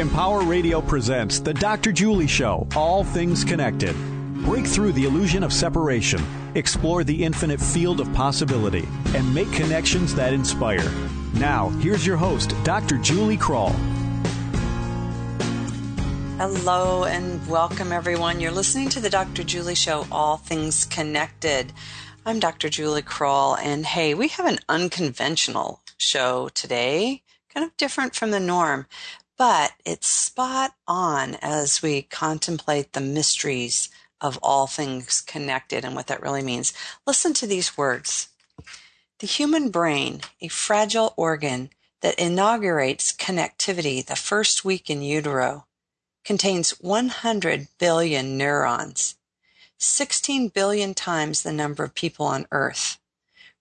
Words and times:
Empower 0.00 0.42
Radio 0.42 0.80
presents 0.80 1.38
The 1.38 1.52
Dr. 1.52 1.92
Julie 1.92 2.26
Show, 2.26 2.66
All 2.74 3.04
Things 3.04 3.44
Connected. 3.44 3.94
Break 4.42 4.66
through 4.66 4.92
the 4.92 5.04
illusion 5.04 5.42
of 5.42 5.52
separation, 5.52 6.24
explore 6.54 7.04
the 7.04 7.22
infinite 7.22 7.60
field 7.60 8.00
of 8.00 8.10
possibility, 8.14 8.88
and 9.14 9.34
make 9.34 9.52
connections 9.52 10.14
that 10.14 10.32
inspire. 10.32 10.90
Now, 11.34 11.68
here's 11.80 12.06
your 12.06 12.16
host, 12.16 12.54
Dr. 12.64 12.96
Julie 12.96 13.36
Krull. 13.36 13.72
Hello 16.38 17.04
and 17.04 17.46
welcome, 17.46 17.92
everyone. 17.92 18.40
You're 18.40 18.50
listening 18.50 18.88
to 18.90 19.00
The 19.00 19.10
Dr. 19.10 19.44
Julie 19.44 19.74
Show, 19.74 20.06
All 20.10 20.38
Things 20.38 20.86
Connected. 20.86 21.70
I'm 22.24 22.40
Dr. 22.40 22.70
Julie 22.70 23.02
Krull, 23.02 23.58
and 23.62 23.84
hey, 23.84 24.14
we 24.14 24.28
have 24.28 24.46
an 24.46 24.58
unconventional 24.70 25.82
show 25.98 26.48
today, 26.54 27.22
kind 27.52 27.66
of 27.66 27.76
different 27.76 28.14
from 28.14 28.30
the 28.30 28.40
norm 28.40 28.86
but 29.42 29.72
it's 29.84 30.06
spot 30.06 30.72
on 30.86 31.34
as 31.42 31.82
we 31.82 32.02
contemplate 32.02 32.92
the 32.92 33.00
mysteries 33.00 33.90
of 34.20 34.38
all 34.40 34.68
things 34.68 35.20
connected 35.20 35.84
and 35.84 35.96
what 35.96 36.06
that 36.06 36.22
really 36.22 36.44
means. 36.44 36.72
Listen 37.08 37.34
to 37.34 37.44
these 37.44 37.76
words. 37.76 38.28
The 39.18 39.26
human 39.26 39.70
brain, 39.70 40.20
a 40.40 40.46
fragile 40.46 41.12
organ 41.16 41.70
that 42.02 42.20
inaugurates 42.20 43.10
connectivity 43.10 44.06
the 44.06 44.14
first 44.14 44.64
week 44.64 44.88
in 44.88 45.02
utero, 45.02 45.66
contains 46.24 46.80
100 46.80 47.66
billion 47.80 48.38
neurons, 48.38 49.16
16 49.76 50.50
billion 50.50 50.94
times 50.94 51.42
the 51.42 51.52
number 51.52 51.82
of 51.82 51.96
people 51.96 52.26
on 52.26 52.46
Earth, 52.52 52.96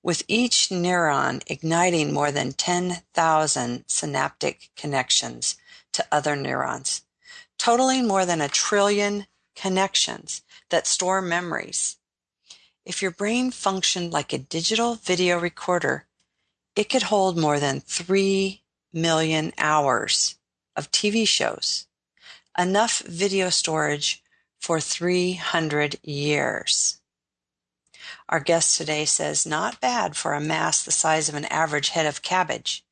with 0.04 0.22
each 0.28 0.70
neuron 0.70 1.42
igniting 1.48 2.14
more 2.14 2.32
than 2.32 2.52
10,000 2.52 3.84
synaptic 3.88 4.70
connections 4.76 5.56
to 5.94 6.06
other 6.12 6.36
neurons, 6.36 7.04
totaling 7.58 8.08
more 8.08 8.26
than 8.26 8.42
a 8.42 8.48
trillion 8.48 9.28
connections 9.56 10.42
that 10.70 10.88
store 10.88 11.22
memories. 11.22 11.98
If 12.86 13.02
your 13.02 13.12
brain 13.12 13.52
functioned 13.52 14.12
like 14.12 14.34
a 14.34 14.38
digital 14.38 14.96
video 14.96 15.40
recorder, 15.40 16.08
it 16.76 16.90
could 16.90 17.04
hold 17.04 17.38
more 17.38 17.60
than 17.60 17.80
3 17.82 18.62
million 18.94 19.54
hours 19.58 20.36
of 20.76 20.92
TV 20.92 21.28
shows, 21.28 21.88
enough 22.58 23.00
video 23.00 23.50
storage 23.50 24.24
for 24.60 24.80
300 24.80 26.00
years. 26.04 27.00
Our 28.30 28.40
guest 28.40 28.78
today 28.78 29.06
says 29.06 29.46
not 29.46 29.82
bad 29.82 30.16
for 30.16 30.34
a 30.34 30.42
mass 30.42 30.84
the 30.84 30.92
size 30.92 31.28
of 31.28 31.36
an 31.36 31.46
average 31.46 31.90
head 31.90 32.06
of 32.06 32.22
cabbage 32.22 32.84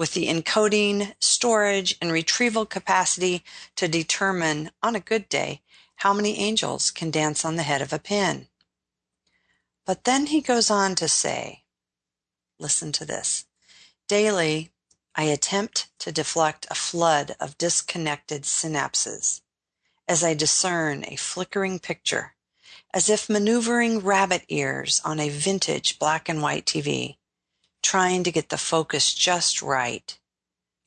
with 0.00 0.14
the 0.14 0.28
encoding, 0.28 1.12
storage, 1.20 1.94
and 2.00 2.10
retrieval 2.10 2.64
capacity 2.64 3.44
to 3.76 3.86
determine, 3.86 4.70
on 4.82 4.96
a 4.96 5.00
good 5.00 5.28
day, 5.28 5.60
how 5.96 6.14
many 6.14 6.38
angels 6.38 6.90
can 6.90 7.10
dance 7.10 7.44
on 7.44 7.56
the 7.56 7.64
head 7.64 7.82
of 7.82 7.92
a 7.92 7.98
pin. 7.98 8.48
But 9.84 10.04
then 10.04 10.28
he 10.28 10.40
goes 10.40 10.70
on 10.70 10.94
to 10.94 11.06
say, 11.06 11.64
listen 12.58 12.92
to 12.92 13.04
this. 13.04 13.44
Daily, 14.08 14.70
I 15.14 15.24
attempt 15.24 15.88
to 15.98 16.10
deflect 16.10 16.66
a 16.70 16.74
flood 16.74 17.36
of 17.38 17.58
disconnected 17.58 18.44
synapses 18.44 19.42
as 20.08 20.24
I 20.24 20.32
discern 20.32 21.04
a 21.08 21.16
flickering 21.16 21.78
picture, 21.78 22.32
as 22.94 23.10
if 23.10 23.28
maneuvering 23.28 24.00
rabbit 24.00 24.46
ears 24.48 25.02
on 25.04 25.20
a 25.20 25.28
vintage 25.28 25.98
black 25.98 26.26
and 26.26 26.40
white 26.40 26.64
TV 26.64 27.18
trying 27.90 28.22
to 28.22 28.30
get 28.30 28.50
the 28.50 28.56
focus 28.56 29.12
just 29.12 29.60
right. 29.60 30.16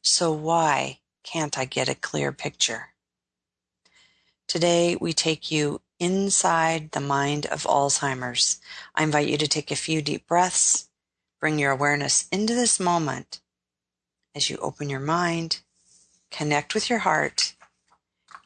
So 0.03 0.31
why 0.31 0.99
can't 1.25 1.57
I 1.57 1.65
get 1.65 1.89
a 1.89 1.95
clear 1.95 2.31
picture? 2.31 2.93
Today 4.47 4.95
we 4.95 5.11
take 5.11 5.51
you 5.51 5.81
inside 5.99 6.91
the 6.91 7.01
mind 7.01 7.45
of 7.47 7.63
Alzheimer's. 7.63 8.61
I 8.95 9.03
invite 9.03 9.27
you 9.27 9.37
to 9.37 9.49
take 9.49 9.69
a 9.69 9.75
few 9.75 10.01
deep 10.01 10.25
breaths, 10.27 10.87
bring 11.41 11.59
your 11.59 11.71
awareness 11.71 12.29
into 12.31 12.55
this 12.55 12.79
moment 12.79 13.41
as 14.33 14.49
you 14.49 14.55
open 14.61 14.89
your 14.89 15.01
mind, 15.01 15.59
connect 16.31 16.73
with 16.73 16.89
your 16.89 16.99
heart, 16.99 17.53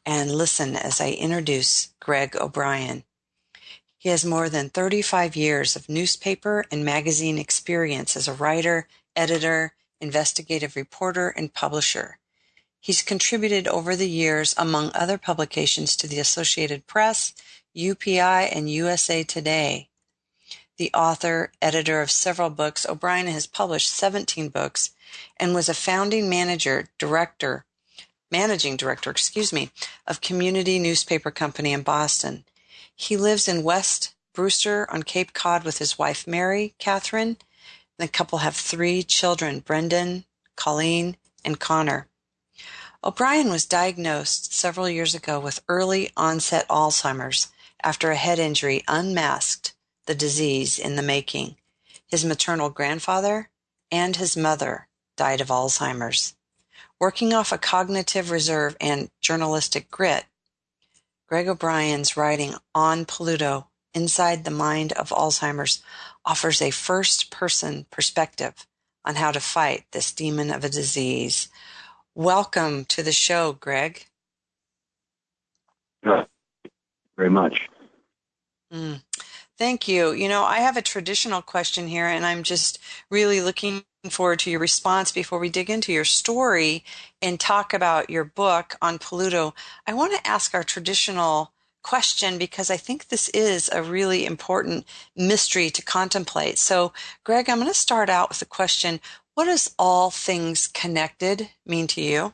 and 0.03 0.31
listen 0.31 0.75
as 0.75 0.99
I 0.99 1.11
introduce 1.11 1.89
Greg 1.99 2.35
O'Brien. 2.35 3.03
He 4.07 4.11
has 4.11 4.23
more 4.23 4.47
than 4.47 4.69
35 4.69 5.35
years 5.35 5.75
of 5.75 5.89
newspaper 5.89 6.63
and 6.71 6.85
magazine 6.85 7.37
experience 7.37 8.15
as 8.15 8.29
a 8.29 8.33
writer, 8.33 8.87
editor, 9.17 9.73
investigative 9.99 10.77
reporter, 10.77 11.27
and 11.27 11.53
publisher. 11.53 12.17
He's 12.79 13.01
contributed 13.01 13.67
over 13.67 13.97
the 13.97 14.09
years, 14.09 14.55
among 14.57 14.91
other 14.95 15.17
publications, 15.17 15.97
to 15.97 16.07
the 16.07 16.19
Associated 16.19 16.87
Press, 16.87 17.33
UPI, 17.75 18.47
and 18.55 18.71
USA 18.71 19.23
Today. 19.23 19.89
The 20.77 20.89
author, 20.93 21.51
editor 21.61 21.99
of 21.99 22.09
several 22.09 22.49
books, 22.49 22.85
O'Brien 22.85 23.27
has 23.27 23.45
published 23.45 23.89
17 23.89 24.47
books 24.47 24.91
and 25.35 25.53
was 25.53 25.67
a 25.67 25.73
founding 25.73 26.29
manager, 26.29 26.87
director, 26.97 27.65
managing 28.31 28.77
director, 28.77 29.11
excuse 29.11 29.51
me, 29.51 29.69
of 30.07 30.21
Community 30.21 30.79
Newspaper 30.79 31.29
Company 31.29 31.73
in 31.73 31.81
Boston. 31.81 32.45
He 32.97 33.15
lives 33.15 33.47
in 33.47 33.63
West 33.63 34.15
Brewster 34.33 34.89
on 34.91 35.03
Cape 35.03 35.31
Cod 35.31 35.63
with 35.63 35.77
his 35.77 35.99
wife 35.99 36.25
Mary 36.25 36.73
Catherine. 36.79 37.37
And 37.37 37.37
the 37.99 38.07
couple 38.07 38.39
have 38.39 38.55
three 38.55 39.03
children, 39.03 39.59
Brendan, 39.59 40.25
Colleen, 40.55 41.15
and 41.45 41.59
Connor. 41.59 42.07
O'Brien 43.03 43.51
was 43.51 43.65
diagnosed 43.65 44.51
several 44.51 44.89
years 44.89 45.13
ago 45.13 45.39
with 45.39 45.63
early 45.69 46.11
onset 46.17 46.67
Alzheimer's 46.69 47.49
after 47.83 48.09
a 48.09 48.15
head 48.15 48.39
injury 48.39 48.83
unmasked 48.87 49.73
the 50.07 50.15
disease 50.15 50.79
in 50.79 50.95
the 50.95 51.03
making. 51.03 51.55
His 52.07 52.25
maternal 52.25 52.71
grandfather 52.71 53.49
and 53.91 54.15
his 54.15 54.35
mother 54.35 54.87
died 55.15 55.39
of 55.39 55.49
Alzheimer's. 55.49 56.35
Working 56.99 57.31
off 57.31 57.51
a 57.51 57.59
cognitive 57.59 58.31
reserve 58.31 58.75
and 58.81 59.11
journalistic 59.21 59.91
grit, 59.91 60.25
Greg 61.27 61.49
O'Brien's 61.49 62.15
writing 62.15 62.53
On 62.73 63.03
Pluto, 63.03 63.67
Inside 63.93 64.45
the 64.45 64.51
Mind 64.51 64.93
of 64.93 65.09
Alzheimer's 65.09 65.83
offers 66.23 66.61
a 66.61 66.71
first 66.71 67.31
person 67.31 67.85
perspective 67.91 68.65
on 69.03 69.15
how 69.15 69.33
to 69.33 69.41
fight 69.41 69.83
this 69.91 70.13
demon 70.13 70.51
of 70.51 70.63
a 70.63 70.69
disease. 70.69 71.49
Welcome 72.15 72.85
to 72.85 73.03
the 73.03 73.11
show, 73.11 73.51
Greg. 73.59 74.05
very 77.17 77.29
much. 77.29 77.67
Mm. 78.71 79.01
Thank 79.57 79.89
you. 79.89 80.13
You 80.13 80.29
know, 80.29 80.43
I 80.43 80.59
have 80.59 80.77
a 80.77 80.81
traditional 80.81 81.41
question 81.41 81.87
here, 81.87 82.07
and 82.07 82.25
I'm 82.25 82.43
just 82.43 82.79
really 83.11 83.41
looking 83.41 83.83
forward 84.09 84.39
to 84.39 84.51
your 84.51 84.59
response 84.59 85.11
before 85.11 85.39
we 85.39 85.49
dig 85.49 85.69
into 85.69 85.93
your 85.93 86.05
story 86.05 86.83
and 87.21 87.39
talk 87.39 87.73
about 87.73 88.09
your 88.09 88.23
book 88.23 88.75
on 88.81 88.99
Pluto. 88.99 89.53
I 89.85 89.93
want 89.93 90.13
to 90.13 90.27
ask 90.27 90.53
our 90.53 90.63
traditional 90.63 91.51
question 91.83 92.37
because 92.37 92.69
I 92.69 92.77
think 92.77 93.07
this 93.07 93.29
is 93.29 93.69
a 93.69 93.81
really 93.81 94.25
important 94.25 94.85
mystery 95.15 95.69
to 95.69 95.81
contemplate. 95.81 96.57
So, 96.57 96.91
Greg, 97.23 97.49
I'm 97.49 97.59
going 97.59 97.69
to 97.69 97.73
start 97.73 98.09
out 98.09 98.29
with 98.29 98.39
the 98.39 98.45
question 98.45 98.99
What 99.35 99.45
does 99.45 99.73
all 99.79 100.11
things 100.11 100.67
connected 100.67 101.49
mean 101.65 101.87
to 101.87 102.01
you? 102.01 102.33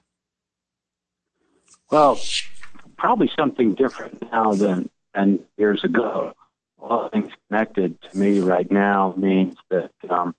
Well, 1.91 2.19
probably 2.97 3.29
something 3.37 3.75
different 3.75 4.23
now 4.31 4.53
than, 4.53 4.89
than 5.13 5.39
years 5.57 5.83
ago. 5.83 6.33
All 6.79 7.09
things 7.09 7.31
connected 7.47 8.01
to 8.01 8.17
me 8.17 8.39
right 8.39 8.69
now 8.71 9.13
means 9.15 9.55
that 9.69 9.91
um, 10.09 10.33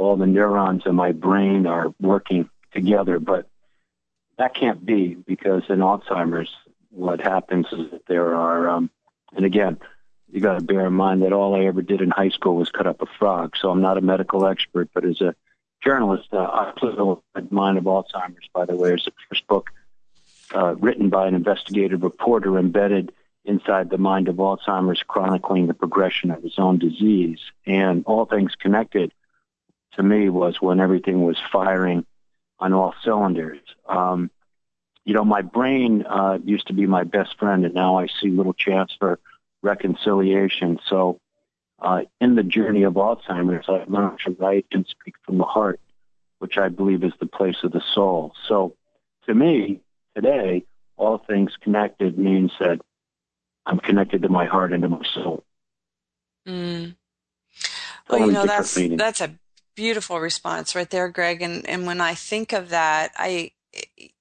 all 0.00 0.16
the 0.16 0.26
neurons 0.26 0.82
in 0.86 0.94
my 0.94 1.12
brain 1.12 1.66
are 1.66 1.92
working 2.00 2.48
together, 2.72 3.18
but 3.18 3.46
that 4.38 4.54
can't 4.54 4.84
be 4.84 5.14
because 5.14 5.62
in 5.68 5.80
Alzheimer's, 5.80 6.48
what 6.88 7.20
happens 7.20 7.66
is 7.70 7.90
that 7.90 8.06
there 8.08 8.34
are, 8.34 8.70
um, 8.70 8.90
and 9.36 9.44
again, 9.44 9.78
you 10.32 10.40
got 10.40 10.58
to 10.58 10.64
bear 10.64 10.86
in 10.86 10.94
mind 10.94 11.22
that 11.22 11.34
all 11.34 11.54
I 11.54 11.66
ever 11.66 11.82
did 11.82 12.00
in 12.00 12.10
high 12.10 12.30
school 12.30 12.56
was 12.56 12.70
cut 12.70 12.86
up 12.86 13.02
a 13.02 13.06
frog. 13.18 13.56
So 13.60 13.70
I'm 13.70 13.82
not 13.82 13.98
a 13.98 14.00
medical 14.00 14.46
expert, 14.46 14.88
but 14.94 15.04
as 15.04 15.20
a 15.20 15.34
journalist, 15.84 16.28
uh, 16.32 16.38
I 16.38 16.72
Pluto 16.76 17.22
Mind 17.50 17.76
of 17.76 17.84
Alzheimer's, 17.84 18.48
by 18.54 18.64
the 18.64 18.76
way, 18.76 18.94
is 18.94 19.04
the 19.04 19.12
first 19.28 19.46
book 19.48 19.68
uh, 20.54 20.76
written 20.76 21.10
by 21.10 21.28
an 21.28 21.34
investigative 21.34 22.02
reporter 22.02 22.58
embedded 22.58 23.12
inside 23.44 23.90
the 23.90 23.98
mind 23.98 24.28
of 24.28 24.36
Alzheimer's, 24.36 25.02
chronicling 25.02 25.66
the 25.66 25.74
progression 25.74 26.30
of 26.30 26.42
his 26.42 26.58
own 26.58 26.78
disease. 26.78 27.40
And 27.66 28.04
all 28.06 28.24
things 28.24 28.54
connected 28.54 29.12
to 29.94 30.02
me 30.02 30.28
was 30.28 30.60
when 30.60 30.80
everything 30.80 31.22
was 31.22 31.36
firing 31.52 32.06
on 32.58 32.72
all 32.72 32.94
cylinders. 33.04 33.58
Um, 33.88 34.30
you 35.04 35.14
know, 35.14 35.24
my 35.24 35.42
brain 35.42 36.04
uh, 36.06 36.38
used 36.44 36.66
to 36.68 36.72
be 36.72 36.86
my 36.86 37.04
best 37.04 37.38
friend, 37.38 37.64
and 37.64 37.74
now 37.74 37.98
I 37.98 38.06
see 38.06 38.28
little 38.28 38.52
chance 38.52 38.94
for 38.98 39.18
reconciliation. 39.62 40.78
So, 40.88 41.18
uh, 41.80 42.02
in 42.20 42.34
the 42.34 42.42
journey 42.42 42.82
of 42.82 42.94
Alzheimer's, 42.94 43.66
I 43.68 43.84
learned 43.88 44.18
to 44.26 44.32
write 44.38 44.66
and 44.72 44.86
speak 44.86 45.14
from 45.24 45.38
the 45.38 45.44
heart, 45.44 45.80
which 46.38 46.58
I 46.58 46.68
believe 46.68 47.02
is 47.02 47.14
the 47.18 47.26
place 47.26 47.56
of 47.62 47.72
the 47.72 47.82
soul. 47.94 48.34
So, 48.46 48.76
to 49.26 49.34
me, 49.34 49.80
today, 50.14 50.64
all 50.96 51.18
things 51.18 51.56
connected 51.60 52.18
means 52.18 52.52
that 52.60 52.80
I'm 53.64 53.78
connected 53.78 54.22
to 54.22 54.28
my 54.28 54.44
heart 54.44 54.72
and 54.72 54.82
to 54.82 54.88
my 54.88 55.04
soul. 55.14 55.44
Mm. 56.46 56.94
Well, 58.08 58.26
you 58.26 58.32
know 58.32 58.46
that's 58.46 58.76
meaning. 58.76 58.98
that's 58.98 59.20
a 59.20 59.34
beautiful 59.74 60.20
response 60.20 60.74
right 60.74 60.90
there, 60.90 61.08
Greg. 61.08 61.42
And 61.42 61.68
and 61.68 61.86
when 61.86 62.00
I 62.00 62.14
think 62.14 62.52
of 62.52 62.70
that, 62.70 63.12
I 63.16 63.52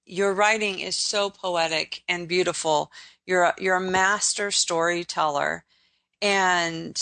your 0.06 0.34
writing 0.34 0.80
is 0.80 0.96
so 0.96 1.30
poetic 1.30 2.04
and 2.08 2.28
beautiful. 2.28 2.92
You're 3.26 3.44
a, 3.44 3.56
you're 3.60 3.76
a 3.76 3.82
master 3.82 4.52
storyteller, 4.52 5.64
and 6.22 7.02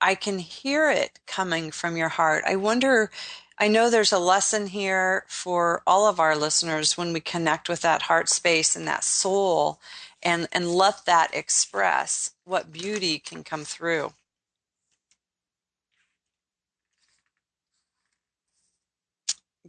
I 0.00 0.14
can 0.14 0.38
hear 0.38 0.90
it 0.90 1.20
coming 1.26 1.70
from 1.70 1.96
your 1.96 2.08
heart. 2.08 2.44
I 2.46 2.56
wonder. 2.56 3.10
I 3.60 3.66
know 3.66 3.90
there's 3.90 4.12
a 4.12 4.20
lesson 4.20 4.68
here 4.68 5.24
for 5.26 5.82
all 5.84 6.06
of 6.06 6.20
our 6.20 6.36
listeners 6.36 6.96
when 6.96 7.12
we 7.12 7.18
connect 7.18 7.68
with 7.68 7.80
that 7.80 8.02
heart 8.02 8.28
space 8.28 8.76
and 8.76 8.86
that 8.86 9.02
soul 9.02 9.80
and, 10.22 10.46
and 10.52 10.70
let 10.70 11.06
that 11.06 11.34
express 11.34 12.30
what 12.44 12.72
beauty 12.72 13.18
can 13.18 13.42
come 13.42 13.64
through. 13.64 14.12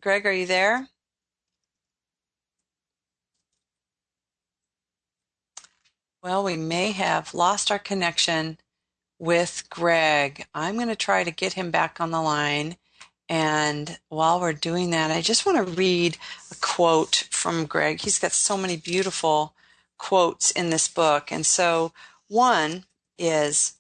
Greg, 0.02 0.26
are 0.26 0.32
you 0.32 0.46
there? 0.46 0.88
Well, 6.24 6.44
we 6.44 6.56
may 6.56 6.92
have 6.92 7.34
lost 7.34 7.72
our 7.72 7.80
connection 7.80 8.60
with 9.18 9.64
Greg. 9.70 10.46
I'm 10.54 10.76
going 10.76 10.88
to 10.88 10.96
try 10.96 11.24
to 11.24 11.32
get 11.32 11.54
him 11.54 11.72
back 11.72 12.00
on 12.00 12.12
the 12.12 12.22
line. 12.22 12.78
And 13.28 14.00
while 14.10 14.40
we're 14.40 14.54
doing 14.54 14.92
that, 14.92 15.12
I 15.12 15.22
just 15.22 15.46
want 15.46 15.58
to 15.58 15.74
read 15.74 16.18
a 16.52 16.56
quote 16.62 17.28
from 17.30 17.66
Greg. 17.66 18.02
He's 18.02 18.20
got 18.20 18.32
so 18.32 18.58
many 18.58 18.78
beautiful 18.78 19.54
quotes 19.98 20.52
in 20.52 20.70
this 20.70 20.88
book. 20.88 21.32
And 21.32 21.46
so 21.46 21.94
one 22.28 22.86
is, 23.18 23.74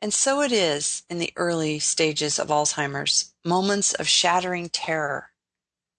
and 0.00 0.12
so 0.12 0.42
it 0.42 0.52
is 0.52 1.04
in 1.08 1.18
the 1.18 1.32
early 1.36 1.78
stages 1.78 2.38
of 2.38 2.48
Alzheimer's, 2.48 3.32
moments 3.44 3.94
of 3.94 4.06
shattering 4.08 4.68
terror, 4.68 5.30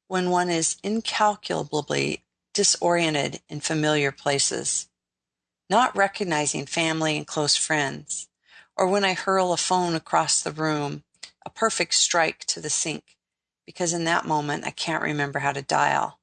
when 0.09 0.31
one 0.31 0.49
is 0.49 0.75
incalculably 0.81 2.23
disoriented 2.55 3.39
in 3.47 3.59
familiar 3.59 4.11
places, 4.11 4.89
not 5.69 5.95
recognizing 5.95 6.65
family 6.65 7.15
and 7.15 7.27
close 7.27 7.55
friends, 7.55 8.27
or 8.75 8.87
when 8.87 9.05
I 9.05 9.13
hurl 9.13 9.53
a 9.53 9.57
phone 9.57 9.93
across 9.93 10.41
the 10.41 10.51
room, 10.51 11.03
a 11.45 11.51
perfect 11.51 11.93
strike 11.93 12.39
to 12.45 12.59
the 12.59 12.71
sink, 12.71 13.17
because 13.67 13.93
in 13.93 14.03
that 14.05 14.25
moment 14.25 14.65
I 14.65 14.71
can't 14.71 15.03
remember 15.03 15.39
how 15.39 15.51
to 15.51 15.61
dial, 15.61 16.19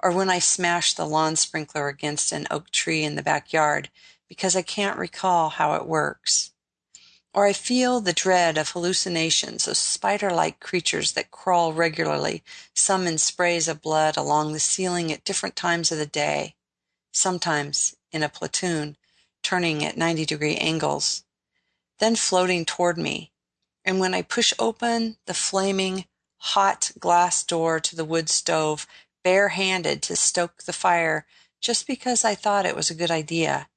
or 0.00 0.12
when 0.12 0.30
I 0.30 0.38
smash 0.38 0.94
the 0.94 1.04
lawn 1.04 1.34
sprinkler 1.34 1.88
against 1.88 2.30
an 2.30 2.46
oak 2.52 2.70
tree 2.70 3.02
in 3.02 3.16
the 3.16 3.22
backyard, 3.22 3.90
because 4.28 4.54
I 4.54 4.62
can't 4.62 4.96
recall 4.96 5.48
how 5.48 5.74
it 5.74 5.86
works 5.86 6.52
or 7.34 7.46
I 7.46 7.52
feel 7.52 8.00
the 8.00 8.12
dread 8.12 8.56
of 8.56 8.70
hallucinations 8.70 9.68
of 9.68 9.76
spider 9.76 10.30
like 10.30 10.60
creatures 10.60 11.12
that 11.12 11.30
crawl 11.30 11.72
regularly, 11.72 12.42
some 12.74 13.06
in 13.06 13.18
sprays 13.18 13.68
of 13.68 13.82
blood 13.82 14.16
along 14.16 14.52
the 14.52 14.60
ceiling 14.60 15.12
at 15.12 15.24
different 15.24 15.54
times 15.54 15.92
of 15.92 15.98
the 15.98 16.06
day, 16.06 16.54
sometimes 17.12 17.96
in 18.12 18.22
a 18.22 18.28
platoon, 18.28 18.96
turning 19.42 19.84
at 19.84 19.96
90 19.96 20.24
degree 20.24 20.56
angles, 20.56 21.24
then 21.98 22.16
floating 22.16 22.64
toward 22.64 22.96
me. 22.96 23.30
And 23.84 24.00
when 24.00 24.14
I 24.14 24.22
push 24.22 24.52
open 24.58 25.16
the 25.26 25.34
flaming, 25.34 26.06
hot 26.38 26.90
glass 26.98 27.44
door 27.44 27.78
to 27.80 27.96
the 27.96 28.04
wood 28.04 28.28
stove, 28.28 28.86
barehanded 29.22 30.02
to 30.02 30.16
stoke 30.16 30.62
the 30.62 30.72
fire, 30.72 31.26
just 31.60 31.86
because 31.86 32.24
I 32.24 32.34
thought 32.34 32.66
it 32.66 32.76
was 32.76 32.90
a 32.90 32.94
good 32.94 33.10
idea, 33.10 33.68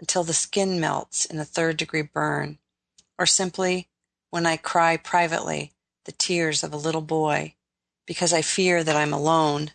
until 0.00 0.24
the 0.24 0.34
skin 0.34 0.80
melts 0.80 1.24
in 1.24 1.38
a 1.38 1.44
third 1.44 1.76
degree 1.76 2.02
burn 2.02 2.58
or 3.18 3.26
simply 3.26 3.88
when 4.30 4.46
I 4.46 4.56
cry 4.56 4.96
privately 4.96 5.72
the 6.04 6.12
tears 6.12 6.62
of 6.62 6.72
a 6.72 6.78
little 6.78 7.02
boy 7.02 7.54
because 8.06 8.32
I 8.32 8.42
fear 8.42 8.82
that 8.82 8.96
I'm 8.96 9.12
alone, 9.12 9.70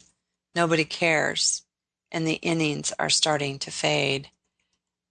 nobody 0.56 0.86
cares, 0.86 1.64
and 2.12 2.26
the 2.26 2.36
innings 2.36 2.92
are 2.98 3.10
starting 3.10 3.60
to 3.60 3.72
fade. 3.72 4.30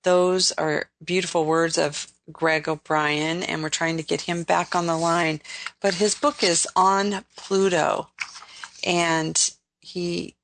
Those 0.02 0.50
are 0.52 0.90
beautiful 1.04 1.44
words 1.44 1.78
of 1.78 2.12
Greg 2.30 2.68
O'Brien, 2.68 3.42
and 3.42 3.62
we're 3.62 3.68
trying 3.68 3.96
to 3.96 4.02
get 4.02 4.22
him 4.22 4.42
back 4.42 4.74
on 4.74 4.86
the 4.86 4.96
line. 4.96 5.40
But 5.80 5.94
his 5.94 6.14
book 6.14 6.42
is 6.42 6.66
on 6.74 7.24
Pluto, 7.36 8.08
and 8.84 9.52
he 9.80 10.34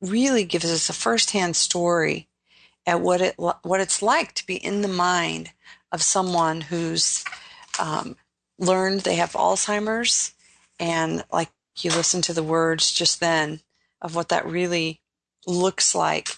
really 0.00 0.44
gives 0.44 0.66
us 0.66 0.88
a 0.88 0.92
firsthand 0.92 1.56
story 1.56 2.28
at 2.86 3.00
what 3.00 3.20
it 3.20 3.34
what 3.38 3.80
it's 3.80 4.02
like 4.02 4.34
to 4.34 4.46
be 4.46 4.56
in 4.56 4.82
the 4.82 4.88
mind 4.88 5.50
of 5.92 6.02
someone 6.02 6.60
who's 6.62 7.24
um, 7.78 8.16
learned 8.58 9.00
they 9.00 9.16
have 9.16 9.32
Alzheimer's, 9.32 10.34
and 10.78 11.24
like 11.32 11.50
you 11.78 11.90
listen 11.90 12.22
to 12.22 12.32
the 12.32 12.42
words 12.42 12.92
just 12.92 13.20
then 13.20 13.60
of 14.02 14.14
what 14.14 14.28
that 14.28 14.46
really 14.46 15.00
looks 15.46 15.94
like. 15.94 16.28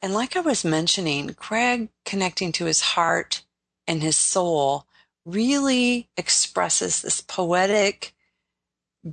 And 0.00 0.14
like 0.14 0.36
I 0.36 0.40
was 0.40 0.64
mentioning, 0.64 1.34
Craig 1.34 1.88
connecting 2.04 2.52
to 2.52 2.64
his 2.64 2.80
heart 2.80 3.44
and 3.86 4.02
his 4.02 4.16
soul 4.16 4.86
really 5.24 6.08
expresses 6.16 7.02
this 7.02 7.20
poetic, 7.20 8.12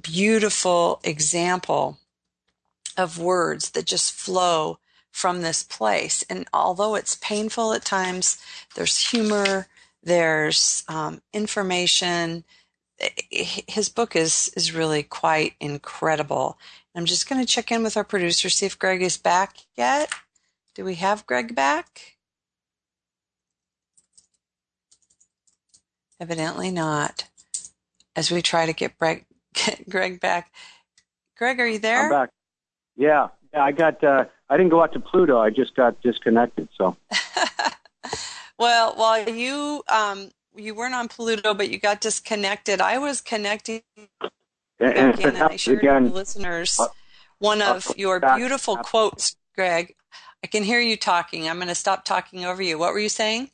beautiful 0.02 1.00
example 1.04 2.00
of 2.98 3.20
words 3.20 3.72
that 3.72 3.86
just 3.86 4.12
flow 4.14 4.79
from 5.12 5.42
this 5.42 5.64
place. 5.64 6.24
And 6.30 6.48
although 6.54 6.96
it's 6.96 7.16
painful 7.16 7.74
at 7.74 7.86
times, 7.86 8.38
there's 8.76 9.10
humor, 9.10 9.68
there's 10.04 10.84
um, 10.88 11.22
information. 11.34 12.44
His 13.30 13.90
book 13.90 14.16
is 14.16 14.52
is 14.56 14.74
really 14.74 15.04
quite 15.04 15.54
incredible. 15.60 16.58
I'm 16.96 17.06
just 17.06 17.30
going 17.30 17.42
to 17.42 17.48
check 17.48 17.72
in 17.72 17.84
with 17.84 17.96
our 17.96 18.04
producer, 18.04 18.50
see 18.50 18.66
if 18.66 18.78
Greg 18.78 19.02
is 19.02 19.18
back 19.18 19.58
yet. 19.78 20.10
Do 20.76 20.84
we 20.84 20.96
have 20.96 21.26
Greg 21.26 21.56
back? 21.56 22.18
Evidently 26.20 26.72
not. 26.72 27.26
As 28.16 28.32
we 28.32 28.42
try 28.42 28.66
to 28.66 28.74
get 28.74 28.98
Greg, 28.98 29.26
get 29.54 29.88
Greg 29.90 30.20
back. 30.20 30.52
Greg, 31.38 31.60
are 31.60 31.68
you 31.68 31.80
there? 31.80 32.06
I'm 32.06 32.10
back. 32.10 32.30
Yeah, 32.98 33.30
yeah. 33.54 33.64
I 33.64 33.72
got. 33.72 34.04
Uh, 34.04 34.26
I 34.50 34.58
didn't 34.58 34.72
go 34.72 34.82
out 34.82 34.94
to 34.94 35.00
Pluto. 35.00 35.40
I 35.40 35.50
just 35.50 35.76
got 35.76 36.02
disconnected. 36.02 36.70
So. 36.76 36.98
well, 38.58 38.94
while 38.96 39.30
you 39.30 39.84
um, 39.88 40.32
you 40.56 40.74
weren't 40.74 40.96
on 40.96 41.08
Pluto, 41.08 41.54
but 41.54 41.70
you 41.70 41.80
got 41.80 42.02
disconnected, 42.02 42.82
I 42.82 42.98
was 42.98 43.22
connecting 43.22 43.82
and, 44.80 44.94
and, 44.94 45.20
and 45.20 45.38
I 45.38 45.56
shared 45.56 45.80
again, 45.80 46.06
with 46.06 46.14
listeners 46.14 46.80
uh, 46.80 46.88
one 47.40 47.62
of 47.62 47.88
uh, 47.90 47.94
your 47.98 48.20
beautiful 48.20 48.78
quotes, 48.78 49.36
Greg. 49.56 49.96
I 50.44 50.48
can 50.48 50.64
hear 50.64 50.80
you 50.80 50.96
talking. 50.96 51.50
I'm 51.50 51.58
going 51.58 51.68
to 51.68 51.76
stop 51.76 52.06
talking 52.06 52.46
over 52.46 52.62
you. 52.62 52.78
What 52.78 52.94
were 52.94 53.00
you 53.00 53.10
saying? 53.10 53.52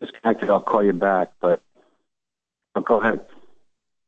Disconnected. 0.00 0.50
I'll 0.50 0.60
call 0.60 0.84
you 0.84 0.92
back, 0.92 1.32
but 1.40 1.62
I'll 2.74 2.82
go 2.82 3.00
ahead. 3.00 3.20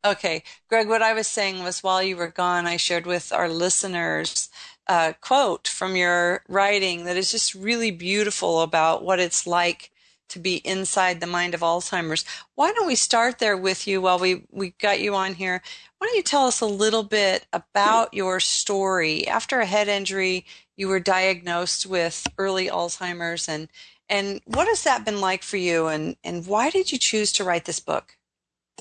Okay, 0.04 0.42
Greg. 0.68 0.88
What 0.88 1.00
I 1.00 1.12
was 1.12 1.26
saying 1.26 1.62
was, 1.62 1.82
while 1.82 2.02
you 2.02 2.16
were 2.16 2.28
gone, 2.28 2.66
I 2.66 2.76
shared 2.76 3.06
with 3.06 3.32
our 3.32 3.48
listeners 3.48 4.50
uh, 4.88 5.12
quote 5.20 5.68
from 5.68 5.96
your 5.96 6.42
writing 6.48 7.04
that 7.04 7.16
is 7.16 7.30
just 7.30 7.54
really 7.54 7.90
beautiful 7.90 8.62
about 8.62 9.04
what 9.04 9.20
it's 9.20 9.46
like 9.46 9.90
to 10.28 10.38
be 10.38 10.56
inside 10.56 11.20
the 11.20 11.26
mind 11.26 11.54
of 11.54 11.60
Alzheimer's. 11.60 12.24
Why 12.54 12.72
don't 12.72 12.86
we 12.86 12.94
start 12.94 13.38
there 13.38 13.56
with 13.56 13.86
you 13.86 14.00
while 14.00 14.18
we, 14.18 14.44
we 14.50 14.70
got 14.80 15.00
you 15.00 15.14
on 15.14 15.34
here? 15.34 15.62
Why 15.98 16.06
don't 16.06 16.16
you 16.16 16.22
tell 16.22 16.46
us 16.46 16.60
a 16.60 16.66
little 16.66 17.02
bit 17.02 17.46
about 17.52 18.14
your 18.14 18.40
story? 18.40 19.26
After 19.28 19.60
a 19.60 19.66
head 19.66 19.88
injury, 19.88 20.46
you 20.76 20.88
were 20.88 21.00
diagnosed 21.00 21.86
with 21.86 22.26
early 22.38 22.68
Alzheimer's 22.68 23.48
and 23.48 23.68
and 24.08 24.42
what 24.44 24.68
has 24.68 24.84
that 24.84 25.06
been 25.06 25.20
like 25.20 25.42
for 25.42 25.56
you 25.56 25.86
and, 25.86 26.16
and 26.22 26.46
why 26.46 26.68
did 26.68 26.92
you 26.92 26.98
choose 26.98 27.32
to 27.32 27.44
write 27.44 27.64
this 27.64 27.80
book? 27.80 28.16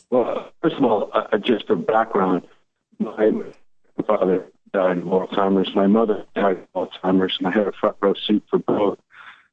Well, 0.10 0.52
first 0.62 0.76
of 0.76 0.84
all, 0.84 1.10
uh, 1.14 1.38
just 1.38 1.68
for 1.68 1.76
background, 1.76 2.42
my 3.00 3.42
father 4.06 4.52
died 4.74 4.98
of 5.00 5.04
Alzheimer's. 5.04 5.74
My 5.76 5.88
mother 5.88 6.26
died 6.36 6.66
of 6.74 6.90
Alzheimer's, 6.90 7.38
and 7.40 7.48
I 7.48 7.52
had 7.52 7.68
a 7.68 7.72
front 7.72 7.98
row 8.02 8.14
seat 8.14 8.44
for 8.50 8.60
both. 8.60 9.00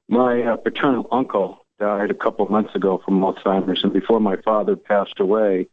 My 0.09 0.43
uh, 0.43 0.57
paternal 0.57 1.07
uncle 1.11 1.65
died 1.79 2.11
a 2.11 2.15
couple 2.15 2.47
months 2.49 2.75
ago 2.75 3.01
from 3.05 3.21
Alzheimer's, 3.21 3.85
and 3.85 3.93
before 3.93 4.21
my 4.21 4.37
father 4.37 4.77
passed 4.77 5.21
away, 5.21 5.69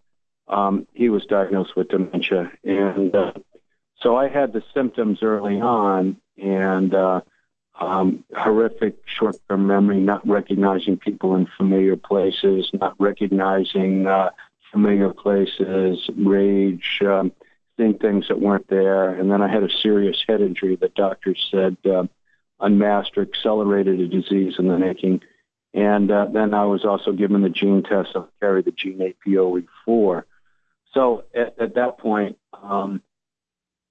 um, 0.48 0.88
he 0.94 1.10
was 1.10 1.25
diagnosed 1.25 1.75
with 1.75 1.90
dementia. 1.90 2.52
And 2.64 3.16
uh, 3.16 3.34
so 4.02 4.16
I 4.16 4.28
had 4.28 4.54
the 4.54 4.64
symptoms 4.74 5.20
early 5.24 5.60
on, 5.60 6.18
and 6.38 6.94
uh, 6.94 7.22
um, 7.80 8.24
horrific 8.36 8.98
short-term 9.06 9.68
memory, 9.68 10.00
not 10.00 10.28
recognizing 10.28 10.98
people 10.98 11.36
in 11.36 11.48
familiar 11.58 11.96
places, 11.96 12.70
not 12.74 12.96
recognizing 13.00 14.06
uh, 14.06 14.30
familiar 14.72 15.14
places, 15.14 16.10
rage. 16.16 17.02
Um, 17.02 17.32
seeing 17.77 17.98
things 17.98 18.27
that 18.27 18.39
weren't 18.39 18.70
there. 18.70 19.10
And 19.10 19.32
then 19.32 19.41
I 19.41 19.51
had 19.51 19.63
a 19.63 19.70
serious 19.82 20.24
head 20.27 20.41
injury 20.41 20.75
that 20.77 20.96
doctors 20.96 21.48
said 21.51 21.77
uh, 21.86 22.03
unmasked 22.60 23.17
or 23.17 23.24
accelerated 23.24 24.00
a 24.00 24.08
disease 24.08 24.55
in 24.58 24.67
the 24.67 24.77
making. 24.77 25.22
And 25.74 26.10
uh, 26.10 26.27
then 26.32 26.53
I 26.53 26.65
was 26.65 26.86
also 26.86 27.12
given 27.12 27.41
the 27.41 27.50
gene 27.50 27.84
test. 27.84 28.10
I 28.15 28.24
carried 28.39 28.65
the 28.65 28.72
gene 28.72 29.13
APOE4. 29.27 30.24
So 30.94 31.25
at, 31.36 31.60
at 31.60 31.75
that 31.75 31.98
point, 31.98 32.38
um, 32.53 33.01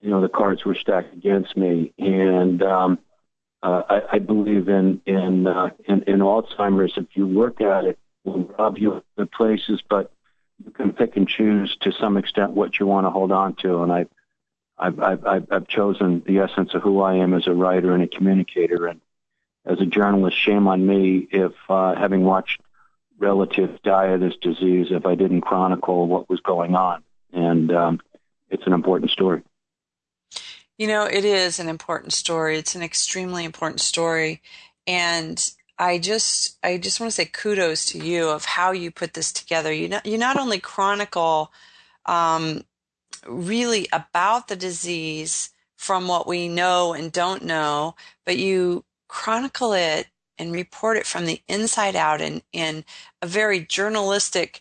you 0.00 0.10
know, 0.10 0.22
the 0.22 0.28
cards 0.28 0.64
were 0.64 0.74
stacked 0.74 1.14
against 1.14 1.56
me. 1.56 1.92
And 1.98 2.62
um, 2.62 2.98
uh, 3.62 3.82
I, 3.88 4.00
I 4.12 4.18
believe 4.18 4.68
in 4.68 5.00
in, 5.06 5.46
uh, 5.46 5.70
in 5.86 6.02
in 6.02 6.18
Alzheimer's. 6.20 6.92
If 6.96 7.06
you 7.14 7.26
work 7.26 7.60
at 7.62 7.84
it, 7.84 7.98
will 8.24 8.44
rob 8.58 8.78
you 8.78 8.92
of 8.92 9.02
the 9.16 9.26
places, 9.26 9.82
but 9.88 10.12
you 10.62 10.70
can 10.70 10.92
pick 10.92 11.16
and 11.16 11.28
choose 11.28 11.76
to 11.80 11.92
some 11.92 12.16
extent 12.16 12.52
what 12.52 12.78
you 12.78 12.86
want 12.86 13.06
to 13.06 13.10
hold 13.10 13.32
on 13.32 13.54
to. 13.56 13.82
And 13.82 13.92
I, 13.92 14.06
I've, 14.78 15.00
I've, 15.00 15.46
I've 15.50 15.68
chosen 15.68 16.22
the 16.26 16.38
essence 16.38 16.74
of 16.74 16.82
who 16.82 17.00
I 17.00 17.16
am 17.16 17.34
as 17.34 17.46
a 17.46 17.52
writer 17.52 17.94
and 17.94 18.02
a 18.02 18.08
communicator. 18.08 18.86
And 18.86 19.00
as 19.64 19.80
a 19.80 19.86
journalist, 19.86 20.36
shame 20.38 20.68
on 20.68 20.86
me 20.86 21.26
if, 21.30 21.52
uh, 21.68 21.94
having 21.94 22.24
watched 22.24 22.60
relatives 23.18 23.78
die 23.82 24.06
of 24.06 24.20
this 24.20 24.36
disease, 24.40 24.88
if 24.90 25.06
I 25.06 25.14
didn't 25.14 25.42
chronicle 25.42 26.06
what 26.06 26.28
was 26.28 26.40
going 26.40 26.74
on. 26.74 27.02
And 27.32 27.72
um, 27.72 28.00
it's 28.50 28.66
an 28.66 28.72
important 28.72 29.10
story. 29.10 29.42
You 30.78 30.88
know, 30.88 31.04
it 31.04 31.24
is 31.24 31.60
an 31.60 31.68
important 31.68 32.12
story. 32.12 32.58
It's 32.58 32.74
an 32.74 32.82
extremely 32.82 33.44
important 33.44 33.80
story. 33.80 34.42
And 34.86 35.38
I 35.78 35.98
just 35.98 36.58
I 36.64 36.78
just 36.78 37.00
want 37.00 37.10
to 37.12 37.16
say 37.16 37.26
kudos 37.26 37.86
to 37.88 37.98
you 37.98 38.30
of 38.30 38.44
how 38.46 38.72
you 38.72 38.90
put 38.92 39.14
this 39.14 39.32
together. 39.32 39.72
You 39.72 39.88
not, 39.90 40.06
you 40.06 40.18
not 40.18 40.38
only 40.38 40.60
chronicle 40.60 41.52
um, 42.06 42.64
really 43.26 43.88
about 43.92 44.48
the 44.48 44.56
disease 44.56 45.50
from 45.76 46.08
what 46.08 46.28
we 46.28 46.48
know 46.48 46.94
and 46.94 47.12
don't 47.12 47.44
know, 47.44 47.96
but 48.26 48.38
you 48.38 48.84
chronicle 49.08 49.74
it 49.74 50.08
and 50.38 50.52
report 50.52 50.98
it 50.98 51.06
from 51.06 51.26
the 51.26 51.42
inside 51.48 51.96
out 51.96 52.22
in, 52.22 52.42
in 52.52 52.84
a 53.22 53.28
very 53.28 53.60
journalistic 53.60 54.60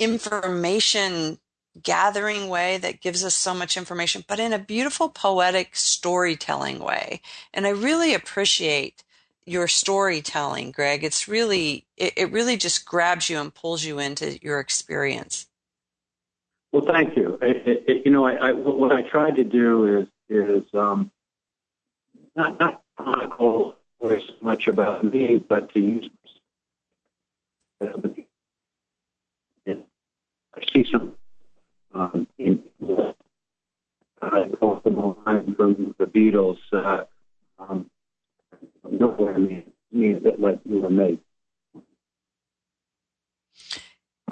information 0.00 1.38
gathering 1.82 2.48
way 2.48 2.78
that 2.78 3.02
gives 3.02 3.24
us 3.24 3.34
so 3.36 3.54
much 3.54 3.76
information, 3.76 4.24
but 4.28 4.40
in 4.40 4.52
a 4.52 4.60
beautiful 4.60 5.10
poetic 5.10 5.76
storytelling 5.76 6.80
way. 6.80 7.22
And 7.54 7.66
I 7.66 7.70
really 7.70 8.14
appreciate 8.14 9.03
your 9.46 9.68
storytelling, 9.68 10.70
Greg. 10.70 11.04
It's 11.04 11.28
really, 11.28 11.86
it, 11.96 12.14
it 12.16 12.32
really 12.32 12.56
just 12.56 12.86
grabs 12.86 13.28
you 13.28 13.38
and 13.38 13.54
pulls 13.54 13.84
you 13.84 13.98
into 13.98 14.38
your 14.42 14.60
experience. 14.60 15.46
Well, 16.72 16.84
thank 16.86 17.16
you. 17.16 17.38
It, 17.40 17.84
it, 17.86 18.02
you 18.04 18.10
know, 18.10 18.26
I, 18.26 18.48
I, 18.48 18.52
what 18.52 18.92
I 18.92 19.02
tried 19.02 19.36
to 19.36 19.44
do 19.44 20.00
is 20.00 20.08
is 20.28 20.64
um, 20.74 21.10
not 22.34 22.58
not 22.58 22.82
chronicle 22.96 23.76
as 24.10 24.22
much 24.40 24.66
about 24.66 25.04
me, 25.04 25.36
but 25.36 25.72
to 25.74 25.80
use. 25.80 26.10
Uh, 27.80 27.90
I 30.56 30.62
see 30.72 30.86
some 30.90 31.14
um, 31.94 32.26
in, 32.38 32.62
go 32.90 33.14
from 34.82 34.94
the 34.94 35.14
line 35.26 35.54
from 35.54 35.94
the 35.98 36.06
Beatles. 36.06 36.58
Uh, 36.72 37.04
um, 37.58 37.90
nowhere 38.90 39.38
means, 39.38 39.64
means 39.92 40.22
that 40.24 40.40
like 40.40 40.60
you 40.64 40.80
were 40.80 40.90
made. 40.90 41.20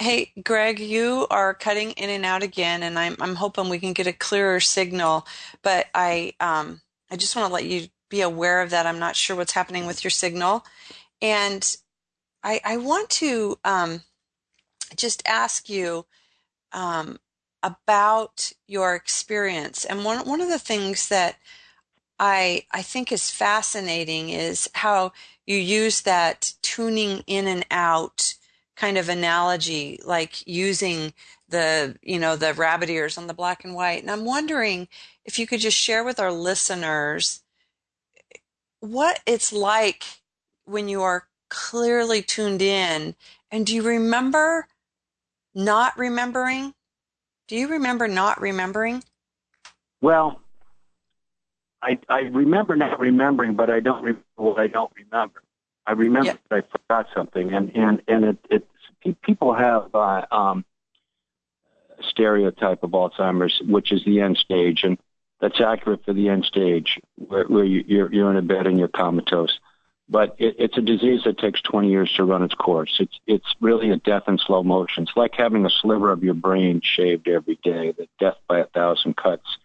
Hey, 0.00 0.32
Greg, 0.42 0.80
you 0.80 1.26
are 1.30 1.54
cutting 1.54 1.92
in 1.92 2.10
and 2.10 2.24
out 2.24 2.42
again, 2.42 2.82
and 2.82 2.98
I'm 2.98 3.16
I'm 3.20 3.36
hoping 3.36 3.68
we 3.68 3.78
can 3.78 3.92
get 3.92 4.06
a 4.06 4.12
clearer 4.12 4.58
signal. 4.58 5.26
But 5.62 5.86
I 5.94 6.32
um 6.40 6.80
I 7.10 7.16
just 7.16 7.36
want 7.36 7.48
to 7.48 7.54
let 7.54 7.66
you 7.66 7.88
be 8.08 8.22
aware 8.22 8.62
of 8.62 8.70
that. 8.70 8.86
I'm 8.86 8.98
not 8.98 9.16
sure 9.16 9.36
what's 9.36 9.52
happening 9.52 9.86
with 9.86 10.02
your 10.02 10.10
signal, 10.10 10.64
and 11.20 11.76
I 12.42 12.60
I 12.64 12.76
want 12.78 13.10
to 13.10 13.58
um 13.64 14.02
just 14.96 15.22
ask 15.26 15.68
you 15.68 16.06
um 16.72 17.18
about 17.62 18.52
your 18.66 18.94
experience. 18.94 19.84
And 19.84 20.04
one 20.04 20.26
one 20.26 20.40
of 20.40 20.48
the 20.48 20.58
things 20.58 21.08
that 21.08 21.36
I 22.22 22.66
I 22.70 22.82
think 22.82 23.10
is 23.10 23.30
fascinating 23.30 24.28
is 24.30 24.70
how 24.74 25.12
you 25.44 25.56
use 25.56 26.02
that 26.02 26.54
tuning 26.62 27.24
in 27.26 27.48
and 27.48 27.66
out 27.68 28.34
kind 28.76 28.96
of 28.96 29.08
analogy, 29.08 30.00
like 30.04 30.46
using 30.46 31.14
the 31.48 31.96
you 32.00 32.20
know 32.20 32.36
the 32.36 32.54
rabbit 32.54 32.90
ears 32.90 33.18
on 33.18 33.26
the 33.26 33.34
black 33.34 33.64
and 33.64 33.74
white. 33.74 34.02
And 34.02 34.10
I'm 34.10 34.24
wondering 34.24 34.86
if 35.24 35.36
you 35.36 35.48
could 35.48 35.58
just 35.58 35.76
share 35.76 36.04
with 36.04 36.20
our 36.20 36.30
listeners 36.30 37.40
what 38.78 39.20
it's 39.26 39.52
like 39.52 40.04
when 40.64 40.88
you 40.88 41.02
are 41.02 41.26
clearly 41.50 42.22
tuned 42.22 42.62
in. 42.62 43.16
And 43.50 43.66
do 43.66 43.74
you 43.74 43.82
remember 43.82 44.68
not 45.56 45.98
remembering? 45.98 46.74
Do 47.48 47.56
you 47.56 47.66
remember 47.66 48.06
not 48.06 48.40
remembering? 48.40 49.02
Well, 50.00 50.41
I, 51.82 51.98
I 52.08 52.20
remember 52.20 52.76
not 52.76 53.00
remembering, 53.00 53.54
but 53.54 53.68
I 53.68 53.80
don't 53.80 54.02
remember 54.02 54.22
what 54.36 54.58
I 54.58 54.68
don't 54.68 54.92
remember. 54.94 55.42
I 55.86 55.92
remember 55.92 56.26
yep. 56.26 56.40
that 56.48 56.64
I 56.64 56.78
forgot 56.78 57.08
something, 57.14 57.52
and 57.52 57.74
and 57.74 58.02
and 58.06 58.24
it, 58.24 58.38
it 58.50 58.68
people 59.22 59.52
have 59.52 59.92
uh, 59.94 60.24
um, 60.30 60.64
a 61.98 62.02
stereotype 62.04 62.84
of 62.84 62.90
Alzheimer's, 62.90 63.60
which 63.66 63.90
is 63.90 64.04
the 64.04 64.20
end 64.20 64.38
stage, 64.38 64.84
and 64.84 64.96
that's 65.40 65.60
accurate 65.60 66.04
for 66.04 66.12
the 66.12 66.28
end 66.28 66.44
stage, 66.44 67.00
where, 67.16 67.44
where 67.46 67.64
you, 67.64 67.84
you're 67.86 68.12
you're 68.12 68.30
in 68.30 68.36
a 68.36 68.42
bed 68.42 68.66
and 68.68 68.78
you're 68.78 68.88
comatose. 68.88 69.58
But 70.08 70.36
it, 70.38 70.56
it's 70.58 70.78
a 70.78 70.82
disease 70.82 71.22
that 71.24 71.38
takes 71.38 71.60
20 71.62 71.88
years 71.90 72.12
to 72.16 72.24
run 72.24 72.44
its 72.44 72.54
course. 72.54 72.96
It's 73.00 73.18
it's 73.26 73.54
really 73.60 73.90
a 73.90 73.96
death 73.96 74.24
in 74.28 74.38
slow 74.38 74.62
motion. 74.62 75.04
It's 75.04 75.16
like 75.16 75.34
having 75.34 75.66
a 75.66 75.70
sliver 75.70 76.12
of 76.12 76.22
your 76.22 76.34
brain 76.34 76.80
shaved 76.84 77.26
every 77.26 77.58
day, 77.64 77.90
the 77.90 78.06
death 78.20 78.36
by 78.46 78.60
a 78.60 78.66
thousand 78.66 79.16
cuts, 79.16 79.58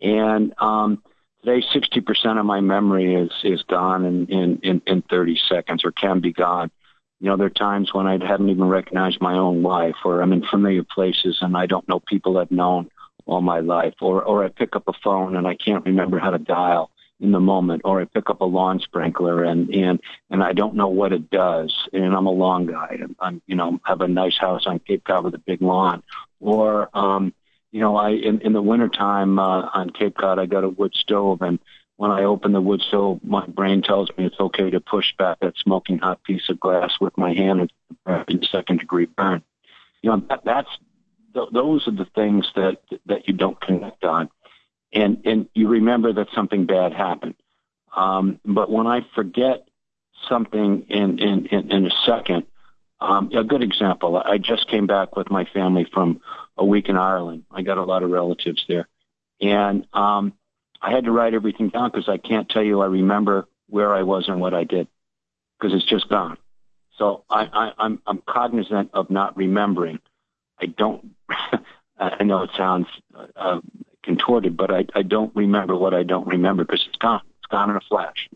and 0.00 0.54
um, 0.58 1.02
today 1.46 1.64
60% 1.74 2.40
of 2.40 2.46
my 2.46 2.60
memory 2.60 3.14
is 3.14 3.30
is 3.44 3.62
gone 3.62 4.04
in, 4.04 4.26
in, 4.26 4.58
in, 4.62 4.82
in 4.86 5.02
30 5.02 5.38
seconds 5.48 5.84
or 5.84 5.92
can 5.92 6.20
be 6.20 6.32
gone. 6.32 6.70
You 7.20 7.30
know 7.30 7.36
there 7.36 7.46
are 7.46 7.50
times 7.50 7.94
when 7.94 8.06
i 8.06 8.18
haven't 8.22 8.50
even 8.50 8.68
recognized 8.68 9.22
my 9.22 9.32
own 9.32 9.62
life 9.62 9.94
or 10.04 10.20
i'm 10.20 10.34
in 10.34 10.44
familiar 10.44 10.84
places 10.84 11.38
and 11.40 11.56
i 11.56 11.64
don't 11.64 11.88
know 11.88 11.98
people 11.98 12.36
i've 12.36 12.50
known 12.50 12.90
all 13.24 13.40
my 13.40 13.60
life 13.60 13.94
or 14.02 14.22
or 14.22 14.44
i 14.44 14.48
pick 14.48 14.76
up 14.76 14.86
a 14.86 14.92
phone 15.02 15.34
and 15.34 15.46
i 15.46 15.54
can't 15.54 15.86
remember 15.86 16.18
how 16.18 16.28
to 16.28 16.38
dial 16.38 16.90
in 17.20 17.32
the 17.32 17.40
moment 17.40 17.80
or 17.86 18.02
i 18.02 18.04
pick 18.04 18.28
up 18.28 18.42
a 18.42 18.44
lawn 18.44 18.78
sprinkler 18.80 19.44
and 19.44 19.70
and 19.70 19.98
and 20.28 20.42
i 20.42 20.52
don't 20.52 20.74
know 20.74 20.88
what 20.88 21.14
it 21.14 21.30
does 21.30 21.74
and 21.94 22.14
i'm 22.14 22.26
a 22.26 22.30
lawn 22.30 22.66
guy 22.66 22.98
and 23.00 23.16
i'm 23.20 23.40
you 23.46 23.56
know 23.56 23.80
have 23.86 24.02
a 24.02 24.08
nice 24.08 24.36
house 24.36 24.66
on 24.66 24.78
cape 24.80 25.04
cod 25.04 25.24
with 25.24 25.34
a 25.34 25.38
big 25.38 25.62
lawn 25.62 26.02
or 26.38 26.90
um 26.92 27.32
you 27.72 27.80
know, 27.80 27.96
I 27.96 28.10
in, 28.10 28.40
in 28.40 28.52
the 28.52 28.62
wintertime 28.62 29.38
uh, 29.38 29.68
on 29.72 29.90
Cape 29.90 30.16
Cod, 30.16 30.38
I 30.38 30.46
got 30.46 30.64
a 30.64 30.68
wood 30.68 30.94
stove, 30.94 31.42
and 31.42 31.58
when 31.96 32.10
I 32.10 32.24
open 32.24 32.52
the 32.52 32.60
wood 32.60 32.82
stove, 32.82 33.20
my 33.24 33.46
brain 33.46 33.82
tells 33.82 34.10
me 34.16 34.26
it's 34.26 34.38
okay 34.38 34.70
to 34.70 34.80
push 34.80 35.14
back 35.16 35.40
that 35.40 35.54
smoking 35.56 35.98
hot 35.98 36.22
piece 36.22 36.48
of 36.48 36.60
glass 36.60 36.92
with 37.00 37.16
my 37.16 37.32
hand 37.32 37.72
in 38.28 38.42
second 38.44 38.80
degree 38.80 39.06
burn. 39.06 39.42
You 40.02 40.10
know, 40.10 40.22
that, 40.28 40.44
that's 40.44 40.68
th- 41.34 41.48
those 41.52 41.86
are 41.88 41.92
the 41.92 42.06
things 42.14 42.50
that 42.54 42.78
that 43.06 43.28
you 43.28 43.34
don't 43.34 43.60
connect 43.60 44.04
on, 44.04 44.28
and 44.92 45.22
and 45.24 45.48
you 45.54 45.68
remember 45.68 46.12
that 46.12 46.28
something 46.34 46.66
bad 46.66 46.92
happened. 46.92 47.34
Um, 47.96 48.40
but 48.44 48.70
when 48.70 48.86
I 48.86 49.06
forget 49.14 49.68
something 50.28 50.86
in 50.88 51.18
in 51.18 51.46
in, 51.46 51.72
in 51.72 51.86
a 51.86 51.90
second, 52.04 52.44
um, 53.00 53.30
a 53.36 53.44
good 53.44 53.62
example. 53.62 54.16
I 54.16 54.38
just 54.38 54.68
came 54.68 54.86
back 54.86 55.16
with 55.16 55.30
my 55.30 55.44
family 55.52 55.86
from 55.92 56.20
a 56.56 56.64
week 56.64 56.88
in 56.88 56.96
Ireland. 56.96 57.44
I 57.50 57.62
got 57.62 57.78
a 57.78 57.84
lot 57.84 58.02
of 58.02 58.10
relatives 58.10 58.64
there. 58.68 58.88
And 59.40 59.86
um, 59.92 60.32
I 60.80 60.92
had 60.92 61.04
to 61.04 61.12
write 61.12 61.34
everything 61.34 61.68
down 61.68 61.90
because 61.90 62.08
I 62.08 62.16
can't 62.16 62.48
tell 62.48 62.62
you 62.62 62.80
I 62.80 62.86
remember 62.86 63.46
where 63.68 63.94
I 63.94 64.02
was 64.02 64.28
and 64.28 64.40
what 64.40 64.54
I 64.54 64.64
did 64.64 64.88
because 65.58 65.74
it's 65.74 65.88
just 65.88 66.08
gone. 66.08 66.38
So 66.98 67.24
I, 67.28 67.44
I, 67.52 67.72
I'm, 67.78 68.00
I'm 68.06 68.22
cognizant 68.26 68.90
of 68.94 69.10
not 69.10 69.36
remembering. 69.36 69.98
I 70.58 70.66
don't, 70.66 71.14
I 71.98 72.24
know 72.24 72.42
it 72.44 72.50
sounds 72.56 72.86
uh, 73.36 73.60
contorted, 74.02 74.56
but 74.56 74.70
I, 74.70 74.86
I 74.94 75.02
don't 75.02 75.34
remember 75.36 75.76
what 75.76 75.92
I 75.92 76.02
don't 76.02 76.26
remember 76.26 76.64
because 76.64 76.84
it's 76.88 76.96
gone. 76.96 77.22
It's 77.38 77.50
gone 77.50 77.68
in 77.68 77.76
a 77.76 77.80
flash. 77.80 78.28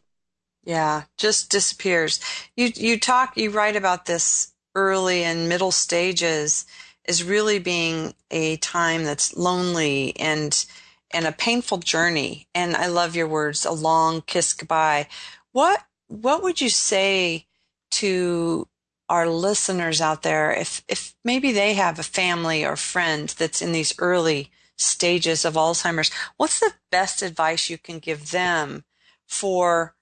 Yeah, 0.64 1.04
just 1.16 1.50
disappears. 1.50 2.20
You 2.54 2.70
you 2.74 3.00
talk 3.00 3.36
you 3.36 3.50
write 3.50 3.76
about 3.76 4.04
this 4.04 4.49
early 4.74 5.24
and 5.24 5.48
middle 5.48 5.72
stages 5.72 6.66
is 7.06 7.24
really 7.24 7.58
being 7.58 8.14
a 8.30 8.56
time 8.58 9.04
that's 9.04 9.36
lonely 9.36 10.14
and 10.18 10.64
and 11.12 11.26
a 11.26 11.32
painful 11.32 11.78
journey. 11.78 12.46
And 12.54 12.76
I 12.76 12.86
love 12.86 13.16
your 13.16 13.26
words, 13.26 13.64
a 13.64 13.72
long 13.72 14.22
kiss 14.22 14.52
goodbye. 14.54 15.08
What 15.52 15.84
what 16.08 16.42
would 16.42 16.60
you 16.60 16.68
say 16.68 17.46
to 17.92 18.68
our 19.08 19.28
listeners 19.28 20.00
out 20.00 20.22
there 20.22 20.52
if 20.52 20.84
if 20.88 21.14
maybe 21.24 21.52
they 21.52 21.74
have 21.74 21.98
a 21.98 22.04
family 22.04 22.64
or 22.64 22.76
friend 22.76 23.28
that's 23.38 23.60
in 23.60 23.72
these 23.72 23.94
early 23.98 24.50
stages 24.80 25.44
of 25.44 25.54
Alzheimer's. 25.54 26.10
What's 26.36 26.60
the 26.60 26.72
best 26.90 27.22
advice 27.22 27.68
you 27.68 27.78
can 27.78 27.98
give 27.98 28.30
them 28.30 28.84
for 29.26 29.94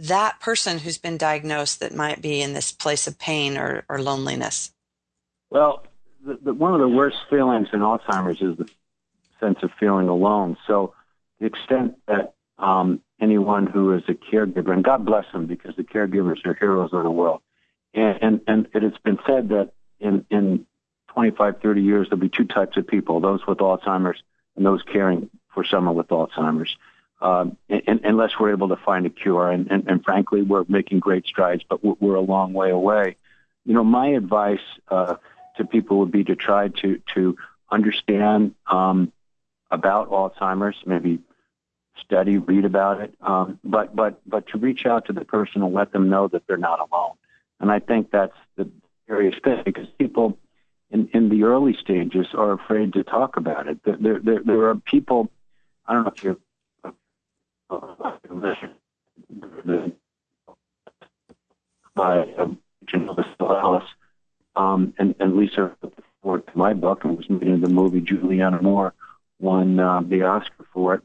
that 0.00 0.40
person 0.40 0.78
who's 0.78 0.98
been 0.98 1.16
diagnosed 1.16 1.80
that 1.80 1.94
might 1.94 2.22
be 2.22 2.40
in 2.40 2.52
this 2.52 2.72
place 2.72 3.06
of 3.06 3.18
pain 3.18 3.56
or, 3.56 3.84
or 3.88 4.00
loneliness? 4.00 4.72
Well, 5.50 5.84
the, 6.24 6.38
the, 6.42 6.54
one 6.54 6.74
of 6.74 6.80
the 6.80 6.88
worst 6.88 7.18
feelings 7.28 7.68
in 7.72 7.80
Alzheimer's 7.80 8.40
is 8.40 8.56
the 8.56 8.68
sense 9.38 9.58
of 9.62 9.70
feeling 9.78 10.08
alone. 10.08 10.56
So, 10.66 10.94
the 11.38 11.46
extent 11.46 11.96
that 12.06 12.34
um, 12.58 13.00
anyone 13.20 13.66
who 13.66 13.94
is 13.94 14.02
a 14.08 14.14
caregiver, 14.14 14.72
and 14.72 14.84
God 14.84 15.06
bless 15.06 15.24
them 15.32 15.46
because 15.46 15.74
the 15.76 15.84
caregivers 15.84 16.44
are 16.44 16.54
heroes 16.54 16.90
of 16.92 17.02
the 17.02 17.10
world, 17.10 17.40
and, 17.94 18.18
and, 18.22 18.40
and 18.46 18.68
it 18.74 18.82
has 18.82 18.92
been 19.02 19.18
said 19.26 19.48
that 19.48 19.72
in, 19.98 20.26
in 20.30 20.66
25, 21.14 21.60
30 21.62 21.82
years, 21.82 22.08
there'll 22.08 22.20
be 22.20 22.28
two 22.28 22.44
types 22.44 22.76
of 22.76 22.86
people, 22.86 23.20
those 23.20 23.40
with 23.46 23.58
Alzheimer's 23.58 24.22
and 24.56 24.64
those 24.66 24.82
caring 24.82 25.30
for 25.54 25.64
someone 25.64 25.94
with 25.94 26.08
Alzheimer's. 26.08 26.76
Um, 27.22 27.58
unless 27.68 28.32
we're 28.40 28.52
able 28.52 28.68
to 28.68 28.76
find 28.76 29.04
a 29.04 29.10
cure, 29.10 29.50
and, 29.50 29.70
and, 29.70 29.86
and 29.86 30.02
frankly, 30.02 30.40
we're 30.40 30.64
making 30.68 31.00
great 31.00 31.26
strides, 31.26 31.62
but 31.68 31.84
we're, 31.84 32.14
a 32.14 32.20
long 32.20 32.54
way 32.54 32.70
away. 32.70 33.16
You 33.66 33.74
know, 33.74 33.84
my 33.84 34.08
advice 34.08 34.60
uh, 34.88 35.16
to 35.58 35.64
people 35.66 35.98
would 35.98 36.10
be 36.10 36.24
to 36.24 36.34
try 36.34 36.68
to 36.68 37.00
to 37.14 37.36
understand 37.70 38.54
um, 38.66 39.12
about 39.70 40.10
Alzheimer's, 40.10 40.76
maybe 40.86 41.18
study, 42.00 42.38
read 42.38 42.64
about 42.64 43.02
it, 43.02 43.14
um, 43.20 43.58
but 43.62 43.94
but 43.94 44.22
but 44.26 44.46
to 44.48 44.58
reach 44.58 44.86
out 44.86 45.06
to 45.06 45.12
the 45.12 45.24
person 45.24 45.62
and 45.62 45.74
let 45.74 45.92
them 45.92 46.08
know 46.08 46.26
that 46.28 46.46
they're 46.46 46.56
not 46.56 46.80
alone. 46.80 47.16
And 47.60 47.70
I 47.70 47.80
think 47.80 48.10
that's 48.10 48.36
the 48.56 48.70
serious 49.06 49.34
thing 49.44 49.62
because 49.64 49.88
people 49.98 50.38
in, 50.90 51.08
in 51.12 51.28
the 51.28 51.44
early 51.44 51.76
stages 51.80 52.28
are 52.34 52.52
afraid 52.52 52.94
to 52.94 53.04
talk 53.04 53.36
about 53.36 53.68
it. 53.68 53.78
There, 53.84 54.18
there, 54.18 54.40
there 54.42 54.68
are 54.68 54.74
people, 54.76 55.30
I 55.86 55.94
don't 55.94 56.04
know 56.04 56.12
if 56.16 56.24
you 56.24 56.40
uh, 58.44 59.88
by 61.94 62.20
um, 62.38 62.58
Alice, 63.40 63.84
um, 64.56 64.94
and, 64.98 65.14
and 65.18 65.36
Lisa 65.36 65.76
forward 66.22 66.46
to 66.46 66.58
my 66.58 66.72
book 66.72 67.04
and 67.04 67.16
was 67.16 67.28
made 67.28 67.42
into 67.42 67.66
the 67.66 67.72
movie. 67.72 68.00
Julianne 68.00 68.60
Moore 68.62 68.94
won 69.38 69.78
uh, 69.78 70.02
the 70.02 70.22
Oscar 70.22 70.66
for 70.72 70.94
it. 70.94 71.02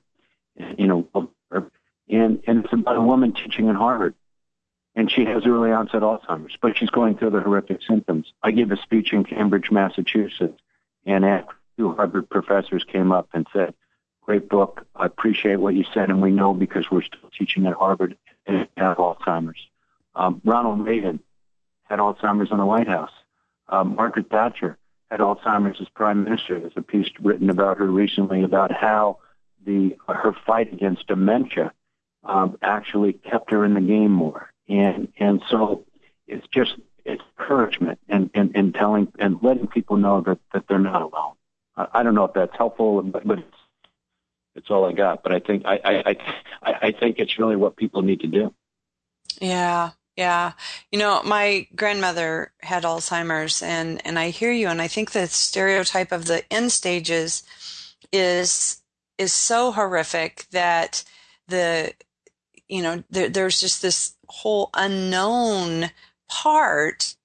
You 0.77 0.87
know, 0.87 1.07
and 1.51 2.43
and 2.47 2.63
it's 2.63 2.73
about 2.73 2.95
a 2.95 3.01
woman 3.01 3.33
teaching 3.33 3.67
in 3.67 3.75
Harvard 3.75 4.15
and 4.95 5.11
she 5.11 5.25
has 5.25 5.45
early 5.45 5.71
onset 5.71 6.01
Alzheimer's, 6.01 6.57
but 6.61 6.77
she's 6.77 6.89
going 6.89 7.17
through 7.17 7.31
the 7.31 7.41
horrific 7.41 7.81
symptoms. 7.83 8.31
I 8.41 8.51
gave 8.51 8.71
a 8.71 8.77
speech 8.77 9.11
in 9.11 9.25
Cambridge, 9.25 9.69
Massachusetts, 9.69 10.59
and 11.05 11.43
two 11.77 11.93
Harvard 11.93 12.29
professors 12.29 12.85
came 12.85 13.11
up 13.11 13.27
and 13.33 13.45
said, 13.51 13.73
"Great 14.21 14.47
book. 14.47 14.85
I 14.95 15.05
appreciate 15.05 15.57
what 15.57 15.75
you 15.75 15.83
said, 15.93 16.09
and 16.09 16.21
we 16.21 16.31
know 16.31 16.53
because 16.53 16.89
we're 16.89 17.01
still 17.01 17.24
teaching 17.37 17.65
at 17.65 17.73
Harvard 17.73 18.17
and 18.45 18.67
have 18.77 18.97
Alzheimer's." 18.97 19.59
Um, 20.15 20.41
Ronald 20.45 20.85
Reagan 20.85 21.19
had 21.83 21.99
Alzheimer's 21.99 22.51
in 22.51 22.57
the 22.57 22.65
White 22.65 22.87
House. 22.87 23.11
Um, 23.67 23.95
Margaret 23.95 24.29
Thatcher 24.29 24.77
had 25.11 25.19
Alzheimer's 25.19 25.79
as 25.81 25.89
prime 25.89 26.23
minister. 26.23 26.59
There's 26.59 26.73
a 26.75 26.81
piece 26.81 27.09
written 27.19 27.49
about 27.49 27.77
her 27.77 27.87
recently 27.87 28.43
about 28.43 28.71
how 28.71 29.19
the 29.65 29.95
her 30.07 30.35
fight 30.45 30.71
against 30.71 31.07
dementia 31.07 31.73
um, 32.23 32.57
actually 32.61 33.13
kept 33.13 33.51
her 33.51 33.65
in 33.65 33.73
the 33.73 33.81
game 33.81 34.11
more 34.11 34.51
and 34.67 35.07
and 35.17 35.41
so 35.49 35.85
it's 36.27 36.47
just 36.47 36.75
it's 37.03 37.21
encouragement 37.39 37.99
and, 38.09 38.31
and, 38.33 38.55
and 38.55 38.73
telling 38.73 39.11
and 39.19 39.37
letting 39.41 39.67
people 39.67 39.97
know 39.97 40.21
that, 40.21 40.39
that 40.53 40.65
they're 40.67 40.79
not 40.79 41.01
alone. 41.01 41.33
I, 41.77 41.87
I 41.93 42.03
don't 42.03 42.15
know 42.15 42.25
if 42.25 42.33
that's 42.33 42.55
helpful, 42.57 43.01
but, 43.03 43.27
but 43.27 43.39
it's, 43.39 43.57
it's 44.65 44.71
all 44.71 44.85
I 44.85 44.93
got. 44.93 45.21
But 45.21 45.31
I 45.31 45.39
think 45.39 45.63
I, 45.63 45.79
I, 45.85 46.15
I, 46.63 46.73
I 46.87 46.91
think 46.91 47.19
it's 47.19 47.37
really 47.37 47.55
what 47.55 47.77
people 47.77 48.01
need 48.01 48.21
to 48.21 48.27
do. 48.27 48.51
Yeah, 49.39 49.91
yeah. 50.17 50.53
You 50.91 50.97
know, 50.97 51.21
my 51.23 51.67
grandmother 51.75 52.51
had 52.61 52.81
Alzheimer's 52.81 53.61
and, 53.61 54.01
and 54.03 54.17
I 54.17 54.31
hear 54.31 54.51
you 54.51 54.67
and 54.67 54.81
I 54.81 54.87
think 54.87 55.11
the 55.11 55.27
stereotype 55.27 56.11
of 56.11 56.25
the 56.25 56.51
end 56.51 56.71
stages 56.71 57.43
is 58.11 58.81
is 59.17 59.31
so 59.31 59.71
horrific 59.71 60.45
that 60.51 61.03
the 61.47 61.93
you 62.67 62.81
know 62.81 63.03
there, 63.09 63.29
there's 63.29 63.61
just 63.61 63.81
this 63.81 64.15
whole 64.27 64.69
unknown 64.73 65.91
part 66.27 67.15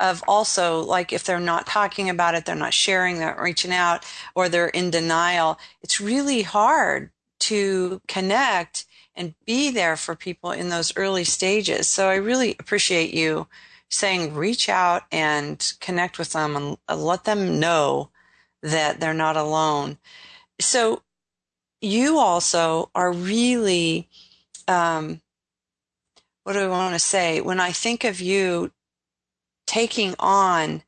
of 0.00 0.24
also 0.26 0.80
like 0.80 1.12
if 1.12 1.24
they're 1.24 1.38
not 1.38 1.66
talking 1.66 2.08
about 2.08 2.34
it, 2.34 2.46
they're 2.46 2.54
not 2.54 2.74
sharing, 2.74 3.18
they're 3.18 3.34
not 3.34 3.42
reaching 3.42 3.72
out, 3.72 4.04
or 4.34 4.48
they're 4.48 4.68
in 4.68 4.90
denial. 4.90 5.58
It's 5.82 6.00
really 6.00 6.42
hard 6.42 7.10
to 7.40 8.00
connect 8.08 8.86
and 9.14 9.34
be 9.46 9.70
there 9.70 9.96
for 9.96 10.16
people 10.16 10.50
in 10.50 10.70
those 10.70 10.96
early 10.96 11.24
stages. 11.24 11.86
So 11.86 12.08
I 12.08 12.14
really 12.14 12.56
appreciate 12.58 13.12
you 13.12 13.46
saying 13.88 14.34
reach 14.34 14.68
out 14.68 15.02
and 15.12 15.72
connect 15.80 16.18
with 16.18 16.32
them 16.32 16.56
and 16.56 16.76
let 17.02 17.24
them 17.24 17.60
know 17.60 18.10
that 18.62 19.00
they're 19.00 19.14
not 19.14 19.36
alone. 19.36 19.98
So 20.60 21.02
you 21.80 22.18
also 22.18 22.90
are 22.94 23.12
really 23.12 24.08
um, 24.68 25.20
what 26.44 26.54
do 26.54 26.60
I 26.60 26.68
want 26.68 26.94
to 26.94 26.98
say? 26.98 27.40
When 27.40 27.60
I 27.60 27.72
think 27.72 28.04
of 28.04 28.20
you 28.20 28.72
taking 29.70 30.16
on 30.18 30.82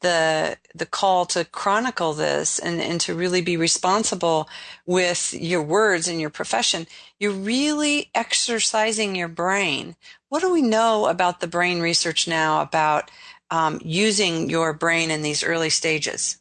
the 0.00 0.58
the 0.74 0.84
call 0.86 1.24
to 1.24 1.44
chronicle 1.44 2.12
this 2.14 2.58
and, 2.58 2.80
and 2.80 3.00
to 3.00 3.14
really 3.14 3.40
be 3.40 3.56
responsible 3.56 4.48
with 4.86 5.32
your 5.32 5.62
words 5.62 6.08
and 6.08 6.20
your 6.20 6.30
profession, 6.30 6.86
you're 7.20 7.30
really 7.30 8.10
exercising 8.12 9.14
your 9.14 9.28
brain. 9.28 9.94
What 10.30 10.40
do 10.40 10.52
we 10.52 10.62
know 10.62 11.06
about 11.06 11.38
the 11.38 11.46
brain 11.46 11.80
research 11.80 12.26
now 12.26 12.60
about 12.60 13.08
um, 13.52 13.80
using 13.84 14.50
your 14.50 14.72
brain 14.72 15.12
in 15.12 15.22
these 15.22 15.44
early 15.44 15.70
stages? 15.70 16.38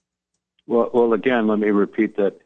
Well, 0.66 0.90
well, 0.92 1.14
again, 1.14 1.48
let 1.48 1.60
me 1.60 1.70
repeat 1.70 2.18
that. 2.18 2.40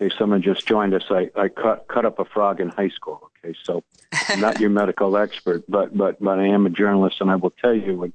In 0.00 0.08
case 0.08 0.18
someone 0.18 0.42
just 0.42 0.66
joined 0.66 0.92
us, 0.94 1.04
I, 1.08 1.30
I 1.36 1.48
cut, 1.48 1.86
cut 1.86 2.04
up 2.04 2.18
a 2.18 2.24
frog 2.24 2.60
in 2.60 2.68
high 2.70 2.88
school. 2.88 3.30
Okay, 3.44 3.54
so 3.62 3.84
I'm 4.28 4.40
not 4.40 4.58
your 4.58 4.70
medical 4.80 5.16
expert, 5.16 5.62
but 5.68 5.96
but 5.96 6.20
but 6.20 6.38
I 6.40 6.46
am 6.46 6.66
a 6.66 6.70
journalist, 6.70 7.20
and 7.20 7.30
I 7.30 7.36
will 7.36 7.50
tell 7.50 7.74
you, 7.74 8.12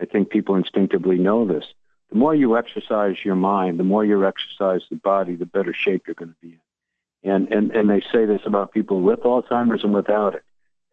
I 0.00 0.04
think 0.04 0.30
people 0.30 0.54
instinctively 0.54 1.18
know 1.18 1.46
this. 1.46 1.64
The 2.10 2.16
more 2.16 2.34
you 2.34 2.56
exercise 2.56 3.16
your 3.24 3.34
mind, 3.34 3.78
the 3.78 3.84
more 3.84 4.04
you 4.04 4.26
exercise 4.26 4.82
the 4.90 4.96
body, 4.96 5.36
the 5.36 5.46
better 5.46 5.74
shape 5.74 6.04
you're 6.06 6.14
going 6.14 6.30
to 6.30 6.36
be 6.40 6.58
in. 7.24 7.30
And 7.30 7.52
and 7.52 7.70
and 7.72 7.90
they 7.90 8.00
say 8.12 8.24
this 8.26 8.42
about 8.46 8.72
people 8.72 9.00
with 9.02 9.20
Alzheimer's 9.20 9.84
and 9.84 9.92
without 9.92 10.34
it. 10.34 10.42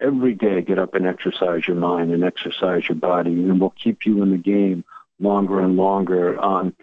Every 0.02 0.34
day, 0.34 0.62
get 0.62 0.80
up 0.80 0.94
and 0.94 1.08
exercise 1.08 1.68
your 1.68 1.78
mind 1.78 2.12
and 2.12 2.24
exercise 2.24 2.89
your 2.89 2.98
body, 2.98 3.32
and 3.32 3.62
we'll 3.62 3.70
keep 3.70 4.06
you 4.06 4.22
in 4.24 4.32
the 4.32 4.38
game 4.38 4.84
longer 5.20 5.62
and 5.62 5.78
longer. 5.78 6.38
Um, 6.44 6.76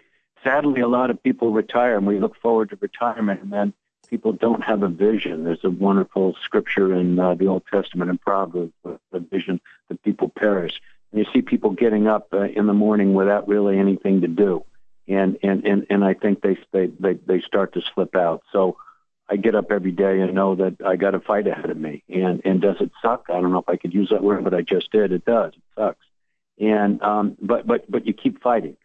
sadly, 0.43 0.81
a 0.81 0.87
lot 0.87 1.11
of 1.11 1.21
people 1.21 1.51
retire, 1.51 1.97
and 1.97 2.07
we 2.07 2.19
look 2.19 2.35
forward 2.37 2.69
to 2.69 2.77
retirement, 2.77 3.41
and 3.41 3.51
then 3.51 3.73
people 4.09 4.31
don't 4.31 4.63
have 4.63 4.81
a 4.81 4.87
vision. 4.87 5.43
There's 5.43 5.63
a 5.63 5.69
wonderful 5.69 6.35
scripture 6.43 6.95
in 6.95 7.19
uh, 7.19 7.35
the 7.35 7.47
Old 7.47 7.63
Testament 7.71 8.09
in 8.09 8.17
Proverbs, 8.17 8.73
the 8.83 9.19
vision 9.19 9.61
that 9.89 10.01
people 10.03 10.29
perish. 10.29 10.81
You 11.13 11.25
see 11.33 11.41
people 11.41 11.71
getting 11.71 12.07
up 12.07 12.27
uh, 12.33 12.41
in 12.41 12.67
the 12.67 12.73
morning 12.73 13.13
without 13.13 13.47
really 13.47 13.77
anything 13.77 14.21
to 14.21 14.27
do, 14.27 14.65
and 15.07 15.37
and 15.43 15.65
and, 15.65 15.85
and 15.89 16.03
I 16.03 16.13
think 16.15 16.41
they, 16.41 16.57
they 16.71 16.87
they 16.87 17.13
they 17.13 17.41
start 17.41 17.73
to 17.73 17.81
slip 17.93 18.15
out. 18.15 18.41
So 18.51 18.77
I 19.29 19.35
get 19.35 19.55
up 19.55 19.71
every 19.71 19.91
day 19.91 20.19
and 20.19 20.33
know 20.33 20.55
that 20.55 20.77
I 20.85 20.95
got 20.95 21.15
a 21.15 21.19
fight 21.19 21.47
ahead 21.47 21.69
of 21.69 21.77
me. 21.77 22.03
And 22.09 22.41
and 22.45 22.61
does 22.61 22.77
it 22.79 22.91
suck? 23.01 23.25
I 23.29 23.33
don't 23.33 23.51
know 23.51 23.59
if 23.59 23.69
I 23.69 23.77
could 23.77 23.93
use 23.93 24.09
that 24.09 24.23
word, 24.23 24.43
but 24.43 24.53
I 24.53 24.61
just 24.61 24.91
did. 24.91 25.11
It 25.11 25.25
does. 25.25 25.53
It 25.55 25.63
sucks. 25.77 26.05
And 26.59 27.01
um, 27.01 27.37
but 27.41 27.65
but 27.65 27.89
but 27.89 28.05
you 28.05 28.13
keep 28.13 28.41
fighting, 28.41 28.77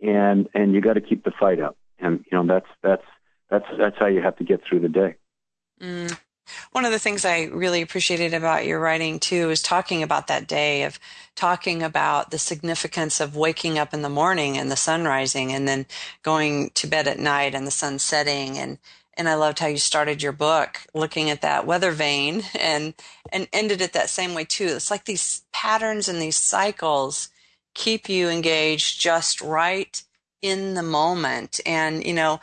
and 0.00 0.48
and 0.54 0.74
you 0.74 0.80
got 0.80 0.94
to 0.94 1.00
keep 1.00 1.24
the 1.24 1.32
fight 1.38 1.60
up. 1.60 1.76
And 1.98 2.24
you 2.30 2.36
know 2.36 2.46
that's 2.46 2.68
that's 2.82 3.04
that's 3.50 3.66
that's 3.78 3.96
how 3.98 4.06
you 4.06 4.20
have 4.20 4.36
to 4.36 4.44
get 4.44 4.62
through 4.64 4.80
the 4.80 4.88
day. 4.88 5.14
Mm. 5.80 6.18
One 6.72 6.84
of 6.84 6.92
the 6.92 6.98
things 6.98 7.24
I 7.24 7.44
really 7.44 7.82
appreciated 7.82 8.34
about 8.34 8.66
your 8.66 8.80
writing 8.80 9.18
too 9.18 9.50
is 9.50 9.62
talking 9.62 10.02
about 10.02 10.26
that 10.26 10.46
day 10.46 10.82
of 10.84 10.98
talking 11.34 11.82
about 11.82 12.30
the 12.30 12.38
significance 12.38 13.20
of 13.20 13.36
waking 13.36 13.78
up 13.78 13.94
in 13.94 14.02
the 14.02 14.08
morning 14.08 14.56
and 14.56 14.70
the 14.70 14.76
sun 14.76 15.04
rising 15.04 15.52
and 15.52 15.66
then 15.66 15.86
going 16.22 16.70
to 16.74 16.86
bed 16.86 17.08
at 17.08 17.18
night 17.18 17.54
and 17.54 17.66
the 17.66 17.72
sun 17.72 17.98
setting 17.98 18.58
and 18.58 18.78
and 19.16 19.28
I 19.28 19.34
loved 19.34 19.60
how 19.60 19.68
you 19.68 19.76
started 19.76 20.22
your 20.22 20.32
book 20.32 20.80
looking 20.92 21.30
at 21.30 21.42
that 21.42 21.66
weather 21.66 21.92
vane 21.92 22.42
and 22.58 22.94
and 23.32 23.48
ended 23.52 23.80
it 23.80 23.92
that 23.92 24.10
same 24.10 24.34
way 24.34 24.44
too. 24.44 24.66
It's 24.66 24.90
like 24.90 25.04
these 25.04 25.42
patterns 25.52 26.08
and 26.08 26.20
these 26.20 26.36
cycles 26.36 27.28
keep 27.74 28.08
you 28.08 28.28
engaged 28.28 29.00
just 29.00 29.40
right 29.40 30.02
in 30.42 30.74
the 30.74 30.82
moment 30.82 31.58
and 31.64 32.04
you 32.04 32.12
know 32.12 32.38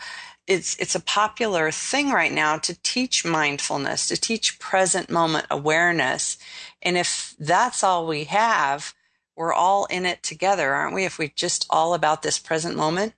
it's 0.48 0.76
it's 0.78 0.96
a 0.96 1.00
popular 1.00 1.72
thing 1.72 2.12
right 2.12 2.32
now 2.32 2.58
to 2.58 2.78
teach 2.82 3.26
mindfulness, 3.26 4.08
to 4.08 4.18
teach 4.18 4.60
present 4.60 5.10
moment 5.10 5.46
awareness. 5.50 6.38
And 6.82 6.98
if 6.98 7.36
that's 7.40 7.84
all 7.84 8.08
we 8.08 8.26
have, 8.26 8.94
we're 9.36 9.54
all 9.54 9.86
in 9.86 10.06
it 10.06 10.24
together, 10.24 10.74
aren't 10.74 10.96
we? 10.96 11.06
If 11.06 11.18
we 11.18 11.30
just 11.30 11.66
all 11.70 11.94
about 11.94 12.22
this 12.22 12.40
present 12.40 12.76
moment. 12.76 13.14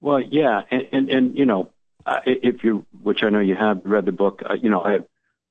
Well, 0.00 0.20
yeah, 0.20 0.62
and 0.70 0.88
and, 0.92 1.10
and 1.10 1.38
you 1.38 1.44
know, 1.44 1.70
uh, 2.06 2.20
if 2.26 2.62
you, 2.64 2.86
which 3.02 3.22
I 3.22 3.30
know 3.30 3.40
you 3.40 3.56
have 3.56 3.80
read 3.84 4.04
the 4.04 4.12
book, 4.12 4.42
uh, 4.48 4.54
you 4.54 4.70
know, 4.70 4.82
I 4.82 4.92
have 4.92 5.04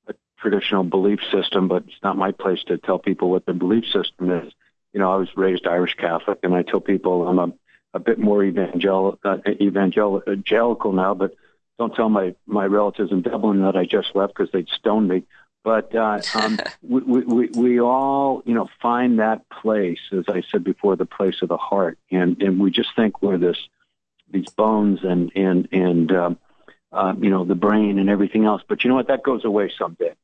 a 0.08 0.14
traditional 0.38 0.84
belief 0.84 1.20
system, 1.32 1.68
but 1.68 1.84
it's 1.84 2.02
not 2.02 2.16
my 2.16 2.32
place 2.32 2.62
to 2.68 2.78
tell 2.78 2.98
people 2.98 3.30
what 3.30 3.46
their 3.46 3.54
belief 3.54 3.84
system 3.86 4.30
is. 4.30 4.52
You 4.92 5.00
know, 5.00 5.12
I 5.12 5.16
was 5.16 5.28
raised 5.36 5.66
Irish 5.66 5.94
Catholic, 5.94 6.38
and 6.42 6.54
I 6.54 6.62
tell 6.62 6.80
people 6.80 7.26
I'm 7.26 7.38
a, 7.38 7.52
a 7.94 8.00
bit 8.00 8.18
more 8.18 8.42
evangel- 8.42 9.18
uh, 9.24 9.38
evangelical 9.46 10.92
now, 10.92 11.14
but 11.14 11.34
don't 11.78 11.94
tell 11.94 12.08
my 12.08 12.34
my 12.46 12.66
relatives 12.66 13.10
in 13.10 13.22
Dublin 13.22 13.62
that 13.62 13.76
I 13.76 13.84
just 13.84 14.14
left 14.14 14.34
because 14.34 14.52
they'd 14.52 14.68
stone 14.68 15.08
me. 15.08 15.24
But 15.62 15.94
uh, 15.94 16.20
um, 16.34 16.58
we, 16.82 17.00
we 17.22 17.46
we 17.46 17.80
all 17.80 18.42
you 18.44 18.54
know 18.54 18.68
find 18.82 19.18
that 19.18 19.48
place, 19.48 20.00
as 20.12 20.24
I 20.28 20.42
said 20.50 20.64
before, 20.64 20.96
the 20.96 21.06
place 21.06 21.40
of 21.42 21.48
the 21.48 21.56
heart, 21.56 21.98
and 22.10 22.40
and 22.42 22.60
we 22.60 22.70
just 22.70 22.94
think 22.94 23.22
we're 23.22 23.38
this 23.38 23.58
these 24.30 24.48
bones 24.50 25.00
and 25.02 25.32
and 25.34 25.68
and 25.72 26.12
um, 26.12 26.38
uh, 26.92 27.14
you 27.18 27.30
know 27.30 27.44
the 27.44 27.54
brain 27.54 27.98
and 27.98 28.10
everything 28.10 28.44
else. 28.44 28.62
But 28.68 28.84
you 28.84 28.90
know 28.90 28.96
what? 28.96 29.08
That 29.08 29.22
goes 29.22 29.44
away 29.44 29.72
someday. 29.78 30.14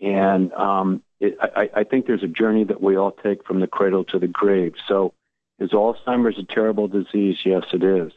And 0.00 0.52
um, 0.52 1.02
it, 1.20 1.38
I, 1.40 1.70
I 1.74 1.84
think 1.84 2.06
there's 2.06 2.22
a 2.22 2.28
journey 2.28 2.64
that 2.64 2.82
we 2.82 2.96
all 2.96 3.12
take 3.12 3.46
from 3.46 3.60
the 3.60 3.66
cradle 3.66 4.04
to 4.04 4.18
the 4.18 4.26
grave. 4.26 4.74
So, 4.88 5.14
is 5.58 5.70
Alzheimer's 5.70 6.38
a 6.38 6.44
terrible 6.44 6.88
disease? 6.88 7.38
Yes, 7.44 7.64
it 7.72 7.82
is. 7.82 8.12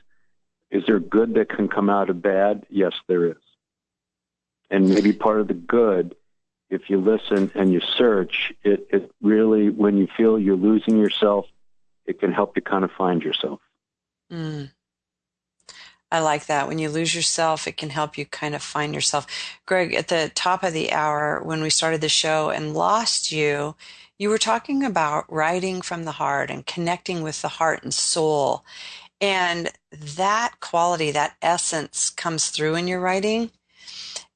Is 0.71 0.83
there 0.85 0.99
good 0.99 1.33
that 1.35 1.49
can 1.49 1.67
come 1.67 1.89
out 1.89 2.09
of 2.09 2.21
bad? 2.21 2.65
Yes, 2.69 2.93
there 3.07 3.25
is. 3.25 3.37
And 4.69 4.89
maybe 4.89 5.13
part 5.13 5.39
of 5.39 5.47
the 5.47 5.53
good, 5.55 6.15
if 6.69 6.89
you 6.89 6.99
listen 6.99 7.51
and 7.55 7.73
you 7.73 7.81
search, 7.81 8.53
it, 8.63 8.87
it 8.91 9.11
really, 9.21 9.69
when 9.69 9.97
you 9.97 10.07
feel 10.15 10.37
you're 10.37 10.55
losing 10.55 10.97
yourself, 10.99 11.45
it 12.05 12.19
can 12.19 12.31
help 12.31 12.55
you 12.55 12.61
kind 12.61 12.83
of 12.83 12.91
find 12.91 13.23
yourself. 13.23 13.59
Mm. 14.31 14.69
I 16.11 16.19
like 16.19 16.47
that. 16.47 16.67
When 16.67 16.79
you 16.79 16.89
lose 16.89 17.13
yourself, 17.13 17.67
it 17.67 17.77
can 17.77 17.89
help 17.89 18.17
you 18.17 18.25
kind 18.25 18.55
of 18.55 18.63
find 18.63 18.93
yourself. 18.93 19.27
Greg, 19.65 19.93
at 19.93 20.07
the 20.07 20.31
top 20.33 20.63
of 20.63 20.73
the 20.73 20.91
hour, 20.91 21.41
when 21.43 21.61
we 21.61 21.69
started 21.69 22.01
the 22.01 22.09
show 22.09 22.49
and 22.49 22.73
lost 22.73 23.31
you, 23.31 23.75
you 24.19 24.29
were 24.29 24.37
talking 24.37 24.83
about 24.83 25.31
writing 25.31 25.81
from 25.81 26.03
the 26.03 26.13
heart 26.13 26.51
and 26.51 26.65
connecting 26.65 27.23
with 27.23 27.41
the 27.41 27.47
heart 27.47 27.83
and 27.83 27.93
soul. 27.93 28.65
And 29.21 29.71
that 29.91 30.59
quality, 30.59 31.11
that 31.11 31.37
essence 31.41 32.09
comes 32.09 32.49
through 32.49 32.75
in 32.75 32.87
your 32.87 32.99
writing. 32.99 33.51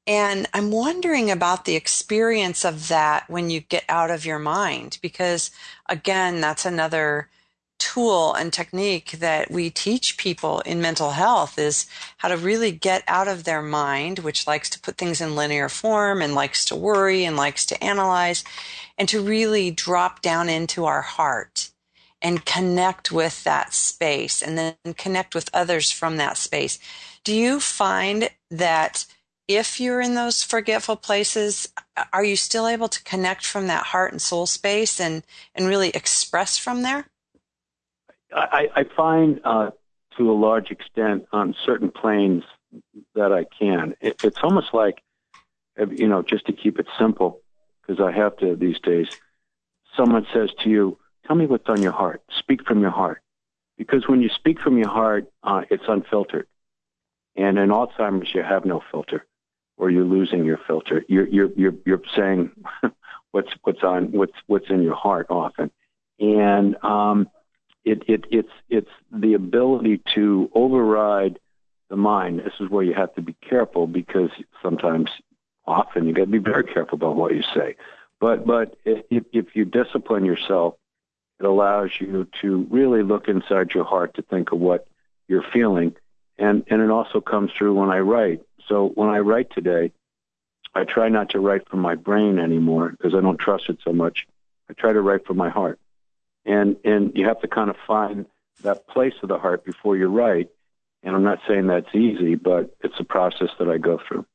And 0.07 0.47
I'm 0.53 0.71
wondering 0.71 1.29
about 1.29 1.65
the 1.65 1.75
experience 1.75 2.65
of 2.65 2.87
that 2.87 3.29
when 3.29 3.49
you 3.49 3.61
get 3.61 3.85
out 3.89 4.11
of 4.11 4.25
your 4.25 4.39
mind, 4.39 4.99
because 5.01 5.51
again, 5.87 6.41
that's 6.41 6.65
another 6.65 7.29
tool 7.79 8.33
and 8.33 8.53
technique 8.53 9.11
that 9.13 9.51
we 9.51 9.69
teach 9.69 10.17
people 10.17 10.61
in 10.61 10.81
mental 10.81 11.11
health 11.11 11.59
is 11.59 11.87
how 12.17 12.29
to 12.29 12.37
really 12.37 12.71
get 12.71 13.03
out 13.07 13.27
of 13.27 13.43
their 13.43 13.61
mind, 13.61 14.19
which 14.19 14.47
likes 14.47 14.69
to 14.71 14.79
put 14.81 14.97
things 14.97 15.21
in 15.21 15.35
linear 15.35 15.69
form 15.69 16.21
and 16.21 16.35
likes 16.35 16.65
to 16.65 16.75
worry 16.75 17.25
and 17.25 17.37
likes 17.37 17.65
to 17.67 17.83
analyze, 17.83 18.43
and 18.97 19.09
to 19.09 19.21
really 19.21 19.71
drop 19.71 20.21
down 20.21 20.49
into 20.49 20.85
our 20.85 21.01
heart 21.03 21.71
and 22.21 22.45
connect 22.45 23.11
with 23.11 23.43
that 23.45 23.73
space 23.73 24.43
and 24.43 24.57
then 24.57 24.75
connect 24.97 25.35
with 25.35 25.49
others 25.53 25.91
from 25.91 26.17
that 26.17 26.37
space. 26.37 26.79
Do 27.25 27.35
you 27.35 27.61
find 27.61 28.29
that 28.51 29.05
if 29.47 29.79
you're 29.81 30.01
in 30.01 30.15
those 30.15 30.43
forgetful 30.43 30.97
places, 30.97 31.69
are 32.13 32.25
you 32.25 32.37
still 32.37 32.67
able 32.67 32.89
to 32.89 33.03
connect 33.03 33.45
from 33.45 33.67
that 33.67 33.87
heart 33.87 34.13
and 34.13 34.21
soul 34.21 34.47
space 34.47 35.01
and, 35.01 35.23
and 35.55 35.67
really 35.67 35.91
express 35.91 36.57
from 36.57 36.83
there? 36.83 37.07
I, 38.35 38.69
I 38.75 38.83
find 38.95 39.39
uh, 39.43 39.71
to 40.17 40.31
a 40.31 40.33
large 40.33 40.71
extent 40.71 41.25
on 41.31 41.55
certain 41.65 41.91
planes 41.91 42.43
that 43.15 43.31
I 43.31 43.45
can. 43.59 43.95
It, 44.01 44.17
it's 44.23 44.39
almost 44.43 44.73
like, 44.73 45.01
you 45.89 46.07
know, 46.07 46.21
just 46.21 46.45
to 46.47 46.53
keep 46.53 46.79
it 46.79 46.87
simple, 46.99 47.41
because 47.81 48.03
I 48.03 48.11
have 48.11 48.37
to 48.37 48.55
these 48.55 48.79
days. 48.79 49.07
Someone 49.97 50.25
says 50.33 50.49
to 50.63 50.69
you, 50.69 50.97
"Tell 51.27 51.35
me 51.35 51.45
what's 51.45 51.69
on 51.69 51.81
your 51.81 51.91
heart. 51.91 52.21
Speak 52.39 52.65
from 52.65 52.81
your 52.81 52.91
heart," 52.91 53.21
because 53.77 54.07
when 54.07 54.21
you 54.21 54.29
speak 54.29 54.59
from 54.59 54.77
your 54.77 54.89
heart, 54.89 55.27
uh, 55.43 55.63
it's 55.69 55.83
unfiltered. 55.87 56.47
And 57.35 57.57
in 57.57 57.69
Alzheimer's, 57.69 58.33
you 58.33 58.43
have 58.43 58.65
no 58.65 58.81
filter, 58.91 59.25
or 59.77 59.89
you're 59.89 60.05
losing 60.05 60.45
your 60.45 60.59
filter. 60.67 61.03
You're 61.07 61.27
you're 61.27 61.51
you're, 61.55 61.73
you're 61.85 62.01
saying 62.15 62.51
what's 63.31 63.49
what's 63.63 63.83
on 63.83 64.11
what's 64.11 64.33
what's 64.47 64.69
in 64.69 64.83
your 64.83 64.95
heart 64.95 65.27
often, 65.29 65.71
and 66.19 66.75
um, 66.83 67.29
it, 67.85 68.03
it, 68.07 68.25
it's, 68.31 68.51
it's 68.69 68.89
the 69.11 69.33
ability 69.33 70.01
to 70.15 70.49
override 70.53 71.39
the 71.89 71.95
mind. 71.95 72.39
This 72.39 72.53
is 72.59 72.69
where 72.69 72.83
you 72.83 72.93
have 72.93 73.13
to 73.15 73.21
be 73.21 73.35
careful 73.47 73.87
because 73.87 74.29
sometimes, 74.61 75.09
often, 75.65 76.07
you 76.07 76.13
got 76.13 76.25
to 76.25 76.27
be 76.27 76.37
very 76.37 76.63
careful 76.63 76.95
about 76.95 77.15
what 77.15 77.33
you 77.33 77.43
say. 77.53 77.75
But, 78.19 78.45
but 78.45 78.77
if, 78.85 79.25
if 79.31 79.55
you 79.55 79.65
discipline 79.65 80.23
yourself, 80.25 80.75
it 81.39 81.45
allows 81.45 81.91
you 81.99 82.27
to 82.41 82.67
really 82.69 83.03
look 83.03 83.27
inside 83.27 83.71
your 83.73 83.83
heart 83.83 84.15
to 84.15 84.21
think 84.21 84.51
of 84.51 84.59
what 84.59 84.87
you're 85.27 85.43
feeling. 85.51 85.95
And, 86.37 86.63
and 86.67 86.81
it 86.81 86.89
also 86.89 87.19
comes 87.19 87.51
through 87.57 87.73
when 87.73 87.89
I 87.89 87.99
write. 87.99 88.41
So 88.69 88.91
when 88.95 89.09
I 89.09 89.19
write 89.19 89.51
today, 89.53 89.91
I 90.73 90.85
try 90.85 91.09
not 91.09 91.29
to 91.31 91.39
write 91.39 91.67
from 91.69 91.79
my 91.79 91.95
brain 91.95 92.39
anymore 92.39 92.89
because 92.89 93.13
I 93.13 93.21
don't 93.21 93.37
trust 93.37 93.65
it 93.69 93.79
so 93.83 93.91
much. 93.91 94.25
I 94.69 94.73
try 94.73 94.93
to 94.93 95.01
write 95.01 95.25
from 95.27 95.37
my 95.37 95.49
heart 95.49 95.79
and 96.45 96.77
and 96.83 97.11
you 97.15 97.27
have 97.27 97.41
to 97.41 97.47
kind 97.47 97.69
of 97.69 97.75
find 97.87 98.25
that 98.63 98.87
place 98.87 99.13
of 99.21 99.29
the 99.29 99.37
heart 99.37 99.65
before 99.65 99.97
you 99.97 100.07
write. 100.07 100.49
And 101.03 101.15
I'm 101.15 101.23
not 101.23 101.39
saying 101.47 101.67
that's 101.67 101.93
easy, 101.93 102.35
but 102.35 102.75
it's 102.81 102.99
a 102.99 103.03
process 103.03 103.49
that 103.59 103.67
I 103.67 103.77
go 103.77 103.99
through. 104.07 104.25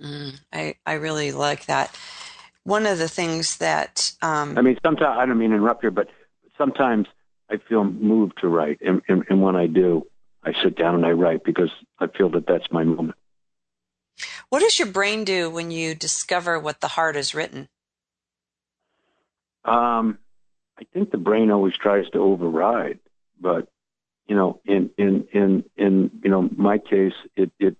Mm, 0.00 0.40
I 0.52 0.74
I 0.84 0.94
really 0.94 1.32
like 1.32 1.66
that. 1.66 1.96
One 2.64 2.84
of 2.86 2.98
the 2.98 3.08
things 3.08 3.58
that 3.58 4.12
um, 4.22 4.58
I 4.58 4.62
mean, 4.62 4.78
sometimes 4.84 5.16
I 5.18 5.24
don't 5.26 5.38
mean 5.38 5.50
to 5.50 5.56
interrupt 5.56 5.82
here, 5.82 5.90
but 5.90 6.08
sometimes 6.58 7.06
I 7.50 7.58
feel 7.68 7.84
moved 7.84 8.38
to 8.40 8.48
write, 8.48 8.80
and, 8.80 9.02
and, 9.08 9.24
and 9.28 9.40
when 9.40 9.56
I 9.56 9.66
do, 9.66 10.06
I 10.42 10.52
sit 10.62 10.76
down 10.76 10.94
and 10.94 11.06
I 11.06 11.12
write 11.12 11.44
because 11.44 11.70
I 11.98 12.06
feel 12.08 12.28
that 12.30 12.46
that's 12.46 12.70
my 12.70 12.84
moment. 12.84 13.18
What 14.48 14.60
does 14.60 14.78
your 14.78 14.88
brain 14.88 15.24
do 15.24 15.50
when 15.50 15.70
you 15.70 15.94
discover 15.94 16.58
what 16.58 16.80
the 16.80 16.88
heart 16.88 17.16
has 17.16 17.34
written? 17.34 17.68
Um, 19.64 20.18
I 20.78 20.84
think 20.92 21.10
the 21.10 21.18
brain 21.18 21.50
always 21.50 21.74
tries 21.74 22.08
to 22.10 22.18
override, 22.18 22.98
but 23.40 23.68
you 24.26 24.36
know, 24.36 24.60
in 24.64 24.90
in 24.98 25.26
in 25.32 25.64
in 25.76 26.10
you 26.22 26.30
know 26.30 26.48
my 26.56 26.78
case, 26.78 27.14
it 27.36 27.50
it 27.58 27.76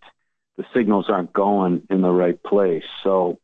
the 0.57 0.65
signals 0.73 1.11
aren't 1.11 1.33
going 1.33 1.83
in 1.91 2.01
the 2.01 2.11
right 2.11 2.41
place, 2.43 2.85
so 3.03 3.39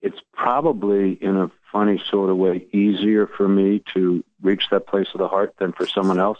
it's 0.00 0.18
probably 0.32 1.12
in 1.12 1.36
a 1.36 1.50
funny 1.72 2.00
sort 2.10 2.30
of 2.30 2.36
way 2.36 2.66
easier 2.72 3.26
for 3.26 3.46
me 3.46 3.82
to 3.94 4.24
reach 4.40 4.64
that 4.70 4.86
place 4.86 5.08
of 5.12 5.18
the 5.18 5.28
heart 5.28 5.54
than 5.58 5.72
for 5.72 5.86
someone 5.86 6.20
else 6.20 6.38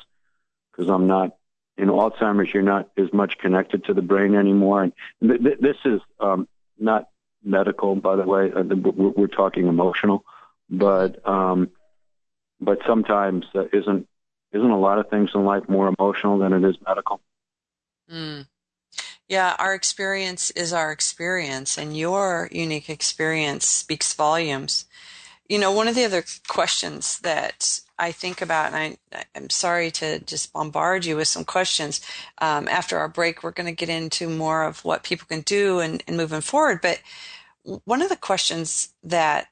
because 0.71 0.89
I'm 0.89 1.07
not 1.07 1.37
in 1.77 1.89
Alzheimer's. 1.89 2.55
You're 2.55 2.63
not 2.63 2.89
as 2.97 3.13
much 3.13 3.37
connected 3.39 3.85
to 3.85 3.95
the 3.95 4.03
brain 4.03 4.35
anymore, 4.35 4.85
and 4.85 4.93
th- 5.21 5.43
th- 5.43 5.59
this 5.61 5.77
is 5.85 6.01
um, 6.21 6.49
not 6.79 7.09
medical, 7.45 7.97
by 7.97 8.17
the 8.17 8.25
way. 8.25 8.51
Uh, 8.53 8.63
we're, 8.63 9.11
we're 9.11 9.27
talking 9.27 9.67
emotional, 9.67 10.25
but 10.71 11.27
um, 11.29 11.71
but 12.61 12.79
sometimes 12.87 13.47
uh, 13.55 13.65
isn't 13.73 14.09
isn't 14.53 14.71
a 14.71 14.79
lot 14.79 14.99
of 14.99 15.11
things 15.11 15.31
in 15.35 15.45
life 15.45 15.69
more 15.69 15.93
emotional 15.99 16.39
than 16.39 16.53
it 16.53 16.65
is 16.65 16.77
medical? 16.87 17.21
Mm. 18.11 18.47
Yeah, 19.29 19.55
our 19.59 19.75
experience 19.75 20.51
is 20.53 20.73
our 20.73 20.91
experience, 20.91 21.77
and 21.77 21.97
your 21.97 22.49
unique 22.51 22.89
experience 22.89 23.67
speaks 23.67 24.15
volumes. 24.15 24.87
You 25.49 25.59
know, 25.59 25.71
one 25.73 25.89
of 25.89 25.95
the 25.95 26.05
other 26.05 26.25
questions 26.47 27.19
that 27.21 27.81
I 27.99 28.13
think 28.13 28.41
about, 28.41 28.73
and 28.73 28.97
I, 29.13 29.25
I'm 29.35 29.51
sorry 29.51 29.91
to 29.93 30.21
just 30.21 30.53
bombard 30.53 31.05
you 31.05 31.17
with 31.17 31.29
some 31.29 31.45
questions. 31.45 32.01
Um, 32.39 32.69
after 32.69 32.99
our 32.99 33.09
break, 33.09 33.43
we're 33.43 33.51
going 33.51 33.67
to 33.67 33.73
get 33.73 33.89
into 33.89 34.31
more 34.31 34.65
of 34.65 34.85
what 34.85 35.03
people 35.03 35.27
can 35.27 35.41
do 35.43 35.81
and, 35.81 36.03
and 36.07 36.17
moving 36.17 36.41
forward. 36.41 36.81
But 36.81 37.01
one 37.85 38.01
of 38.01 38.09
the 38.09 38.17
questions 38.17 38.95
that 39.03 39.49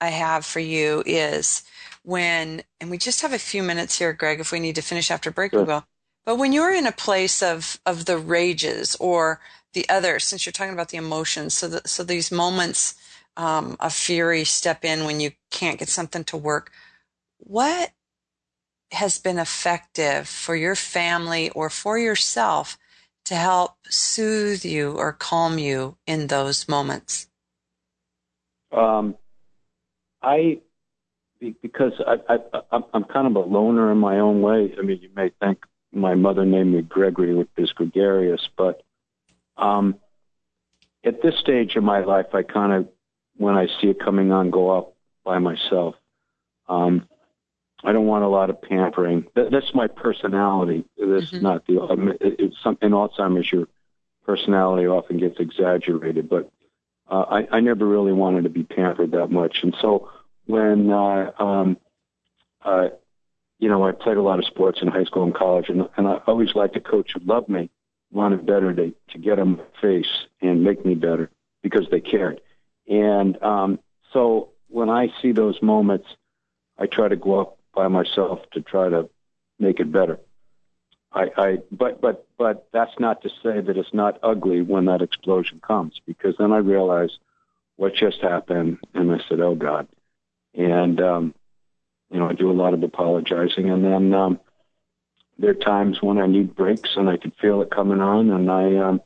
I 0.00 0.08
have 0.08 0.44
for 0.44 0.60
you 0.60 1.02
is 1.06 1.62
when, 2.04 2.62
and 2.80 2.90
we 2.90 2.98
just 2.98 3.22
have 3.22 3.32
a 3.32 3.38
few 3.38 3.62
minutes 3.62 3.98
here, 3.98 4.12
Greg, 4.12 4.38
if 4.38 4.52
we 4.52 4.60
need 4.60 4.76
to 4.76 4.82
finish 4.82 5.10
after 5.10 5.30
break, 5.30 5.52
sure. 5.52 5.62
we 5.62 5.66
will. 5.66 5.84
But 6.24 6.36
when 6.36 6.52
you're 6.52 6.72
in 6.72 6.86
a 6.86 6.92
place 6.92 7.42
of, 7.42 7.80
of 7.84 8.04
the 8.04 8.18
rages 8.18 8.94
or 9.00 9.40
the 9.72 9.88
other, 9.88 10.18
since 10.18 10.46
you're 10.46 10.52
talking 10.52 10.72
about 10.72 10.90
the 10.90 10.98
emotions, 10.98 11.54
so 11.54 11.68
that, 11.68 11.88
so 11.88 12.04
these 12.04 12.30
moments 12.30 12.94
um, 13.36 13.76
of 13.80 13.92
fury 13.92 14.44
step 14.44 14.84
in 14.84 15.04
when 15.04 15.18
you 15.18 15.32
can't 15.50 15.78
get 15.78 15.88
something 15.88 16.24
to 16.24 16.36
work. 16.36 16.70
What 17.38 17.90
has 18.92 19.18
been 19.18 19.38
effective 19.38 20.28
for 20.28 20.54
your 20.54 20.76
family 20.76 21.50
or 21.50 21.68
for 21.68 21.98
yourself 21.98 22.78
to 23.24 23.34
help 23.34 23.76
soothe 23.88 24.64
you 24.64 24.92
or 24.92 25.12
calm 25.12 25.58
you 25.58 25.96
in 26.06 26.26
those 26.28 26.68
moments? 26.68 27.28
Um, 28.70 29.16
I 30.22 30.60
because 31.62 31.92
I, 32.06 32.38
I, 32.72 32.80
I'm 32.92 33.04
kind 33.04 33.26
of 33.26 33.36
a 33.36 33.40
loner 33.40 33.92
in 33.92 33.98
my 33.98 34.18
own 34.18 34.42
way. 34.42 34.74
I 34.78 34.82
mean, 34.82 35.00
you 35.02 35.10
may 35.14 35.30
think 35.40 35.58
my 35.92 36.14
mother 36.14 36.44
named 36.44 36.74
me 36.74 36.82
Gregory, 36.82 37.34
which 37.34 37.48
is 37.56 37.72
gregarious, 37.72 38.48
but 38.56 38.82
Um, 39.56 39.94
at 41.04 41.22
this 41.22 41.38
stage 41.38 41.76
of 41.76 41.84
my 41.84 42.00
life, 42.00 42.34
I 42.34 42.42
kind 42.42 42.72
of, 42.72 42.88
when 43.36 43.54
I 43.54 43.66
see 43.66 43.88
it 43.88 44.00
coming 44.00 44.32
on, 44.32 44.50
go 44.50 44.70
off 44.70 44.86
by 45.22 45.38
myself. 45.38 45.94
Um, 46.68 47.06
I 47.84 47.92
don't 47.92 48.06
want 48.06 48.24
a 48.24 48.28
lot 48.28 48.50
of 48.50 48.60
pampering. 48.60 49.26
That, 49.36 49.52
that's 49.52 49.72
my 49.74 49.86
personality. 49.86 50.84
That's 50.98 51.30
mm-hmm. 51.30 51.42
not 51.42 51.66
the. 51.66 51.80
Um, 51.82 52.08
it, 52.08 52.34
it's 52.38 52.56
some, 52.64 52.78
in 52.82 52.92
Alzheimer's, 52.92 53.52
your 53.52 53.68
personality 54.26 54.88
often 54.88 55.18
gets 55.18 55.38
exaggerated, 55.38 56.28
but 56.28 56.50
uh, 57.08 57.24
I, 57.30 57.56
I 57.56 57.60
never 57.60 57.86
really 57.86 58.12
wanted 58.12 58.42
to 58.44 58.50
be 58.50 58.64
pampered 58.64 59.12
that 59.12 59.30
much. 59.30 59.58
And 59.62 59.76
so 59.80 60.10
when 60.46 60.90
uh, 60.90 61.30
um, 61.38 61.76
uh, 62.64 62.88
you 63.58 63.68
know, 63.68 63.84
I 63.86 63.92
played 63.92 64.16
a 64.16 64.22
lot 64.22 64.38
of 64.38 64.44
sports 64.46 64.80
in 64.82 64.88
high 64.88 65.04
school 65.04 65.24
and 65.24 65.34
college, 65.34 65.68
and, 65.68 65.88
and 65.96 66.06
I 66.06 66.16
always 66.26 66.54
liked 66.54 66.76
a 66.76 66.80
coach 66.80 67.12
who 67.14 67.20
loved 67.20 67.48
me, 67.48 67.70
wanted 68.10 68.46
better 68.46 68.74
to, 68.74 68.92
to 69.10 69.18
get 69.18 69.38
on 69.38 69.56
my 69.56 69.64
face 69.80 70.26
and 70.40 70.64
make 70.64 70.84
me 70.84 70.94
better 70.94 71.30
because 71.62 71.86
they 71.90 72.00
cared. 72.00 72.40
And 72.88 73.42
um, 73.42 73.78
so 74.12 74.50
when 74.68 74.90
I 74.90 75.08
see 75.22 75.32
those 75.32 75.60
moments, 75.62 76.06
I 76.78 76.86
try 76.86 77.08
to 77.08 77.16
go 77.16 77.40
up 77.40 77.58
by 77.74 77.88
myself 77.88 78.40
to 78.52 78.60
try 78.60 78.88
to 78.88 79.08
make 79.58 79.80
it 79.80 79.90
better. 79.90 80.18
I, 81.12 81.30
I 81.36 81.58
but 81.70 82.00
but 82.00 82.26
but 82.36 82.68
that's 82.72 82.98
not 82.98 83.22
to 83.22 83.28
say 83.28 83.60
that 83.60 83.76
it's 83.76 83.94
not 83.94 84.18
ugly 84.22 84.62
when 84.62 84.86
that 84.86 85.00
explosion 85.00 85.60
comes 85.60 86.00
because 86.04 86.34
then 86.38 86.52
I 86.52 86.58
realize 86.58 87.10
what 87.76 87.94
just 87.94 88.20
happened 88.20 88.78
and 88.94 89.12
I 89.12 89.20
said, 89.28 89.40
oh 89.40 89.54
God, 89.54 89.86
and 90.54 91.00
um, 91.00 91.34
you 92.10 92.18
know, 92.18 92.28
I 92.28 92.32
do 92.32 92.50
a 92.50 92.52
lot 92.52 92.74
of 92.74 92.82
apologizing, 92.82 93.70
and 93.70 93.84
then 93.84 94.14
um, 94.14 94.40
there 95.38 95.50
are 95.50 95.54
times 95.54 96.00
when 96.00 96.18
I 96.18 96.26
need 96.26 96.54
breaks, 96.54 96.90
and 96.96 97.08
I 97.08 97.16
can 97.16 97.32
feel 97.32 97.62
it 97.62 97.70
coming 97.70 98.00
on, 98.00 98.30
and 98.30 98.50
I 98.50 98.76
um, 98.76 99.00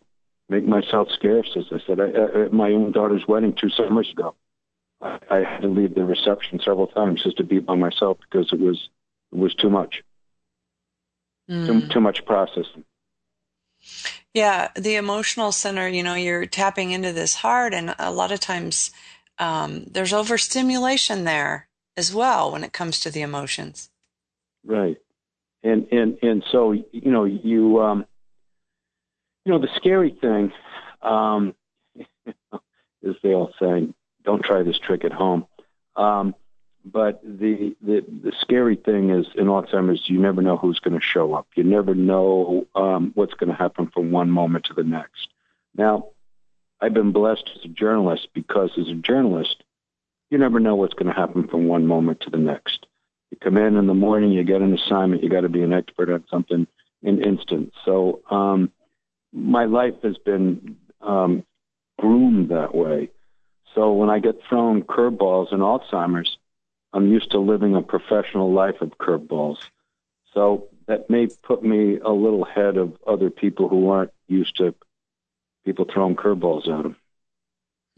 make 0.49 0.67
myself 0.67 1.09
scarce. 1.13 1.51
As 1.57 1.65
I 1.73 1.79
said, 1.87 2.01
I, 2.01 2.09
at 2.45 2.53
my 2.53 2.71
own 2.73 2.93
daughter's 2.93 3.27
wedding 3.27 3.55
two 3.55 3.71
summers 3.71 4.11
ago, 4.11 4.35
I, 5.01 5.19
I 5.31 5.37
had 5.39 5.63
to 5.63 5.69
leave 5.69 5.95
the 5.95 6.05
reception 6.05 6.61
several 6.61 6.87
times 6.89 7.23
just 7.23 7.39
to 7.39 7.45
be 7.45 7.61
by 7.61 7.77
myself 7.77 8.19
because 8.21 8.53
it 8.53 8.61
was 8.61 8.89
it 9.33 9.39
was 9.39 9.55
too 9.55 9.71
much, 9.71 10.03
mm. 11.51 11.67
too, 11.67 11.89
too 11.89 12.01
much 12.01 12.25
processing. 12.25 12.85
Yeah, 14.35 14.69
the 14.77 14.97
emotional 14.97 15.53
center. 15.53 15.89
You 15.89 16.03
know, 16.03 16.15
you're 16.15 16.47
tapping 16.47 16.91
into 16.91 17.13
this 17.13 17.37
hard, 17.37 17.73
and 17.73 17.95
a 17.99 18.13
lot 18.13 18.33
of 18.33 18.41
times 18.41 18.91
um, 19.39 19.85
there's 19.91 20.13
overstimulation 20.13 21.25
there 21.25 21.69
as 21.97 22.15
well 22.15 22.53
when 22.53 22.65
it 22.65 22.73
comes 22.73 23.01
to 23.01 23.11
the 23.11 23.23
emotions. 23.23 23.91
Right. 24.65 24.99
And 25.63 25.89
and 25.91 26.19
and 26.23 26.45
so 26.51 26.73
you 26.73 27.11
know 27.11 27.25
you 27.25 27.81
um 27.83 28.07
you 29.45 29.53
know 29.53 29.59
the 29.59 29.69
scary 29.77 30.17
thing 30.21 30.53
um 31.03 31.55
is 33.03 33.17
they 33.23 33.35
all 33.35 33.53
saying 33.59 33.95
don't 34.25 34.45
try 34.45 34.63
this 34.63 34.79
trick 34.79 35.05
at 35.05 35.13
home. 35.13 35.47
Um 35.97 36.35
but 36.85 37.21
the, 37.23 37.77
the 37.83 38.05
the 38.23 38.33
scary 38.41 38.77
thing 38.77 39.11
is 39.11 39.27
in 39.35 39.47
Alzheimer's, 39.47 40.09
you 40.09 40.19
never 40.19 40.41
know 40.41 40.57
who's 40.57 40.79
going 40.79 40.99
to 40.99 41.05
show 41.05 41.35
up. 41.35 41.47
You 41.55 41.65
never 41.65 41.95
know 41.95 42.67
um, 42.75 43.13
what's 43.15 43.35
going 43.35 43.51
to 43.51 43.57
happen 43.57 43.89
from 43.89 44.11
one 44.11 44.31
moment 44.31 44.67
to 44.67 44.75
the 44.75 44.85
next. 44.85 45.29
Now, 45.77 46.09
I've 46.81 46.95
been 46.95 47.13
blessed 47.13 47.51
as 47.57 47.65
a 47.65 47.69
journalist 47.69 48.29
because 48.35 48.71
as 48.79 48.89
a 48.89 48.95
journalist, 48.95 49.63
you 50.31 50.39
never 50.39 50.61
know 50.61 50.77
what's 50.77 50.95
going 50.95 51.13
to 51.13 51.19
happen 51.19 51.49
from 51.49 51.67
one 51.67 51.87
moment 51.87 52.21
to 52.21 52.31
the 52.31 52.39
next. 52.39 52.87
You 53.31 53.39
come 53.39 53.57
in 53.57 53.77
in 53.77 53.87
the 53.87 53.95
morning, 53.95 54.31
you 54.31 54.45
get 54.45 54.63
an 54.63 54.75
assignment, 54.75 55.23
you 55.23 55.29
got 55.29 55.43
to 55.43 55.49
be 55.49 55.63
an 55.63 55.73
expert 55.73 56.11
on 56.11 56.25
something 56.31 56.67
in 57.03 57.23
instant. 57.23 57.73
So 57.85 58.21
um, 58.31 58.71
my 59.33 59.65
life 59.65 59.95
has 60.03 60.17
been 60.19 60.77
um, 61.01 61.45
groomed 61.99 62.51
that 62.51 62.75
way. 62.75 63.11
So 63.75 63.93
when 63.93 64.11
I 64.11 64.19
get 64.19 64.41
thrown 64.49 64.83
curveballs 64.83 65.53
in 65.53 65.61
Alzheimer's, 65.61 66.37
I'm 66.93 67.11
used 67.11 67.33
to 67.33 67.39
living 67.39 67.75
a 67.75 67.83
professional 67.83 68.53
life 68.53 68.81
of 68.81 68.97
curveballs. 68.99 69.59
So 70.33 70.69
that 70.87 71.11
may 71.11 71.27
put 71.27 71.63
me 71.63 71.99
a 71.99 72.11
little 72.11 72.45
ahead 72.45 72.77
of 72.77 72.97
other 73.07 73.31
people 73.31 73.69
who 73.69 73.91
aren't 73.91 74.13
used 74.27 74.57
to 74.57 74.75
people 75.69 75.87
throwing 75.93 76.17
curveballs 76.17 76.69
at 76.69 76.83
them. 76.83 76.97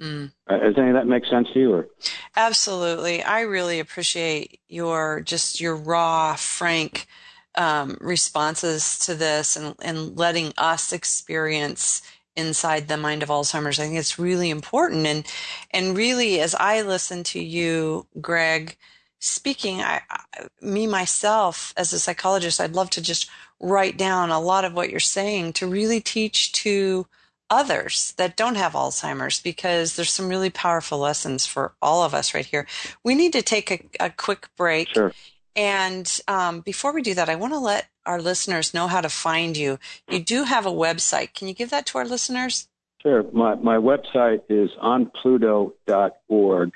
Mm. 0.00 0.32
Uh, 0.48 0.58
does 0.58 0.78
any 0.78 0.88
of 0.88 0.94
that 0.94 1.06
make 1.06 1.26
sense 1.26 1.48
to 1.52 1.60
you? 1.60 1.74
Or? 1.74 1.88
Absolutely. 2.36 3.22
I 3.22 3.42
really 3.42 3.80
appreciate 3.80 4.60
your 4.68 5.20
just 5.20 5.60
your 5.60 5.76
raw, 5.76 6.36
frank 6.36 7.06
um, 7.54 7.96
responses 8.00 8.98
to 9.00 9.14
this 9.14 9.56
and, 9.56 9.74
and 9.82 10.16
letting 10.18 10.52
us 10.56 10.92
experience 10.92 12.02
inside 12.36 12.88
the 12.88 12.96
mind 12.96 13.22
of 13.22 13.28
Alzheimer's. 13.28 13.78
I 13.78 13.84
think 13.84 13.96
it's 13.96 14.18
really 14.18 14.50
important. 14.50 15.06
And, 15.06 15.26
and 15.72 15.96
really, 15.96 16.40
as 16.40 16.54
I 16.54 16.82
listen 16.82 17.22
to 17.24 17.40
you, 17.40 18.06
Greg, 18.20 18.76
speaking, 19.18 19.80
I, 19.80 20.00
I, 20.08 20.46
me 20.62 20.86
myself 20.86 21.74
as 21.76 21.92
a 21.92 21.98
psychologist, 21.98 22.60
I'd 22.60 22.74
love 22.74 22.90
to 22.90 23.02
just 23.02 23.28
write 23.60 23.98
down 23.98 24.30
a 24.30 24.40
lot 24.40 24.64
of 24.64 24.72
what 24.72 24.90
you're 24.90 25.00
saying 25.00 25.52
to 25.54 25.66
really 25.66 26.00
teach 26.00 26.52
to 26.52 27.06
others 27.50 28.14
that 28.16 28.36
don't 28.36 28.54
have 28.54 28.72
Alzheimer's 28.72 29.40
because 29.40 29.96
there's 29.96 30.12
some 30.12 30.28
really 30.28 30.50
powerful 30.50 30.98
lessons 30.98 31.46
for 31.46 31.72
all 31.82 32.02
of 32.04 32.14
us 32.14 32.32
right 32.32 32.46
here. 32.46 32.66
We 33.04 33.14
need 33.14 33.32
to 33.32 33.42
take 33.42 33.70
a, 33.70 34.06
a 34.06 34.10
quick 34.10 34.48
break. 34.56 34.88
Sure. 34.88 35.12
And 35.56 36.20
um, 36.28 36.60
before 36.60 36.92
we 36.92 37.02
do 37.02 37.14
that, 37.14 37.28
I 37.28 37.34
want 37.34 37.52
to 37.52 37.58
let 37.58 37.88
our 38.06 38.20
listeners 38.20 38.72
know 38.72 38.86
how 38.86 39.00
to 39.00 39.08
find 39.08 39.56
you. 39.56 39.78
You 40.08 40.20
do 40.20 40.44
have 40.44 40.64
a 40.64 40.70
website. 40.70 41.34
Can 41.34 41.48
you 41.48 41.54
give 41.54 41.70
that 41.70 41.86
to 41.86 41.98
our 41.98 42.06
listeners? 42.06 42.68
Sure. 43.02 43.24
My, 43.32 43.56
my 43.56 43.76
website 43.76 44.42
is 44.48 44.70
onpluto.org. 44.82 46.72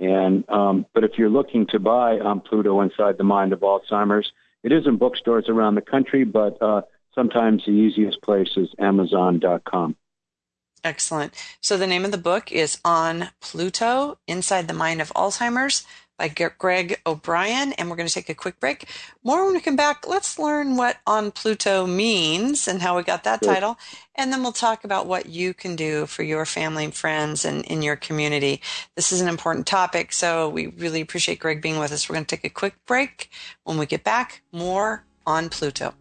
And 0.00 0.48
um, 0.50 0.86
but 0.92 1.04
if 1.04 1.12
you're 1.16 1.30
looking 1.30 1.66
to 1.68 1.78
buy 1.78 2.18
on 2.18 2.40
Pluto 2.40 2.80
Inside 2.80 3.16
the 3.16 3.24
Mind 3.24 3.52
of 3.52 3.60
Alzheimer's, 3.60 4.32
it 4.64 4.72
is 4.72 4.86
in 4.86 4.96
bookstores 4.96 5.48
around 5.48 5.76
the 5.76 5.82
country, 5.82 6.24
but 6.24 6.60
uh, 6.60 6.82
sometimes 7.14 7.64
the 7.64 7.72
easiest 7.72 8.20
place 8.22 8.50
is 8.56 8.68
Amazon.com. 8.78 9.96
Excellent. 10.82 11.32
So 11.62 11.78
the 11.78 11.86
name 11.86 12.04
of 12.04 12.10
the 12.10 12.18
book 12.18 12.52
is 12.52 12.78
On 12.84 13.30
Pluto 13.40 14.18
Inside 14.26 14.68
the 14.68 14.74
Mind 14.74 15.00
of 15.00 15.12
Alzheimer's 15.14 15.86
by 16.18 16.28
Greg 16.28 17.00
O'Brien. 17.06 17.72
And 17.72 17.88
we're 17.88 17.96
going 17.96 18.06
to 18.06 18.14
take 18.14 18.28
a 18.28 18.34
quick 18.34 18.60
break. 18.60 18.88
More 19.22 19.44
when 19.44 19.54
we 19.54 19.60
come 19.60 19.76
back, 19.76 20.06
let's 20.06 20.38
learn 20.38 20.76
what 20.76 20.98
On 21.06 21.30
Pluto 21.30 21.86
means 21.86 22.68
and 22.68 22.82
how 22.82 22.96
we 22.96 23.02
got 23.02 23.24
that 23.24 23.42
sure. 23.42 23.54
title. 23.54 23.78
And 24.14 24.30
then 24.30 24.42
we'll 24.42 24.52
talk 24.52 24.84
about 24.84 25.06
what 25.06 25.26
you 25.26 25.54
can 25.54 25.74
do 25.74 26.06
for 26.06 26.22
your 26.22 26.44
family 26.44 26.84
and 26.84 26.94
friends 26.94 27.46
and 27.46 27.64
in 27.64 27.82
your 27.82 27.96
community. 27.96 28.60
This 28.94 29.10
is 29.10 29.22
an 29.22 29.28
important 29.28 29.66
topic. 29.66 30.12
So 30.12 30.48
we 30.50 30.66
really 30.66 31.00
appreciate 31.00 31.40
Greg 31.40 31.62
being 31.62 31.78
with 31.78 31.92
us. 31.92 32.08
We're 32.08 32.14
going 32.14 32.26
to 32.26 32.36
take 32.36 32.44
a 32.44 32.50
quick 32.50 32.74
break. 32.86 33.30
When 33.64 33.78
we 33.78 33.86
get 33.86 34.04
back, 34.04 34.42
more 34.52 35.04
on 35.26 35.48
Pluto. 35.48 35.94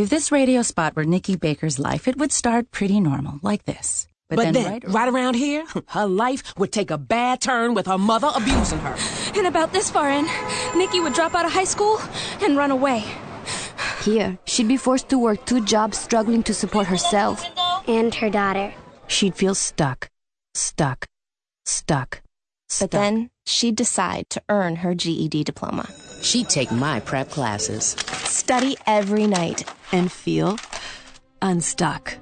If 0.00 0.08
this 0.08 0.32
radio 0.32 0.62
spot 0.62 0.96
were 0.96 1.04
Nikki 1.04 1.36
Baker's 1.36 1.78
life, 1.78 2.08
it 2.08 2.16
would 2.16 2.32
start 2.32 2.70
pretty 2.70 3.00
normal, 3.00 3.38
like 3.42 3.66
this. 3.66 4.08
But, 4.30 4.36
but 4.36 4.42
then, 4.44 4.54
then 4.54 4.72
right, 4.72 4.88
right, 4.88 5.08
around 5.10 5.34
here, 5.34 5.66
her 5.88 6.06
life 6.06 6.56
would 6.56 6.72
take 6.72 6.90
a 6.90 6.96
bad 6.96 7.42
turn 7.42 7.74
with 7.74 7.84
her 7.86 7.98
mother 7.98 8.30
abusing 8.34 8.78
her. 8.78 8.96
And 9.36 9.46
about 9.46 9.74
this 9.74 9.90
far 9.90 10.08
in, 10.08 10.26
Nikki 10.74 11.00
would 11.00 11.12
drop 11.12 11.34
out 11.34 11.44
of 11.44 11.52
high 11.52 11.64
school 11.64 12.00
and 12.40 12.56
run 12.56 12.70
away. 12.70 13.04
Here, 14.02 14.38
she'd 14.46 14.68
be 14.68 14.78
forced 14.78 15.10
to 15.10 15.18
work 15.18 15.44
two 15.44 15.62
jobs 15.66 15.98
struggling 15.98 16.42
to 16.44 16.54
support 16.54 16.86
herself 16.86 17.44
and 17.86 18.14
her 18.14 18.30
daughter. 18.30 18.72
She'd 19.06 19.34
feel 19.34 19.54
stuck, 19.54 20.08
stuck, 20.54 21.08
stuck. 21.66 22.22
But 22.80 22.90
then 22.90 23.28
she'd 23.44 23.76
decide 23.76 24.30
to 24.30 24.42
earn 24.48 24.76
her 24.76 24.94
GED 24.94 25.44
diploma. 25.44 25.90
She'd 26.22 26.48
take 26.48 26.72
my 26.72 27.00
prep 27.00 27.28
classes, 27.28 27.96
study 28.24 28.76
every 28.86 29.26
night, 29.26 29.64
and 29.92 30.10
feel 30.10 30.58
unstuck. 31.42 32.16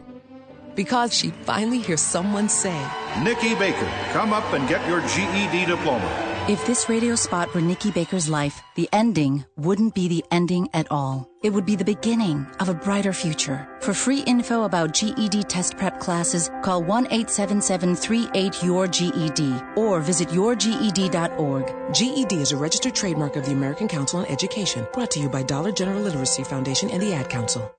Because 0.74 1.14
she 1.14 1.30
finally 1.30 1.78
hears 1.78 2.00
someone 2.00 2.48
say, 2.48 2.86
Nikki 3.22 3.54
Baker, 3.56 3.90
come 4.12 4.32
up 4.32 4.52
and 4.52 4.68
get 4.68 4.86
your 4.88 5.00
GED 5.00 5.66
diploma. 5.66 6.27
If 6.48 6.64
this 6.66 6.88
radio 6.88 7.14
spot 7.14 7.54
were 7.54 7.60
Nikki 7.60 7.90
Baker's 7.90 8.26
life, 8.26 8.62
the 8.74 8.88
ending 8.90 9.44
wouldn't 9.58 9.94
be 9.94 10.08
the 10.08 10.24
ending 10.30 10.70
at 10.72 10.90
all. 10.90 11.28
It 11.42 11.50
would 11.50 11.66
be 11.66 11.76
the 11.76 11.84
beginning 11.84 12.46
of 12.58 12.70
a 12.70 12.74
brighter 12.74 13.12
future. 13.12 13.68
For 13.82 13.92
free 13.92 14.20
info 14.20 14.62
about 14.62 14.94
GED 14.94 15.42
test 15.42 15.76
prep 15.76 16.00
classes, 16.00 16.48
call 16.62 16.82
1 16.82 17.04
877 17.10 17.96
38 17.96 18.62
your 18.64 18.86
GED 18.86 19.60
or 19.76 20.00
visit 20.00 20.28
yourged.org. 20.30 21.94
GED 21.94 22.40
is 22.40 22.52
a 22.52 22.56
registered 22.56 22.94
trademark 22.94 23.36
of 23.36 23.44
the 23.44 23.52
American 23.52 23.86
Council 23.86 24.20
on 24.20 24.26
Education, 24.28 24.86
brought 24.94 25.10
to 25.10 25.20
you 25.20 25.28
by 25.28 25.42
Dollar 25.42 25.70
General 25.70 26.00
Literacy 26.00 26.44
Foundation 26.44 26.88
and 26.88 27.02
the 27.02 27.12
Ad 27.12 27.28
Council. 27.28 27.70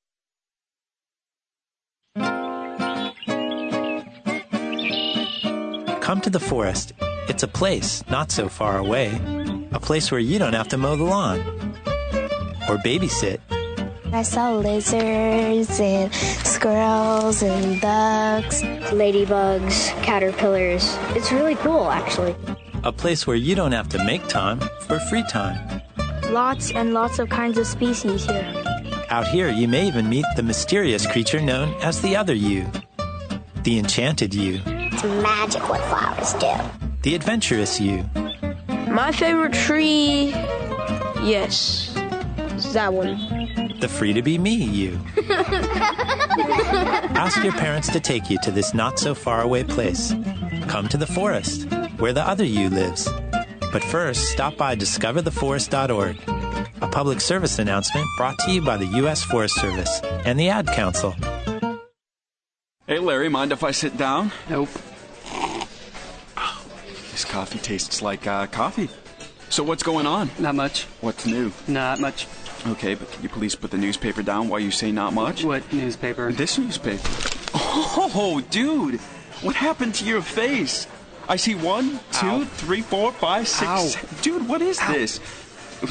Come 6.01 6.21
to 6.21 6.29
the 6.29 6.39
forest. 6.39 6.93
It's 7.29 7.43
a 7.43 7.47
place 7.47 8.03
not 8.09 8.31
so 8.31 8.49
far 8.49 8.79
away. 8.79 9.13
A 9.71 9.79
place 9.79 10.09
where 10.11 10.19
you 10.19 10.39
don't 10.39 10.53
have 10.53 10.67
to 10.69 10.77
mow 10.79 10.95
the 10.95 11.03
lawn 11.03 11.39
or 12.67 12.77
babysit. 12.77 13.39
I 14.11 14.23
saw 14.23 14.55
lizards 14.55 15.79
and 15.79 16.11
squirrels 16.11 17.43
and 17.43 17.79
bugs, 17.79 18.63
ladybugs, 18.91 19.89
caterpillars. 20.01 20.97
It's 21.09 21.31
really 21.31 21.53
cool, 21.53 21.91
actually. 21.91 22.35
A 22.83 22.91
place 22.91 23.27
where 23.27 23.35
you 23.35 23.53
don't 23.53 23.73
have 23.73 23.89
to 23.89 24.03
make 24.03 24.27
time 24.27 24.59
for 24.87 24.99
free 24.99 25.23
time. 25.29 25.83
Lots 26.31 26.71
and 26.71 26.95
lots 26.95 27.19
of 27.19 27.29
kinds 27.29 27.59
of 27.59 27.67
species 27.67 28.25
here. 28.25 28.51
Out 29.09 29.27
here, 29.27 29.49
you 29.49 29.67
may 29.67 29.87
even 29.87 30.09
meet 30.09 30.25
the 30.35 30.41
mysterious 30.41 31.05
creature 31.05 31.41
known 31.41 31.75
as 31.83 32.01
the 32.01 32.15
other 32.15 32.33
you, 32.33 32.65
the 33.61 33.77
enchanted 33.77 34.33
you. 34.33 34.61
It's 34.65 35.03
magic 35.03 35.69
what 35.69 35.81
flowers 35.81 36.33
do. 36.33 36.88
The 37.01 37.15
adventurous 37.15 37.79
you. 37.79 38.03
My 38.89 39.13
favorite 39.13 39.53
tree, 39.53 40.31
yes, 41.23 41.93
that 42.73 42.91
one. 42.93 43.15
The 43.79 43.87
free 43.87 44.11
to 44.11 44.21
be 44.21 44.37
me 44.37 44.55
you. 44.55 44.99
Ask 47.15 47.41
your 47.41 47.53
parents 47.53 47.87
to 47.93 48.01
take 48.01 48.29
you 48.29 48.37
to 48.43 48.51
this 48.51 48.73
not 48.73 48.99
so 48.99 49.15
far 49.15 49.41
away 49.41 49.63
place. 49.63 50.13
Come 50.67 50.89
to 50.89 50.97
the 50.97 51.07
forest, 51.07 51.71
where 51.99 52.11
the 52.11 52.27
other 52.27 52.43
you 52.43 52.69
lives. 52.69 53.07
But 53.71 53.81
first, 53.83 54.25
stop 54.31 54.57
by 54.57 54.75
discovertheforest.org, 54.75 56.17
a 56.81 56.87
public 56.89 57.21
service 57.21 57.59
announcement 57.59 58.07
brought 58.17 58.37
to 58.39 58.51
you 58.51 58.61
by 58.61 58.75
the 58.75 58.87
U.S. 58.97 59.23
Forest 59.23 59.55
Service 59.55 60.01
and 60.25 60.37
the 60.37 60.49
Ad 60.49 60.67
Council. 60.67 61.15
Hey, 62.87 62.99
Larry, 62.99 63.29
mind 63.29 63.53
if 63.53 63.63
I 63.63 63.71
sit 63.71 63.95
down? 63.95 64.33
Nope. 64.49 64.69
This 67.19 67.29
coffee 67.29 67.59
tastes 67.59 68.01
like 68.01 68.27
uh, 68.27 68.47
coffee. 68.47 68.87
So 69.49 69.61
what's 69.61 69.83
going 69.83 70.05
on? 70.07 70.29
Not 70.39 70.55
much. 70.55 70.83
What's 71.01 71.25
new? 71.25 71.51
Not 71.67 71.99
much. 71.99 72.27
Okay, 72.65 72.95
but 72.95 73.11
can 73.11 73.21
you 73.23 73.27
please 73.27 73.55
put 73.55 73.71
the 73.71 73.77
newspaper 73.77 74.23
down 74.23 74.47
while 74.47 74.61
you 74.61 74.71
say 74.71 74.89
not 74.93 75.11
much? 75.11 75.43
What 75.43 75.73
newspaper? 75.73 76.31
This 76.31 76.57
newspaper. 76.57 77.05
Oh, 77.53 78.41
dude! 78.49 79.01
What 79.41 79.53
happened 79.57 79.95
to 79.95 80.05
your 80.05 80.21
face? 80.21 80.87
I 81.27 81.35
see 81.35 81.55
one, 81.55 81.99
two, 82.13 82.25
Ow. 82.25 82.43
three, 82.45 82.79
four, 82.81 83.11
five, 83.11 83.49
six. 83.49 83.69
Ow. 83.69 83.85
seven- 83.87 84.17
Dude, 84.21 84.47
what 84.47 84.61
is 84.61 84.79
Ow. 84.79 84.93
this? 84.93 85.19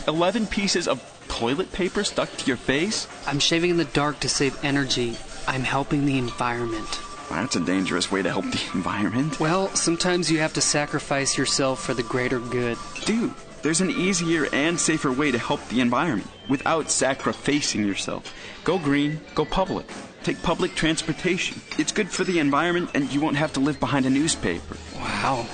Eleven 0.08 0.46
pieces 0.46 0.88
of 0.88 0.98
toilet 1.28 1.70
paper 1.72 2.04
stuck 2.04 2.34
to 2.38 2.46
your 2.46 2.56
face? 2.56 3.06
I'm 3.26 3.38
shaving 3.38 3.68
in 3.68 3.76
the 3.76 3.84
dark 3.84 4.18
to 4.20 4.30
save 4.30 4.58
energy. 4.64 5.18
I'm 5.46 5.64
helping 5.64 6.06
the 6.06 6.16
environment. 6.16 7.00
That's 7.30 7.56
a 7.56 7.60
dangerous 7.60 8.10
way 8.10 8.22
to 8.22 8.30
help 8.30 8.44
the 8.44 8.60
environment. 8.74 9.38
Well, 9.38 9.68
sometimes 9.74 10.30
you 10.30 10.38
have 10.38 10.52
to 10.54 10.60
sacrifice 10.60 11.36
yourself 11.36 11.82
for 11.82 11.94
the 11.94 12.02
greater 12.02 12.38
good. 12.38 12.78
Dude, 13.04 13.34
there's 13.62 13.80
an 13.80 13.90
easier 13.90 14.46
and 14.52 14.78
safer 14.78 15.12
way 15.12 15.30
to 15.30 15.38
help 15.38 15.66
the 15.68 15.80
environment 15.80 16.30
without 16.48 16.90
sacrificing 16.90 17.84
yourself. 17.86 18.32
Go 18.64 18.78
green, 18.78 19.20
go 19.34 19.44
public. 19.44 19.86
Take 20.22 20.42
public 20.42 20.74
transportation. 20.74 21.60
It's 21.78 21.92
good 21.92 22.08
for 22.08 22.24
the 22.24 22.38
environment 22.38 22.90
and 22.94 23.12
you 23.12 23.20
won't 23.20 23.36
have 23.36 23.52
to 23.54 23.60
live 23.60 23.80
behind 23.80 24.06
a 24.06 24.10
newspaper. 24.10 24.76
Wow. 24.96 25.46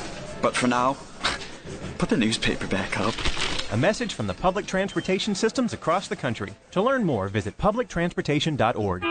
But 0.42 0.56
for 0.56 0.66
now, 0.66 0.96
put 1.98 2.08
the 2.08 2.16
newspaper 2.16 2.66
back 2.66 2.98
up. 3.00 3.14
A 3.72 3.76
message 3.76 4.14
from 4.14 4.26
the 4.26 4.34
public 4.34 4.66
transportation 4.66 5.34
systems 5.34 5.72
across 5.72 6.08
the 6.08 6.16
country. 6.16 6.54
To 6.72 6.82
learn 6.82 7.04
more, 7.04 7.28
visit 7.28 7.58
publictransportation.org. 7.58 9.02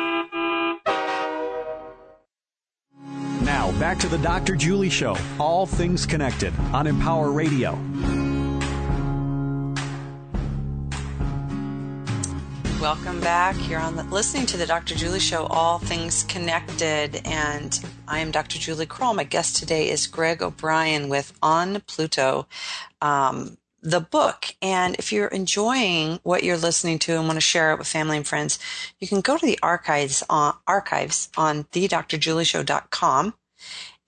Now, 3.44 3.78
back 3.78 4.00
to 4.00 4.08
the 4.08 4.18
Dr. 4.20 4.56
Julie 4.56 4.90
Show. 4.90 5.18
All 5.38 5.66
things 5.66 6.06
connected 6.06 6.54
on 6.72 6.88
Empower 6.88 7.30
Radio. 7.30 7.74
Welcome 12.80 13.20
back. 13.20 13.56
You're 13.70 13.80
on 13.80 13.96
the, 13.96 14.04
listening 14.04 14.46
to 14.48 14.58
the 14.58 14.66
Dr. 14.66 14.96
Julie 14.96 15.20
Show, 15.20 15.46
All 15.48 15.80
Things 15.80 16.24
Connected, 16.24 17.22
and 17.26 17.80
I 18.10 18.20
am 18.20 18.32
Dr. 18.32 18.60
Julie 18.60 18.86
Krull. 18.86 19.16
My 19.16 19.24
guest 19.24 19.56
today 19.56 19.90
is 19.90 20.06
Greg 20.08 20.42
O'Brien 20.42 21.08
with 21.08 21.32
On 21.42 21.82
Pluto, 21.82 22.46
um, 23.02 23.58
the 23.84 24.00
book. 24.00 24.56
And 24.62 24.96
if 24.96 25.12
you're 25.12 25.28
enjoying 25.28 26.20
what 26.24 26.44
you're 26.44 26.58
listening 26.58 27.00
to 27.00 27.18
and 27.18 27.28
want 27.28 27.38
to 27.38 27.42
share 27.42 27.72
it 27.72 27.78
with 27.78 27.88
family 27.88 28.18
and 28.18 28.28
friends, 28.28 28.58
you 29.00 29.08
can 29.08 29.22
go 29.22 29.38
to 29.38 29.46
the 29.46 29.60
archives 29.62 30.24
on 30.30 30.56
archives 30.66 31.30
on 31.38 31.66
thedrjulieshow.com 31.66 33.34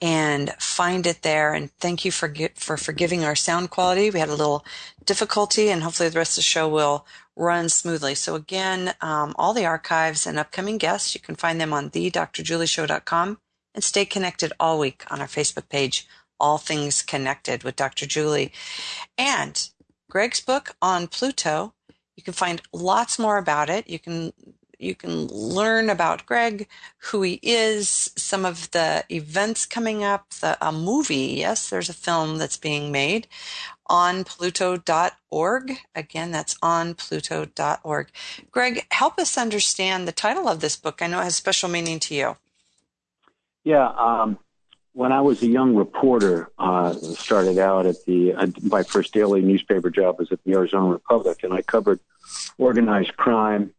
and 0.02 0.52
find 0.60 1.06
it 1.06 1.22
there. 1.22 1.54
And 1.54 1.72
thank 1.80 2.06
you 2.06 2.12
for 2.12 2.34
for 2.56 2.78
forgiving 2.78 3.24
our 3.24 3.36
sound 3.36 3.70
quality. 3.70 4.10
We 4.10 4.20
had 4.20 4.30
a 4.30 4.36
little 4.36 4.66
difficulty, 5.04 5.70
and 5.70 5.84
hopefully 5.84 6.10
the 6.10 6.20
rest 6.20 6.38
of 6.38 6.44
the 6.44 6.44
show 6.44 6.68
will 6.68 7.06
run 7.36 7.70
smoothly. 7.70 8.16
So 8.16 8.36
again, 8.36 8.94
um, 9.02 9.36
all 9.38 9.54
the 9.54 9.66
archives 9.66 10.26
and 10.26 10.40
upcoming 10.40 10.78
guests, 10.78 11.14
you 11.16 11.22
can 11.22 11.36
find 11.36 11.60
them 11.60 11.74
on 11.74 11.90
thedrjulieshow.com 11.90 13.40
and 13.74 13.84
stay 13.84 14.06
connected 14.06 14.54
all 14.60 14.80
week 14.80 15.04
on 15.12 15.20
our 15.22 15.28
Facebook 15.28 15.70
page, 15.70 16.08
All 16.40 16.58
Things 16.58 17.02
Connected 17.02 17.64
with 17.64 17.76
Dr. 17.76 18.06
Julie. 18.06 18.52
And 19.18 19.70
Greg's 20.10 20.40
book 20.40 20.76
on 20.82 21.08
Pluto, 21.08 21.74
you 22.16 22.24
can 22.24 22.34
find 22.34 22.62
lots 22.72 23.20
more 23.20 23.38
about 23.38 23.70
it. 23.70 23.90
You 23.90 24.00
can 24.00 24.34
you 24.78 24.96
can 24.96 25.28
learn 25.28 25.90
about 25.90 26.26
Greg, 26.26 26.68
who 26.98 27.22
he 27.22 27.40
is, 27.42 28.12
some 28.18 28.46
of 28.46 28.70
the 28.72 29.06
events 29.10 29.66
coming 29.66 30.04
up, 30.04 30.30
the 30.42 30.58
a 30.66 30.72
movie. 30.72 31.36
Yes, 31.38 31.70
there's 31.70 31.90
a 31.90 31.94
film 31.94 32.38
that's 32.38 32.58
being 32.58 32.92
made 32.92 33.28
on 33.88 34.24
pluto.org. 34.24 35.78
Again, 35.96 36.32
that's 36.32 36.58
on 36.62 36.96
pluto.org. 36.96 38.08
Greg, 38.52 38.86
help 38.92 39.20
us 39.20 39.38
understand 39.38 40.08
the 40.08 40.12
title 40.12 40.48
of 40.48 40.60
this 40.60 40.76
book. 40.76 41.02
I 41.02 41.08
know 41.08 41.22
it 41.22 41.26
has 41.26 41.36
special 41.36 41.70
meaning 41.70 42.00
to 42.00 42.16
you. 42.16 42.38
Yeah, 43.64 43.88
um, 43.98 44.38
when 44.96 45.12
I 45.12 45.20
was 45.20 45.44
a 45.44 45.48
young 45.48 45.76
reporter, 45.76 46.50
uh, 46.58 46.94
started 46.94 47.60
out 47.60 47.86
at 47.86 48.06
the 48.06 48.34
uh, 48.34 48.48
my 48.64 48.82
first 48.82 49.14
daily 49.14 49.42
newspaper 49.42 49.90
job 49.90 50.18
was 50.20 50.32
at 50.32 50.42
the 50.46 50.54
Arizona 50.54 50.88
Republic, 50.88 51.44
and 51.44 51.54
I 51.54 51.64
covered 51.64 52.00
organized 52.58 53.18
crime, 53.18 53.74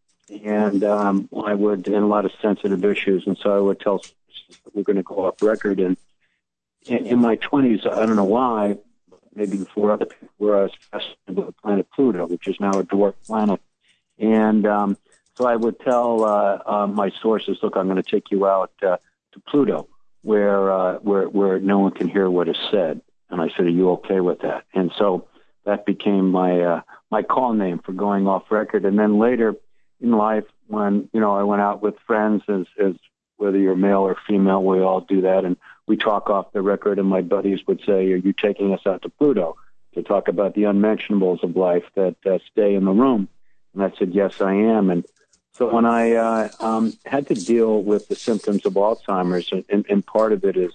and 0.45 0.85
um, 0.85 1.31
I 1.45 1.55
would 1.55 1.87
and 1.89 1.97
a 1.97 2.07
lot 2.07 2.27
of 2.27 2.33
sensitive 2.43 2.85
issues, 2.85 3.27
and 3.27 3.37
so 3.43 3.57
I 3.57 3.61
would 3.61 3.81
tell 3.81 4.03
we're 4.75 4.83
going 4.83 4.97
to 4.97 5.03
go 5.03 5.25
off 5.25 5.41
record. 5.41 5.81
And 5.81 5.97
in, 6.85 7.07
in 7.07 7.19
my 7.19 7.37
twenties, 7.37 7.87
I 7.87 8.05
don't 8.05 8.17
know 8.17 8.25
why, 8.25 8.77
maybe 9.35 9.57
before 9.57 9.93
other 9.93 10.05
people 10.05 10.29
were, 10.39 10.59
I 10.59 10.63
was 10.65 10.73
fascinated 10.91 11.17
with 11.29 11.47
the 11.47 11.53
planet 11.63 11.87
Pluto, 11.95 12.27
which 12.27 12.47
is 12.47 12.61
now 12.61 12.73
a 12.73 12.85
dwarf 12.85 13.15
planet, 13.27 13.63
and 14.19 14.67
um, 14.67 14.99
so 15.35 15.47
I 15.47 15.57
would 15.57 15.81
tell 15.81 16.25
uh, 16.25 16.59
uh, 16.67 16.87
my 16.87 17.11
sources, 17.23 17.57
look, 17.63 17.75
I'm 17.75 17.89
going 17.89 18.03
to 18.03 18.11
take 18.11 18.31
you 18.31 18.47
out 18.47 18.73
uh, 18.83 18.99
to 19.33 19.41
Pluto 19.49 19.89
where 20.27 20.73
uh, 20.73 20.95
where 20.99 21.29
where 21.29 21.61
no 21.61 21.79
one 21.79 21.93
can 21.93 22.09
hear 22.09 22.29
what 22.29 22.49
is 22.49 22.57
said. 22.73 23.01
And 23.31 23.41
I 23.41 23.49
said, 23.57 23.67
"Are 23.67 23.71
you 23.71 23.91
okay 23.93 24.19
with 24.19 24.41
that?" 24.41 24.65
And 24.75 24.91
so 24.99 25.29
that 25.65 25.87
became 25.87 26.33
my 26.33 26.61
uh, 26.61 26.81
my 27.13 27.23
call 27.23 27.53
name 27.53 27.79
for 27.79 27.93
going 27.93 28.27
off 28.27 28.51
record. 28.51 28.85
And 28.85 28.99
then 28.99 29.21
later 29.21 29.55
in 30.01 30.11
life, 30.11 30.45
when 30.67 31.09
you 31.13 31.21
know 31.21 31.33
I 31.33 31.45
went 31.45 31.63
out 31.63 31.81
with 31.81 31.95
friends, 32.09 32.43
as 32.49 32.67
as 32.85 32.95
whether 33.37 33.57
you're 33.57 33.77
male 33.77 34.01
or 34.01 34.17
female, 34.27 34.65
we 34.65 34.81
all 34.81 35.01
do 35.01 35.21
that, 35.21 35.45
and 35.45 35.57
we 35.87 35.97
talk 35.97 36.29
off 36.29 36.53
the 36.53 36.61
record. 36.61 36.99
And 36.99 37.09
my 37.09 37.23
buddies 37.23 37.61
would 37.69 37.81
say, 37.87 38.11
"Are 38.11 38.17
you 38.17 38.33
taking 38.33 38.75
us 38.75 38.85
out 38.85 39.03
to 39.03 39.09
Pluto 39.09 39.57
to 39.95 40.03
talk 40.03 40.27
about 40.27 40.55
the 40.55 40.65
unmentionables 40.65 41.39
of 41.45 41.55
life 41.55 41.85
that 41.95 42.17
uh, 42.27 42.39
stay 42.51 42.75
in 42.75 42.85
the 42.85 42.91
room?" 42.91 43.29
And 43.75 43.85
I 43.85 43.93
said, 43.97 44.13
"Yes, 44.13 44.41
I 44.41 44.55
am." 44.55 44.91
And 44.91 45.07
so 45.57 45.73
when 45.73 45.87
I 45.87 46.13
uh, 46.13 46.49
um, 46.61 46.93
had 47.07 47.29
to 47.29 47.35
deal 47.35 47.83
with 47.83 48.09
the 48.09 48.15
symptoms 48.15 48.67
of 48.67 48.75
Alzheimer's, 48.75 49.51
and, 49.71 49.87
and, 49.89 50.05
part 50.05 50.33
of 50.33 50.45
it 50.45 50.57
is, 50.57 50.73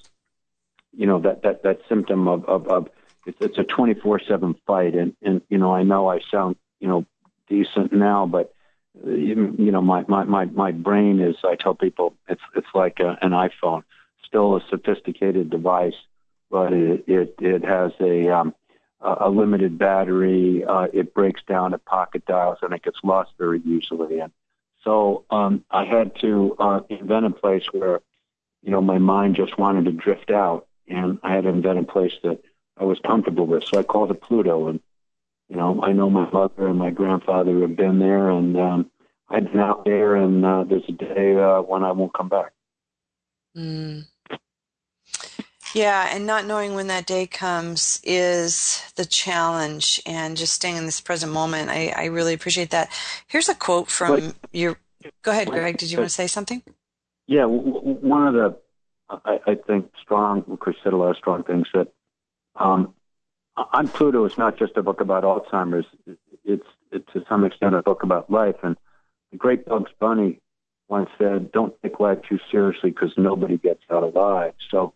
you 0.91 1.05
know, 1.05 1.19
that 1.19 1.43
that 1.43 1.61
that 1.63 1.82
symptom 1.88 2.27
of 2.27 2.45
of, 2.45 2.67
of 2.67 2.89
it's, 3.27 3.38
it's 3.41 3.57
a 3.59 3.63
twenty 3.63 3.93
four 3.93 4.19
seven 4.19 4.55
fight, 4.65 4.95
and 4.95 5.15
and 5.21 5.41
you 5.49 5.59
know, 5.59 5.73
I 5.73 5.84
know 5.84 6.09
I 6.09 6.19
sound 6.32 6.55
you 6.79 6.88
know 6.88 7.05
decent 7.47 7.93
now, 7.93 8.25
but 8.25 8.55
you, 9.05 9.55
you 9.57 9.71
know, 9.71 9.82
my, 9.82 10.03
my 10.07 10.23
my 10.23 10.45
my 10.45 10.71
brain 10.71 11.19
is. 11.19 11.36
I 11.43 11.55
tell 11.55 11.75
people 11.75 12.15
it's 12.27 12.41
it's 12.55 12.67
like 12.73 12.99
a, 12.99 13.17
an 13.21 13.32
iPhone, 13.32 13.84
still 14.25 14.55
a 14.55 14.61
sophisticated 14.69 15.51
device, 15.51 15.95
but 16.49 16.73
it 16.73 17.03
it, 17.07 17.36
it 17.39 17.63
has 17.63 17.91
a 17.99 18.29
um, 18.29 18.55
a 18.99 19.29
limited 19.29 19.77
battery. 19.77 20.65
Uh, 20.65 20.88
it 20.91 21.13
breaks 21.13 21.41
down 21.47 21.75
at 21.75 21.86
pocket 21.86 22.25
dials, 22.25 22.57
and 22.63 22.73
it 22.73 22.82
gets 22.82 22.97
lost 23.03 23.32
very 23.38 23.61
easily. 23.61 24.19
And 24.19 24.32
so 24.84 25.25
um, 25.29 25.63
I 25.69 25.86
had 25.86 26.15
to 26.21 26.55
uh, 26.59 26.79
invent 26.89 27.25
a 27.25 27.29
place 27.29 27.63
where, 27.71 28.01
you 28.61 28.71
know, 28.71 28.82
my 28.82 28.97
mind 28.97 29.36
just 29.36 29.57
wanted 29.57 29.86
to 29.86 29.91
drift 29.91 30.32
out, 30.32 30.67
and 30.88 31.19
I 31.23 31.34
had 31.36 31.43
to 31.43 31.49
invent 31.49 31.79
a 31.79 31.84
place 31.84 32.13
that 32.23 32.39
I 32.77 32.84
was 32.84 32.99
comfortable 33.05 33.45
with. 33.45 33.63
So 33.69 33.77
I 33.77 33.84
called 33.84 34.11
it 34.11 34.21
Pluto, 34.21 34.67
and 34.67 34.79
you 35.49 35.57
know, 35.57 35.82
I 35.84 35.91
know 35.91 36.09
my 36.09 36.29
mother 36.32 36.67
and 36.67 36.79
my 36.79 36.91
grandfather 36.91 37.59
have 37.61 37.75
been 37.75 37.99
there, 37.99 38.29
and 38.29 38.57
um, 38.57 38.91
I've 39.29 39.51
been 39.51 39.59
out 39.59 39.86
there, 39.86 40.15
and 40.15 40.45
uh, 40.45 40.63
there's 40.63 40.88
a 40.88 40.93
day 40.93 41.36
uh, 41.36 41.61
when 41.61 41.84
I 41.84 41.91
won't 41.91 42.13
come 42.13 42.29
back. 42.29 42.53
Mm. 43.55 44.05
Yeah, 45.74 46.09
and 46.11 46.26
not 46.26 46.45
knowing 46.45 46.76
when 46.76 46.88
that 46.88 47.05
day 47.05 47.28
comes 47.28 48.01
is 48.03 48.84
the 48.95 49.05
challenge, 49.05 50.01
and 50.05 50.36
just 50.36 50.53
staying 50.53 50.78
in 50.78 50.86
this 50.86 50.99
present 51.01 51.32
moment. 51.32 51.69
I, 51.69 51.93
I 51.95 52.05
really 52.05 52.34
appreciate 52.34 52.72
that. 52.72 52.89
Here's 53.28 53.49
a 53.49 53.55
quote 53.55 53.89
from 53.89 54.15
but, 54.19 54.36
your. 54.51 54.78
Go 55.24 55.32
ahead, 55.32 55.49
Greg. 55.49 55.78
Did 55.78 55.91
you 55.91 55.97
want 55.97 56.09
to 56.09 56.13
say 56.13 56.28
something? 56.28 56.61
Yeah, 57.28 57.45
one 57.45 58.28
of 58.28 58.34
the, 58.34 58.57
I, 59.09 59.39
I 59.47 59.55
think, 59.55 59.91
strong, 60.01 60.43
Chris 60.59 60.76
said 60.84 60.93
a 60.93 60.97
lot 60.97 61.11
of 61.11 61.17
strong 61.17 61.43
things 61.43 61.67
that 61.74 61.88
um, 62.55 62.93
on 63.55 63.88
Pluto 63.88 64.26
it's 64.26 64.38
not 64.38 64.57
just 64.57 64.78
a 64.78 64.84
book 64.84 65.01
about 65.01 65.24
Alzheimer's. 65.24 65.86
It's, 66.43 66.65
it's 66.91 67.13
to 67.13 67.24
some 67.30 67.45
extent 67.45 67.76
a 67.76 67.82
book 67.82 68.03
about 68.03 68.30
life. 68.30 68.57
And 68.63 68.76
the 69.32 69.38
great 69.38 69.65
Bugs 69.65 69.91
Bunny 69.99 70.39
once 70.89 71.09
said, 71.17 71.51
don't 71.51 71.74
take 71.82 71.99
life 71.99 72.19
too 72.28 72.39
seriously 72.51 72.89
because 72.91 73.13
nobody 73.17 73.57
gets 73.57 73.84
out 73.89 74.03
alive. 74.03 74.53
So 74.69 74.93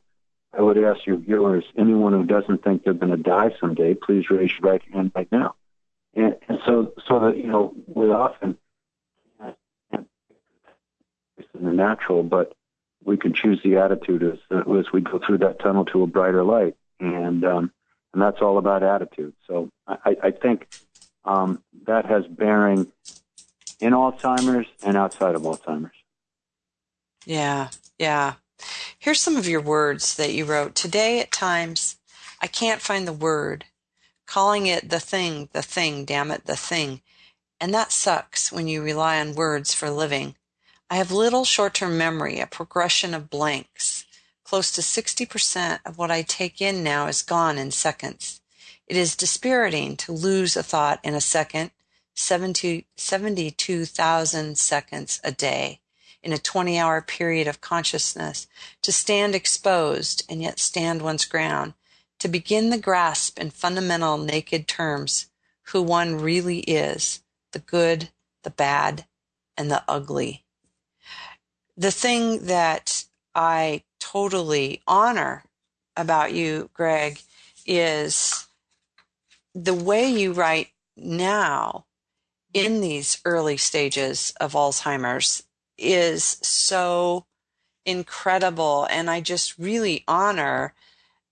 I 0.58 0.62
would 0.62 0.78
ask 0.78 1.06
your 1.06 1.18
viewers, 1.18 1.66
anyone 1.78 2.14
who 2.14 2.24
doesn't 2.24 2.64
think 2.64 2.84
they're 2.84 2.94
going 2.94 3.12
to 3.12 3.18
die 3.18 3.54
someday, 3.60 3.94
please 3.94 4.30
raise 4.30 4.52
your 4.52 4.72
right 4.72 4.82
hand 4.94 5.12
right 5.14 5.28
now. 5.32 5.56
And, 6.14 6.36
and 6.48 6.60
so, 6.66 6.94
so 7.08 7.20
that, 7.20 7.38
you 7.38 7.48
know, 7.48 7.74
we 7.88 8.06
often, 8.06 8.58
it's 9.92 11.50
in 11.54 11.66
the 11.66 11.74
natural, 11.74 12.24
but 12.24 12.54
we 13.04 13.18
can 13.18 13.34
choose 13.34 13.60
the 13.64 13.78
attitude 13.78 14.24
as, 14.24 14.40
as 14.52 14.86
we 14.94 15.02
go 15.02 15.20
through 15.26 15.40
that 15.40 15.60
tunnel 15.60 15.86
to 15.86 16.04
a 16.04 16.08
brighter 16.08 16.44
light. 16.44 16.76
And, 17.00 17.44
um, 17.44 17.72
and 18.14 18.22
that's 18.22 18.42
all 18.42 18.58
about 18.58 18.82
attitude. 18.82 19.34
So 19.48 19.70
I, 19.86 20.16
I 20.24 20.32
think 20.32 20.70
um, 21.26 21.62
that 21.86 22.06
has 22.06 22.26
bearing 22.28 22.90
in 23.82 23.92
Alzheimer's 23.92 24.68
and 24.84 24.96
outside 24.96 25.36
of 25.36 25.42
Alzheimer's. 25.42 25.92
Yeah, 27.26 27.70
yeah. 28.00 28.36
Here's 29.06 29.22
some 29.22 29.38
of 29.38 29.48
your 29.48 29.62
words 29.62 30.16
that 30.16 30.34
you 30.34 30.46
wrote. 30.46 30.74
Today, 30.74 31.20
at 31.20 31.32
times, 31.32 31.98
I 32.42 32.48
can't 32.48 32.82
find 32.82 33.08
the 33.08 33.14
word, 33.14 33.66
calling 34.26 34.66
it 34.66 34.90
the 34.90 35.00
thing, 35.00 35.50
the 35.54 35.62
thing, 35.62 36.06
damn 36.06 36.32
it, 36.32 36.46
the 36.46 36.56
thing. 36.56 37.04
And 37.62 37.72
that 37.72 37.92
sucks 37.92 38.52
when 38.52 38.68
you 38.68 38.82
rely 38.82 39.20
on 39.20 39.36
words 39.36 39.76
for 39.76 39.92
living. 39.92 40.36
I 40.90 40.96
have 40.96 41.12
little 41.12 41.46
short 41.46 41.76
term 41.76 42.00
memory, 42.00 42.40
a 42.40 42.48
progression 42.48 43.14
of 43.14 43.30
blanks. 43.30 44.06
Close 44.44 44.72
to 44.72 44.82
60% 44.82 45.82
of 45.86 46.00
what 46.00 46.10
I 46.10 46.24
take 46.24 46.60
in 46.60 46.84
now 46.84 47.06
is 47.06 47.22
gone 47.22 47.60
in 47.60 47.70
seconds. 47.70 48.42
It 48.88 48.98
is 48.98 49.16
dispiriting 49.16 49.98
to 49.98 50.14
lose 50.14 50.58
a 50.58 50.64
thought 50.64 51.00
in 51.04 51.14
a 51.14 51.22
second, 51.22 51.70
72,000 52.16 54.58
seconds 54.58 55.22
a 55.24 55.32
day 55.32 55.82
in 56.26 56.34
a 56.34 56.40
20 56.40 56.78
hour 56.80 57.02
period 57.02 57.48
of 57.48 57.62
consciousness, 57.62 58.48
to 58.82 58.92
stand 58.92 59.36
exposed 59.36 60.26
and 60.28 60.42
yet 60.42 60.60
stand 60.60 61.04
one's 61.04 61.24
ground, 61.24 61.76
to 62.20 62.28
begin 62.28 62.72
the 62.72 62.80
grasp 62.80 63.40
in 63.40 63.52
fundamental 63.52 64.18
naked 64.18 64.68
terms 64.68 65.28
who 65.68 65.82
one 65.84 66.20
really 66.20 66.60
is, 66.62 67.22
the 67.54 67.60
good, 67.60 68.10
the 68.44 68.50
bad, 68.50 69.06
and 69.56 69.70
the 69.70 69.84
ugly. 69.88 70.44
The 71.78 71.92
thing 71.92 72.48
that 72.48 73.06
I 73.36 73.84
totally 74.00 74.82
honor 74.88 75.44
about 75.96 76.34
you, 76.34 76.72
Greg, 76.74 77.22
is 77.68 78.48
the 79.54 79.74
way 79.74 80.10
you 80.10 80.34
write 80.34 80.70
now 80.98 81.86
in 82.54 82.82
these 82.82 83.22
early 83.26 83.58
stages 83.58 84.34
of 84.40 84.54
Alzheimer's 84.54 85.44
is 85.78 86.24
so 86.42 87.26
incredible. 87.86 88.88
And 88.90 89.10
I 89.10 89.22
just 89.22 89.58
really 89.58 90.04
honor 90.08 90.74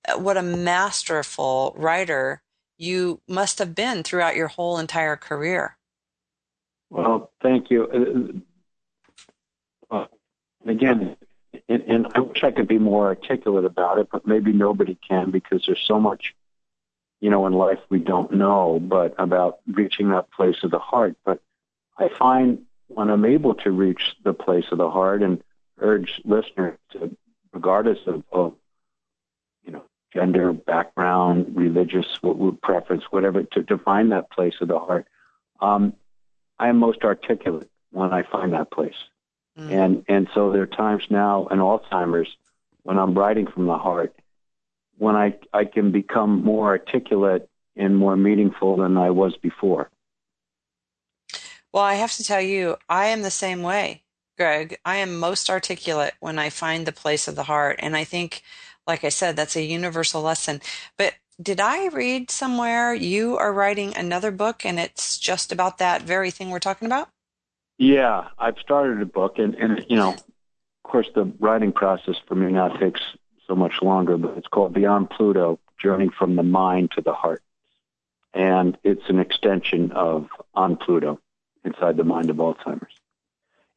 uh, 0.08 0.20
what 0.20 0.38
a 0.38 0.44
masterful 0.44 1.74
writer 1.78 2.42
you 2.78 3.22
must 3.28 3.60
have 3.60 3.76
been 3.76 4.04
throughout 4.04 4.36
your 4.36 4.48
whole 4.48 4.78
entire 4.78 5.16
career. 5.16 5.78
Well, 6.90 7.32
thank 7.42 7.72
you. 7.72 8.44
Uh, 9.90 9.96
uh 9.96 10.06
again, 10.66 11.16
and, 11.70 11.82
and 11.84 12.08
I 12.14 12.20
wish 12.20 12.44
I 12.44 12.52
could 12.52 12.68
be 12.68 12.80
more 12.80 13.08
articulate 13.08 13.66
about 13.66 14.00
it, 14.00 14.08
but 14.12 14.28
maybe 14.28 14.52
nobody 14.52 14.98
can 15.08 15.32
because 15.32 15.64
there's 15.66 15.84
so 15.88 16.00
much, 16.00 16.36
you 17.20 17.30
know, 17.30 17.48
in 17.48 17.54
life 17.54 17.80
we 17.90 18.00
don't 18.00 18.34
know, 18.34 18.80
but 18.82 19.16
about 19.18 19.60
reaching 19.68 20.10
that 20.10 20.32
place 20.32 20.58
of 20.64 20.72
the 20.72 20.80
heart. 20.80 21.16
But 21.26 21.42
I 21.98 22.10
find 22.10 22.66
when 22.96 23.10
I'm 23.10 23.26
able 23.26 23.56
to 23.56 23.72
reach 23.72 24.16
the 24.24 24.34
place 24.34 24.66
of 24.72 24.78
the 24.78 24.90
heart 24.90 25.22
and 25.22 25.44
urge 25.80 26.22
listeners 26.24 26.78
to, 26.92 27.16
regardless 27.52 28.00
of, 28.06 28.24
of 28.32 28.56
you 29.64 29.72
know, 29.72 29.84
gender, 30.14 30.54
background, 30.54 31.56
religious 31.56 32.06
preference, 32.62 33.04
whatever, 33.10 33.44
to, 33.44 33.64
to 33.64 33.78
find 33.78 34.12
that 34.12 34.32
place 34.32 34.56
of 34.62 34.68
the 34.68 34.80
heart, 34.80 35.08
um, 35.60 35.94
I 36.60 36.70
am 36.70 36.78
most 36.78 37.04
articulate 37.04 37.70
when 37.92 38.14
I 38.14 38.24
find 38.24 38.54
that 38.54 38.72
place. 38.72 38.96
Mm. 39.58 39.72
And 39.72 40.06
and 40.08 40.28
so 40.34 40.52
there 40.52 40.64
are 40.64 40.68
times 40.68 41.04
now 41.10 41.48
in 41.48 41.60
Alzheimer's 41.60 42.36
when 42.84 42.98
I'm 42.98 43.14
writing 43.14 43.48
from 43.48 43.68
the 43.68 43.78
heart, 43.78 44.16
when 44.98 45.16
I 45.16 45.36
I 45.54 45.66
can 45.66 45.92
become 45.92 46.44
more 46.44 46.68
articulate 46.68 47.50
and 47.76 47.96
more 47.96 48.16
meaningful 48.16 48.78
than 48.78 48.98
I 48.98 49.12
was 49.12 49.36
before. 49.38 49.90
Well, 51.74 51.84
I 51.84 51.96
have 51.96 52.14
to 52.14 52.24
tell 52.24 52.42
you, 52.42 52.78
I 52.88 53.08
am 53.08 53.24
the 53.24 53.32
same 53.32 53.64
way, 53.64 54.04
Greg. 54.38 54.78
I 54.86 54.98
am 54.98 55.20
most 55.20 55.50
articulate 55.50 56.14
when 56.20 56.38
I 56.38 56.52
find 56.52 56.86
the 56.86 56.92
place 56.92 57.28
of 57.28 57.36
the 57.36 57.44
heart, 57.44 57.80
and 57.80 57.98
I 57.98 58.04
think, 58.04 58.44
like 58.86 59.04
I 59.04 59.10
said, 59.10 59.36
that's 59.36 59.56
a 59.56 59.64
universal 59.64 60.22
lesson. 60.22 60.62
But 61.00 61.16
did 61.42 61.60
I 61.60 61.88
read 61.88 62.30
somewhere 62.30 62.94
you 62.94 63.38
are 63.38 63.52
writing 63.52 63.98
another 63.98 64.30
book, 64.30 64.64
and 64.64 64.80
it's 64.80 65.18
just 65.18 65.52
about 65.52 65.80
that 65.80 66.04
very 66.04 66.30
thing 66.30 66.52
we're 66.52 66.60
talking 66.60 66.86
about? 66.86 67.10
Yeah, 67.80 68.28
I've 68.38 68.60
started 68.60 69.02
a 69.02 69.08
book, 69.08 69.40
and, 69.40 69.56
and 69.56 69.84
you 69.90 69.96
know, 69.96 70.12
of 70.12 70.84
course, 70.84 71.10
the 71.16 71.26
writing 71.40 71.72
process 71.72 72.16
for 72.28 72.36
me 72.36 72.52
now 72.52 72.68
takes 72.68 73.02
so 73.48 73.56
much 73.56 73.82
longer, 73.82 74.16
but 74.18 74.38
it's 74.38 74.48
called 74.48 74.76
Beyond 74.76 75.10
Pluto 75.10 75.60
Journey 75.82 76.10
from 76.16 76.36
the 76.36 76.44
Mind 76.44 76.92
to 76.92 77.02
the 77.02 77.14
Heart. 77.14 77.42
And 78.32 78.78
it's 78.84 79.10
an 79.10 79.18
extension 79.18 79.92
of 79.92 80.28
On 80.54 80.78
Pluto 80.78 81.20
inside 81.64 81.98
the 81.98 82.04
mind 82.04 82.30
of 82.30 82.38
Alzheimer's. 82.38 82.94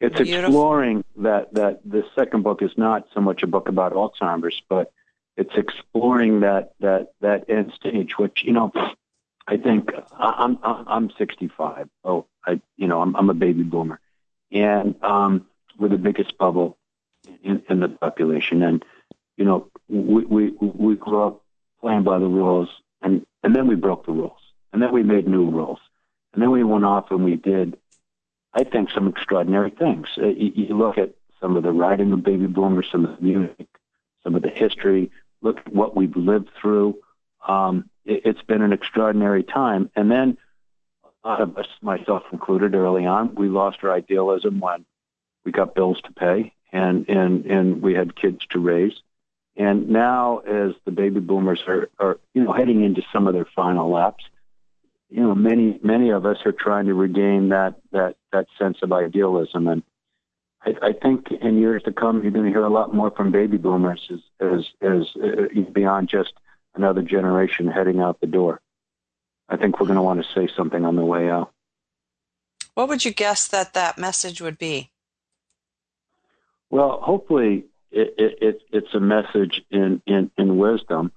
It's 0.01 0.16
Beautiful. 0.16 0.45
exploring 0.45 1.05
that, 1.16 1.55
that 1.55 1.80
the 1.84 2.05
second 2.14 2.43
book 2.43 2.61
is 2.62 2.72
not 2.76 3.07
so 3.14 3.20
much 3.20 3.43
a 3.43 3.47
book 3.47 3.68
about 3.68 3.95
Alzheimer's, 3.95 4.61
but 4.68 4.93
it's 5.37 5.55
exploring 5.57 6.41
that, 6.41 6.74
that, 6.80 7.12
that 7.20 7.49
end 7.49 7.72
stage, 7.74 8.18
which, 8.18 8.43
you 8.45 8.53
know, 8.53 8.72
I 9.49 9.57
think 9.57 9.91
I'm, 10.12 10.59
I'm 10.62 11.11
65. 11.16 11.89
Oh, 12.05 12.26
I, 12.45 12.61
you 12.76 12.89
know, 12.89 13.01
I'm, 13.01 13.14
I'm 13.14 13.30
a 13.30 13.34
baby 13.34 13.62
boomer, 13.62 14.01
and 14.51 14.97
um, 15.05 15.47
we're 15.78 15.89
the 15.89 15.99
biggest 15.99 16.37
bubble 16.37 16.76
in, 17.43 17.62
in 17.68 17.80
the 17.80 17.89
population. 17.89 18.62
And 18.62 18.84
you 19.37 19.45
know, 19.45 19.70
we, 19.89 20.24
we 20.24 20.51
we 20.61 20.97
grew 20.97 21.22
up 21.22 21.45
playing 21.80 22.03
by 22.03 22.18
the 22.18 22.26
rules, 22.26 22.68
and 23.03 23.24
and 23.45 23.55
then 23.55 23.68
we 23.68 23.76
broke 23.76 24.07
the 24.07 24.12
rules, 24.12 24.41
and 24.72 24.82
then 24.82 24.93
we 24.93 25.05
made 25.05 25.28
new 25.28 25.49
rules, 25.49 25.78
and 26.37 26.43
then 26.43 26.51
we 26.51 26.62
went 26.62 26.84
off 26.84 27.11
and 27.11 27.24
we 27.24 27.37
did, 27.37 27.78
I 28.53 28.64
think, 28.64 28.91
some 28.91 29.09
extraordinary 29.09 29.70
things. 29.70 30.09
Uh, 30.18 30.26
you, 30.26 30.53
you 30.55 30.76
look 30.76 30.99
at 30.99 31.14
some 31.41 31.57
of 31.57 31.62
the 31.62 31.72
writing 31.72 32.12
of 32.12 32.22
baby 32.22 32.47
boomers, 32.47 32.89
some 32.93 33.07
of 33.07 33.16
the 33.16 33.22
music, 33.22 33.66
some 34.22 34.34
of 34.34 34.43
the 34.43 34.51
history. 34.51 35.11
Look 35.41 35.61
at 35.61 35.72
what 35.72 35.97
we've 35.97 36.14
lived 36.14 36.51
through. 36.61 36.99
Um, 37.49 37.89
it, 38.05 38.20
it's 38.26 38.43
been 38.43 38.61
an 38.61 38.74
extraordinary 38.74 39.45
time, 39.45 39.91
and 39.97 40.11
then 40.11 40.37
a 41.24 41.28
lot 41.28 41.41
of 41.41 41.57
us, 41.57 41.68
myself 41.80 42.24
included, 42.30 42.74
early 42.74 43.07
on, 43.07 43.34
we 43.34 43.49
lost 43.49 43.78
our 43.82 43.91
idealism 43.91 44.61
when 44.61 44.84
we 45.47 45.53
got 45.53 45.74
bills 45.74 46.03
to 46.03 46.12
pay 46.12 46.53
and 46.70 47.09
and 47.09 47.47
and 47.47 47.80
we 47.80 47.95
had 47.95 48.14
kids 48.14 48.45
to 48.51 48.59
raise. 48.59 49.01
And 49.57 49.89
now, 49.89 50.39
as 50.41 50.72
the 50.84 50.91
baby 50.91 51.20
boomers 51.20 51.62
are, 51.66 51.89
are 51.99 52.18
you 52.34 52.45
know 52.45 52.53
heading 52.53 52.84
into 52.84 53.01
some 53.11 53.26
of 53.26 53.32
their 53.32 53.47
final 53.57 53.91
laps, 53.91 54.24
you 55.09 55.23
know 55.23 55.35
many 55.35 55.79
many 55.83 56.11
of 56.11 56.27
us 56.27 56.39
are 56.45 56.53
trying 56.53 56.87
to 56.87 56.95
regain 56.95 57.51
that 57.51 57.77
that 57.93 58.17
that 58.33 58.47
sense 58.59 58.79
of 58.83 58.93
idealism. 58.93 59.69
And 59.69 59.83
I, 60.63 60.75
I 60.83 60.93
think 60.93 61.31
in 61.31 61.59
years 61.59 61.83
to 61.85 61.93
come, 61.93 62.23
you're 62.23 62.33
going 62.33 62.47
to 62.47 62.51
hear 62.51 62.65
a 62.65 62.71
lot 62.71 62.95
more 62.95 63.11
from 63.11 63.31
baby 63.31 63.57
boomers 63.57 64.11
as 64.11 64.21
as 64.41 64.65
as 64.83 65.07
uh, 65.23 65.61
beyond 65.73 66.09
just 66.09 66.33
another 66.75 67.03
generation 67.03 67.69
heading 67.69 68.01
out 68.01 68.21
the 68.21 68.27
door. 68.27 68.61
I 69.49 69.57
think 69.57 69.79
we're 69.79 69.87
going 69.87 69.97
to 69.97 70.03
want 70.03 70.23
to 70.23 70.33
say 70.35 70.49
something 70.57 70.85
on 70.85 70.97
the 70.97 71.05
way 71.05 71.31
out. 71.31 71.53
What 72.75 72.89
would 72.89 73.05
you 73.05 73.13
guess 73.13 73.49
that 73.49 73.75
that 73.75 73.97
message 73.97 74.41
would 74.41 74.59
be? 74.59 74.91
Well, 76.69 77.01
hopefully 77.01 77.67
it, 77.91 78.15
it, 78.19 78.63
it's 78.73 78.95
a 78.95 79.01
message 79.01 79.63
in, 79.71 80.03
in, 80.07 80.31
in 80.37 80.59
wisdom. 80.59 81.13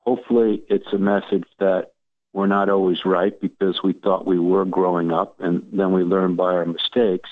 Hopefully 0.00 0.62
it's 0.68 0.92
a 0.92 0.98
message 0.98 1.44
that 1.58 1.93
we're 2.34 2.48
not 2.48 2.68
always 2.68 3.04
right 3.04 3.40
because 3.40 3.80
we 3.82 3.92
thought 3.92 4.26
we 4.26 4.40
were 4.40 4.64
growing 4.64 5.12
up 5.12 5.36
and 5.38 5.62
then 5.72 5.92
we 5.92 6.02
learn 6.02 6.34
by 6.34 6.52
our 6.52 6.66
mistakes. 6.66 7.30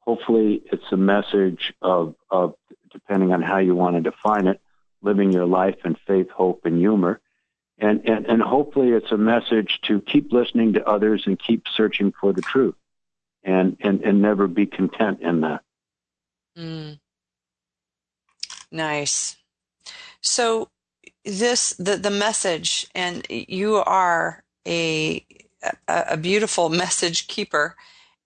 Hopefully 0.00 0.62
it's 0.70 0.92
a 0.92 0.98
message 0.98 1.72
of, 1.80 2.14
of 2.30 2.54
depending 2.92 3.32
on 3.32 3.40
how 3.40 3.56
you 3.56 3.74
want 3.74 3.96
to 3.96 4.02
define 4.02 4.46
it, 4.46 4.60
living 5.00 5.32
your 5.32 5.46
life 5.46 5.76
in 5.86 5.96
faith, 6.06 6.28
hope, 6.28 6.66
and 6.66 6.76
humor. 6.76 7.20
And, 7.78 8.06
and, 8.06 8.26
and 8.26 8.42
hopefully 8.42 8.90
it's 8.90 9.10
a 9.12 9.16
message 9.16 9.80
to 9.84 10.02
keep 10.02 10.30
listening 10.30 10.74
to 10.74 10.86
others 10.86 11.22
and 11.24 11.38
keep 11.38 11.64
searching 11.74 12.12
for 12.20 12.34
the 12.34 12.42
truth 12.42 12.74
and, 13.42 13.78
and, 13.80 14.02
and 14.02 14.20
never 14.20 14.46
be 14.46 14.66
content 14.66 15.22
in 15.22 15.40
that. 15.40 15.62
Mm. 16.56 16.98
Nice. 18.70 19.36
So 20.20 20.68
this 21.28 21.74
the 21.74 21.96
the 21.96 22.10
message, 22.10 22.88
and 22.94 23.26
you 23.30 23.76
are 23.76 24.44
a 24.66 25.24
a, 25.62 26.04
a 26.10 26.16
beautiful 26.16 26.70
message 26.70 27.28
keeper, 27.28 27.76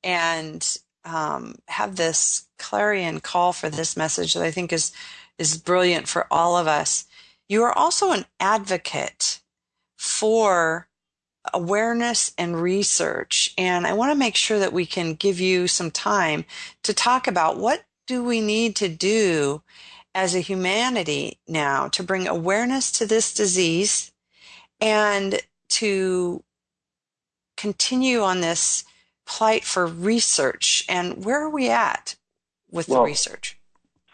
and 0.04 0.78
um, 1.04 1.56
have 1.68 1.96
this 1.96 2.46
clarion 2.58 3.20
call 3.20 3.52
for 3.52 3.68
this 3.68 3.96
message 3.96 4.34
that 4.34 4.44
I 4.44 4.50
think 4.52 4.72
is 4.72 4.92
is 5.38 5.56
brilliant 5.58 6.08
for 6.08 6.26
all 6.30 6.56
of 6.56 6.68
us. 6.68 7.06
You 7.48 7.62
are 7.64 7.76
also 7.76 8.12
an 8.12 8.26
advocate 8.40 9.40
for 9.98 10.88
awareness 11.52 12.32
and 12.38 12.60
research. 12.60 13.52
And 13.58 13.86
I 13.86 13.92
want 13.94 14.12
to 14.12 14.18
make 14.18 14.36
sure 14.36 14.58
that 14.60 14.72
we 14.72 14.86
can 14.86 15.14
give 15.14 15.40
you 15.40 15.66
some 15.68 15.90
time 15.90 16.44
to 16.84 16.94
talk 16.94 17.26
about 17.26 17.58
what 17.58 17.84
do 18.06 18.24
we 18.24 18.40
need 18.40 18.76
to 18.76 18.88
do 18.88 19.62
as 20.14 20.34
a 20.34 20.40
humanity 20.40 21.38
now 21.48 21.88
to 21.88 22.02
bring 22.02 22.28
awareness 22.28 22.92
to 22.92 23.06
this 23.06 23.32
disease 23.32 24.12
and 24.80 25.40
to 25.68 26.42
continue 27.56 28.20
on 28.20 28.40
this 28.40 28.84
plight 29.26 29.64
for 29.64 29.86
research. 29.86 30.84
And 30.88 31.24
where 31.24 31.40
are 31.42 31.50
we 31.50 31.70
at 31.70 32.16
with 32.70 32.88
well, 32.88 33.00
the 33.00 33.06
research? 33.06 33.58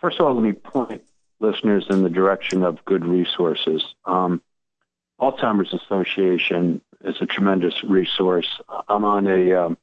First 0.00 0.20
of 0.20 0.26
all, 0.26 0.34
let 0.34 0.42
me 0.42 0.52
point 0.52 1.02
listeners 1.40 1.86
in 1.88 2.02
the 2.02 2.10
direction 2.10 2.62
of 2.62 2.84
good 2.84 3.04
resources. 3.04 3.82
Um, 4.04 4.42
Alzheimer's 5.20 5.72
Association 5.72 6.80
is 7.04 7.16
a 7.20 7.26
tremendous 7.26 7.82
resource. 7.84 8.60
I'm 8.88 9.04
on 9.04 9.26
a, 9.26 9.52
um, 9.54 9.78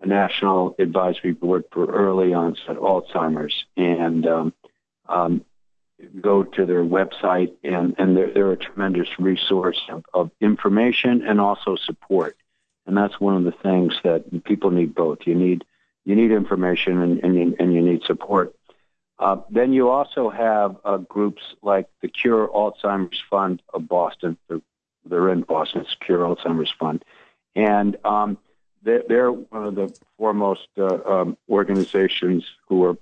a 0.00 0.06
national 0.06 0.74
advisory 0.78 1.32
board 1.32 1.64
for 1.70 1.86
early 1.86 2.34
onset 2.34 2.76
Alzheimer's, 2.76 3.64
and 3.76 4.26
um, 4.26 4.54
um, 5.08 5.44
go 6.20 6.42
to 6.42 6.66
their 6.66 6.84
website, 6.84 7.52
and, 7.62 7.94
and 7.98 8.16
they're, 8.16 8.32
they're 8.32 8.52
a 8.52 8.56
tremendous 8.56 9.08
resource 9.18 9.80
of, 9.88 10.04
of 10.12 10.30
information 10.40 11.22
and 11.26 11.40
also 11.40 11.76
support. 11.76 12.36
And 12.86 12.96
that's 12.96 13.18
one 13.20 13.36
of 13.36 13.44
the 13.44 13.52
things 13.62 13.94
that 14.04 14.44
people 14.44 14.70
need 14.70 14.94
both. 14.94 15.18
You 15.26 15.34
need 15.34 15.64
you 16.04 16.14
need 16.14 16.32
information 16.32 17.00
and, 17.00 17.24
and, 17.24 17.34
you, 17.34 17.56
and 17.58 17.72
you 17.72 17.80
need 17.80 18.02
support. 18.02 18.54
Uh, 19.18 19.36
then 19.48 19.72
you 19.72 19.88
also 19.88 20.28
have 20.28 20.76
uh, 20.84 20.98
groups 20.98 21.42
like 21.62 21.88
the 22.02 22.08
Cure 22.08 22.48
Alzheimer's 22.48 23.22
Fund 23.30 23.62
of 23.72 23.88
Boston. 23.88 24.36
They're, 24.48 24.60
they're 25.06 25.30
in 25.30 25.42
Boston. 25.42 25.80
It's 25.82 25.94
Cure 25.94 26.18
Alzheimer's 26.18 26.72
Fund, 26.78 27.04
and 27.54 27.96
um, 28.04 28.36
they're, 28.82 29.32
one 29.32 29.66
of 29.66 29.74
the 29.76 29.96
foremost 30.18 30.68
uh, 30.76 30.98
um, 31.06 31.38
organizations 31.48 32.44
who 32.68 32.84
are 32.84 32.98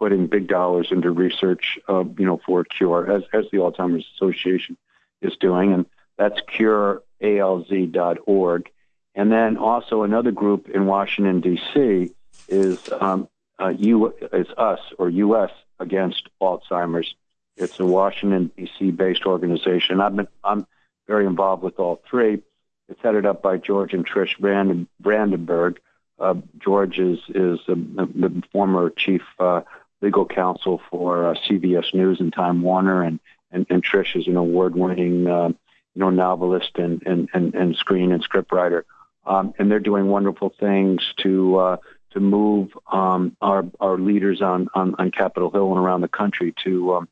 putting 0.00 0.26
big 0.26 0.48
dollars 0.48 0.88
into 0.90 1.10
research, 1.10 1.78
uh, 1.88 2.02
you 2.18 2.24
know, 2.24 2.40
for 2.44 2.64
cure, 2.64 3.08
as 3.12 3.22
as 3.32 3.44
the 3.52 3.58
Alzheimer's 3.58 4.06
Association 4.16 4.76
is 5.20 5.36
doing, 5.36 5.72
and 5.74 5.86
that's 6.16 6.40
curealz.org. 6.40 8.70
And 9.14 9.30
then 9.30 9.58
also 9.58 10.02
another 10.02 10.30
group 10.30 10.70
in 10.70 10.86
Washington 10.86 11.40
D.C. 11.40 12.14
is 12.48 12.88
um, 12.98 13.28
uh, 13.60 13.74
U 13.76 14.14
is 14.32 14.46
us 14.56 14.80
or 14.98 15.10
U.S. 15.10 15.50
against 15.78 16.30
Alzheimer's. 16.40 17.14
It's 17.56 17.78
a 17.78 17.84
Washington 17.84 18.50
D.C. 18.56 18.92
based 18.92 19.26
organization. 19.26 20.00
I've 20.00 20.16
been 20.16 20.28
I'm 20.42 20.66
very 21.06 21.26
involved 21.26 21.62
with 21.62 21.78
all 21.78 22.00
three. 22.08 22.40
It's 22.88 23.02
headed 23.02 23.26
up 23.26 23.42
by 23.42 23.58
George 23.58 23.92
and 23.92 24.08
Trish 24.08 24.40
Branden, 24.40 24.86
Vradenburg. 25.02 25.76
Uh, 26.18 26.36
George 26.58 26.98
is 26.98 27.18
is 27.28 27.60
the, 27.66 27.74
the 28.14 28.42
former 28.52 28.88
chief 28.90 29.22
uh, 29.38 29.60
legal 30.00 30.24
counsel 30.24 30.80
for 30.90 31.30
uh, 31.30 31.34
CBS 31.48 31.94
News 31.94 32.20
and 32.20 32.32
Time 32.32 32.62
Warner, 32.62 33.02
and 33.02 33.20
and, 33.52 33.66
and 33.68 33.84
Trish 33.84 34.16
is 34.16 34.26
an 34.28 34.36
award-winning 34.36 35.26
uh, 35.26 35.48
you 35.48 36.00
know 36.00 36.10
novelist 36.10 36.76
and 36.76 37.02
and 37.06 37.28
and, 37.32 37.54
and 37.54 37.76
screen 37.76 38.12
and 38.12 38.26
scriptwriter, 38.26 38.82
um, 39.26 39.54
and 39.58 39.70
they're 39.70 39.80
doing 39.80 40.06
wonderful 40.08 40.52
things 40.58 41.02
to 41.18 41.56
uh, 41.56 41.76
to 42.12 42.20
move 42.20 42.70
um, 42.90 43.36
our 43.40 43.64
our 43.80 43.98
leaders 43.98 44.40
on, 44.42 44.68
on 44.74 44.94
on 44.98 45.10
Capitol 45.10 45.50
Hill 45.50 45.70
and 45.70 45.78
around 45.78 46.00
the 46.00 46.08
country 46.08 46.54
to 46.64 46.94
um, 46.94 47.08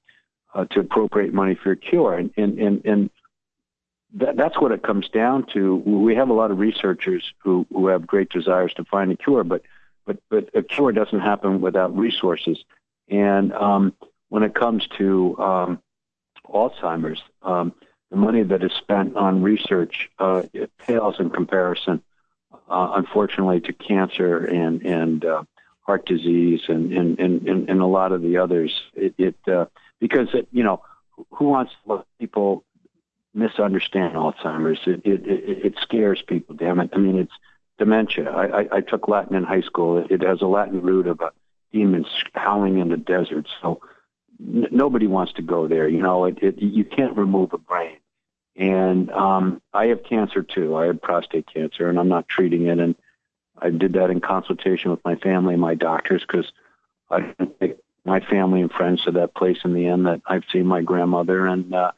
uh, 0.55 0.65
to 0.67 0.81
appropriate 0.81 1.35
money 1.35 1.55
for 1.55 1.73
a 1.73 1.77
cure, 1.77 2.15
and 2.15 2.31
and 2.37 2.59
and. 2.59 2.85
and 2.85 3.11
that, 4.15 4.39
that's 4.39 4.59
what 4.59 4.73
it 4.73 4.83
comes 4.83 5.07
down 5.11 5.45
to. 5.53 5.77
We 5.77 6.15
have 6.15 6.31
a 6.31 6.33
lot 6.33 6.51
of 6.51 6.59
researchers 6.59 7.35
who, 7.41 7.67
who 7.71 7.89
have 7.89 8.07
great 8.07 8.31
desires 8.31 8.73
to 8.75 8.85
find 8.85 9.13
a 9.13 9.17
cure, 9.17 9.45
but 9.45 9.61
but 10.07 10.17
but 10.31 10.49
a 10.55 10.63
cure 10.63 10.93
doesn't 10.93 11.21
happen 11.21 11.61
without 11.61 11.95
resources. 11.97 12.65
And 13.11 13.53
um, 13.53 13.95
when 14.29 14.43
it 14.43 14.55
comes 14.55 14.87
to 14.99 15.37
um, 15.39 15.83
Alzheimer's, 16.47 17.23
um, 17.43 17.73
the 18.11 18.17
money 18.17 18.43
that 18.43 18.63
is 18.63 18.73
spent 18.73 19.17
on 19.17 19.43
research 19.43 20.11
uh, 20.19 20.43
it 20.53 20.71
pales 20.79 21.17
in 21.19 21.31
comparison, 21.31 22.03
uh, 22.53 22.93
unfortunately, 22.97 23.61
to 23.61 23.73
cancer 23.73 24.39
and 24.39 24.83
and 24.83 25.25
uh, 25.25 25.43
heart 25.81 26.07
disease 26.07 26.63
and 26.69 26.93
and, 26.93 27.19
and 27.19 27.47
and 27.47 27.81
a 27.81 27.87
lot 27.87 28.13
of 28.13 28.23
the 28.23 28.39
others. 28.39 28.73
It, 28.95 29.15
it 29.19 29.37
uh, 29.47 29.67
because 30.01 30.29
it, 30.33 30.49
you 30.53 30.65
know 30.65 30.83
who 31.33 31.47
wants 31.47 31.73
to 31.85 31.93
let 31.93 32.05
people 32.19 32.65
misunderstand 33.35 34.15
Alzheimer's? 34.15 34.81
It, 34.87 35.03
it 35.05 35.27
it 35.27 35.67
it 35.67 35.75
scares 35.83 36.23
people. 36.23 36.55
Damn 36.55 36.81
it! 36.81 36.91
I 36.95 36.99
mean, 36.99 37.19
it's 37.19 37.33
dementia. 37.79 38.31
I, 38.31 38.61
I, 38.61 38.69
I 38.73 38.81
took 38.81 39.09
Latin 39.09 39.37
in 39.37 39.45
high 39.45 39.63
school. 39.63 39.99
It, 39.99 40.11
it 40.11 40.23
has 40.23 40.41
a 40.41 40.47
Latin 40.47 40.81
root 40.81 41.07
of 41.07 41.21
a 41.21 41.31
demons 41.73 42.07
howling 42.35 42.79
in 42.79 42.89
the 42.89 42.97
desert. 42.97 43.47
So 43.61 43.81
n- 44.41 44.69
nobody 44.71 45.07
wants 45.07 45.33
to 45.35 45.43
go 45.43 45.69
there. 45.69 45.89
You 45.89 46.03
know, 46.03 46.25
it, 46.25 46.39
it, 46.43 46.59
you 46.59 46.85
can't 46.85 47.17
remove 47.17 47.53
a 47.53 47.59
brain. 47.59 47.97
And 48.57 49.11
um, 49.11 49.63
I 49.73 49.87
have 49.87 50.03
cancer 50.03 50.43
too. 50.43 50.77
I 50.77 50.87
had 50.87 51.01
prostate 51.01 51.47
cancer, 51.53 51.89
and 51.89 51.99
I'm 51.99 52.09
not 52.09 52.29
treating 52.29 52.67
it. 52.67 52.79
And 52.81 52.97
I 53.57 53.71
did 53.71 53.93
that 53.93 54.11
in 54.11 54.21
consultation 54.21 54.91
with 54.91 55.05
my 55.05 55.15
family 55.17 55.55
and 55.55 55.61
my 55.61 55.75
doctors 55.75 56.23
because 56.27 56.51
I 57.11 57.21
didn't 57.21 57.79
my 58.09 58.21
family 58.21 58.63
and 58.63 58.73
friends 58.73 59.05
to 59.05 59.13
that 59.13 59.35
place 59.35 59.59
in 59.65 59.75
the 59.75 59.87
end 59.87 60.07
that 60.07 60.23
I've 60.27 60.45
seen 60.51 60.67
my 60.67 60.83
grandmother 60.83 61.47
and 61.47 61.75
uh, 61.75 61.93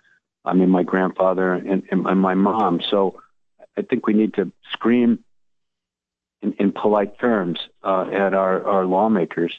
I 0.44 0.54
mean 0.54 0.68
my 0.68 0.82
grandfather 0.82 1.54
and, 1.54 1.86
and, 1.90 2.06
and 2.06 2.20
my 2.20 2.34
mom. 2.34 2.80
So 2.90 3.20
I 3.78 3.82
think 3.82 4.06
we 4.06 4.14
need 4.14 4.34
to 4.34 4.52
scream 4.72 5.24
in, 6.43 6.53
in 6.55 6.72
polite 6.72 7.18
terms 7.18 7.59
uh, 7.82 8.07
at 8.11 8.34
our, 8.34 8.66
our 8.66 8.84
lawmakers 8.84 9.59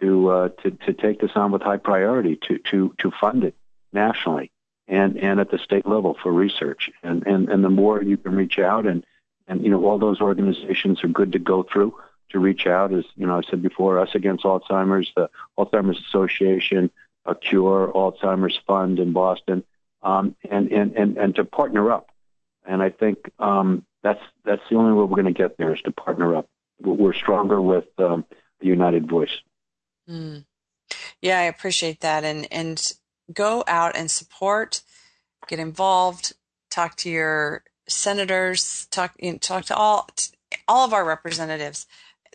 to, 0.00 0.30
uh, 0.30 0.48
to 0.62 0.70
to 0.70 0.92
take 0.92 1.20
this 1.20 1.32
on 1.34 1.50
with 1.50 1.62
high 1.62 1.76
priority 1.76 2.36
to 2.36 2.58
to 2.70 2.94
to 2.98 3.10
fund 3.10 3.44
it 3.44 3.54
nationally 3.92 4.50
and 4.86 5.16
and 5.18 5.40
at 5.40 5.50
the 5.50 5.58
state 5.58 5.86
level 5.86 6.16
for 6.22 6.32
research. 6.32 6.90
And 7.02 7.26
and 7.26 7.48
and 7.48 7.64
the 7.64 7.70
more 7.70 8.02
you 8.02 8.16
can 8.16 8.34
reach 8.34 8.58
out 8.58 8.86
and 8.86 9.04
and 9.48 9.62
you 9.62 9.70
know 9.70 9.84
all 9.84 9.98
those 9.98 10.20
organizations 10.20 11.02
are 11.02 11.08
good 11.08 11.32
to 11.32 11.38
go 11.38 11.62
through 11.62 11.94
to 12.30 12.38
reach 12.38 12.66
out. 12.66 12.92
As 12.92 13.04
you 13.16 13.26
know 13.26 13.38
I 13.38 13.42
said 13.48 13.62
before 13.62 13.98
us 13.98 14.10
against 14.14 14.44
Alzheimer's 14.44 15.10
the 15.16 15.28
Alzheimer's 15.58 16.00
Association 16.08 16.90
a 17.24 17.34
Cure 17.34 17.92
Alzheimer's 17.94 18.58
Fund 18.66 18.98
in 18.98 19.12
Boston 19.12 19.64
um, 20.02 20.36
and 20.50 20.70
and 20.70 20.96
and 20.96 21.16
and 21.16 21.34
to 21.34 21.44
partner 21.44 21.90
up 21.90 22.10
and 22.68 22.82
I 22.82 22.90
think 22.90 23.18
um, 23.40 23.84
that's 24.02 24.20
that's 24.44 24.62
the 24.70 24.76
only 24.76 24.92
way 24.92 25.04
we're 25.04 25.22
going 25.22 25.24
to 25.24 25.32
get 25.32 25.56
there 25.56 25.74
is 25.74 25.80
to 25.82 25.90
partner 25.90 26.36
up. 26.36 26.48
We're 26.80 27.14
stronger 27.14 27.60
with 27.60 27.86
um, 27.98 28.24
the 28.60 28.68
united 28.68 29.08
voice. 29.08 29.36
Mm. 30.08 30.44
Yeah, 31.20 31.40
I 31.40 31.44
appreciate 31.44 32.00
that, 32.00 32.22
and 32.22 32.46
and 32.52 32.92
go 33.32 33.64
out 33.66 33.96
and 33.96 34.10
support, 34.10 34.82
get 35.48 35.58
involved, 35.58 36.34
talk 36.70 36.96
to 36.98 37.10
your 37.10 37.64
senators, 37.88 38.86
talk 38.90 39.14
you 39.18 39.32
know, 39.32 39.38
talk 39.38 39.64
to 39.66 39.76
all 39.76 40.08
all 40.68 40.84
of 40.84 40.92
our 40.92 41.04
representatives. 41.04 41.86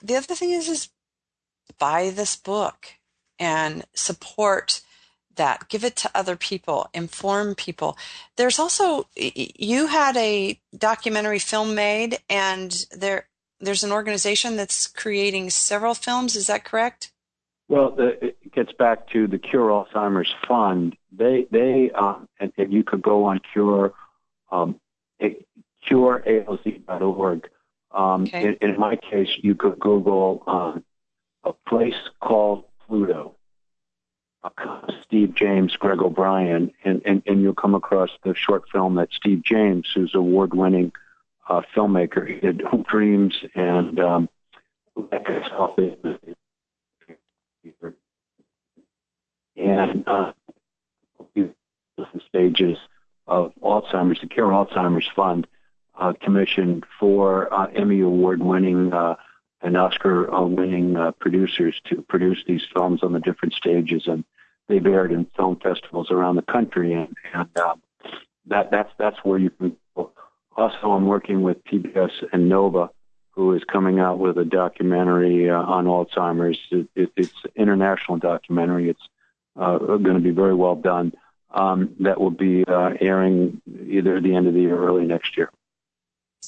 The 0.01 0.15
other 0.15 0.35
thing 0.35 0.49
is 0.49 0.67
is 0.67 0.89
buy 1.79 2.09
this 2.09 2.35
book 2.35 2.87
and 3.39 3.85
support 3.93 4.81
that. 5.35 5.67
Give 5.69 5.83
it 5.83 5.95
to 5.97 6.11
other 6.13 6.35
people. 6.35 6.89
Inform 6.93 7.55
people. 7.55 7.97
There's 8.35 8.59
also 8.59 9.07
you 9.15 9.87
had 9.87 10.17
a 10.17 10.59
documentary 10.77 11.39
film 11.39 11.75
made 11.75 12.19
and 12.29 12.85
there 12.91 13.27
there's 13.59 13.83
an 13.83 13.91
organization 13.91 14.57
that's 14.57 14.87
creating 14.87 15.49
several 15.49 15.93
films. 15.93 16.35
Is 16.35 16.47
that 16.47 16.63
correct? 16.63 17.11
Well 17.67 17.91
the, 17.91 18.25
it 18.25 18.53
gets 18.53 18.71
back 18.73 19.09
to 19.09 19.27
the 19.27 19.37
cure 19.37 19.69
alzheimer's 19.69 20.33
fund. 20.47 20.95
They 21.11 21.47
they 21.51 21.91
um, 21.91 22.27
and, 22.39 22.51
and, 22.57 22.73
you 22.73 22.83
could 22.83 23.01
go 23.01 23.25
on 23.25 23.39
cure 23.53 23.93
um, 24.51 24.79
curealz.org 25.89 27.49
um, 27.91 28.23
okay. 28.23 28.47
in, 28.61 28.69
in, 28.69 28.79
my 28.79 28.95
case 28.95 29.29
you 29.41 29.55
could 29.55 29.79
google 29.79 30.43
um, 30.47 30.83
a 31.43 31.53
place 31.67 31.95
called 32.21 32.65
pluto 32.85 33.35
Steve 35.03 35.35
James, 35.35 35.75
Greg 35.77 35.99
O'Brien, 36.01 36.71
and, 36.83 37.01
and, 37.05 37.23
and 37.25 37.41
you'll 37.41 37.53
come 37.53 37.75
across 37.75 38.09
the 38.23 38.35
short 38.35 38.63
film 38.71 38.95
that 38.95 39.09
Steve 39.13 39.41
James, 39.43 39.87
who's 39.93 40.13
award-winning 40.15 40.91
uh, 41.47 41.61
filmmaker, 41.75 42.27
he 42.27 42.39
did 42.39 42.61
Dreams 42.89 43.35
and 43.55 43.99
um, 43.99 44.29
and 49.55 50.07
uh, 50.07 50.33
stages 52.27 52.77
of 53.27 53.53
Alzheimer's, 53.61 54.19
the 54.21 54.27
Cure 54.27 54.49
Alzheimer's 54.49 55.09
Fund, 55.15 55.47
uh, 55.95 56.13
commissioned 56.21 56.85
four 56.99 57.53
uh, 57.53 57.67
Emmy 57.67 58.01
Award-winning 58.01 58.93
uh, 58.93 59.15
and 59.63 59.77
Oscar-winning 59.77 60.97
uh, 60.97 61.11
producers 61.11 61.79
to 61.85 62.01
produce 62.03 62.43
these 62.45 62.61
films 62.73 63.01
on 63.01 63.13
the 63.13 63.19
different 63.19 63.53
stages, 63.53 64.03
and 64.07 64.25
they've 64.67 64.85
aired 64.85 65.11
in 65.11 65.25
film 65.37 65.57
festivals 65.63 66.11
around 66.11 66.35
the 66.35 66.41
country, 66.41 66.93
and, 66.93 67.15
and 67.33 67.49
uh, 67.57 67.75
that 68.47 68.69
that's 68.69 68.91
that's 68.99 69.17
where 69.23 69.39
you 69.39 69.49
can. 69.49 69.77
Go. 69.95 70.11
Also, 70.55 70.91
I'm 70.91 71.07
working 71.07 71.41
with 71.41 71.63
PBS 71.63 72.11
and 72.31 72.47
Nova, 72.49 72.89
who 73.31 73.53
is 73.53 73.63
coming 73.63 73.99
out 73.99 74.19
with 74.19 74.37
a 74.37 74.45
documentary 74.45 75.49
uh, 75.49 75.55
on 75.55 75.85
Alzheimer's. 75.85 76.59
It, 76.69 76.87
it, 76.95 77.11
it's 77.15 77.33
an 77.45 77.51
international 77.55 78.17
documentary. 78.17 78.89
It's 78.89 79.01
uh, 79.55 79.77
going 79.77 80.15
to 80.15 80.19
be 80.19 80.31
very 80.31 80.53
well 80.53 80.75
done. 80.75 81.13
Um, 81.51 81.95
that 82.01 82.19
will 82.19 82.31
be 82.31 82.63
uh, 82.67 82.91
airing 82.99 83.61
either 83.87 84.17
at 84.17 84.23
the 84.23 84.35
end 84.35 84.47
of 84.47 84.53
the 84.53 84.61
year 84.61 84.75
or 84.75 84.87
early 84.87 85.05
next 85.05 85.37
year. 85.37 85.51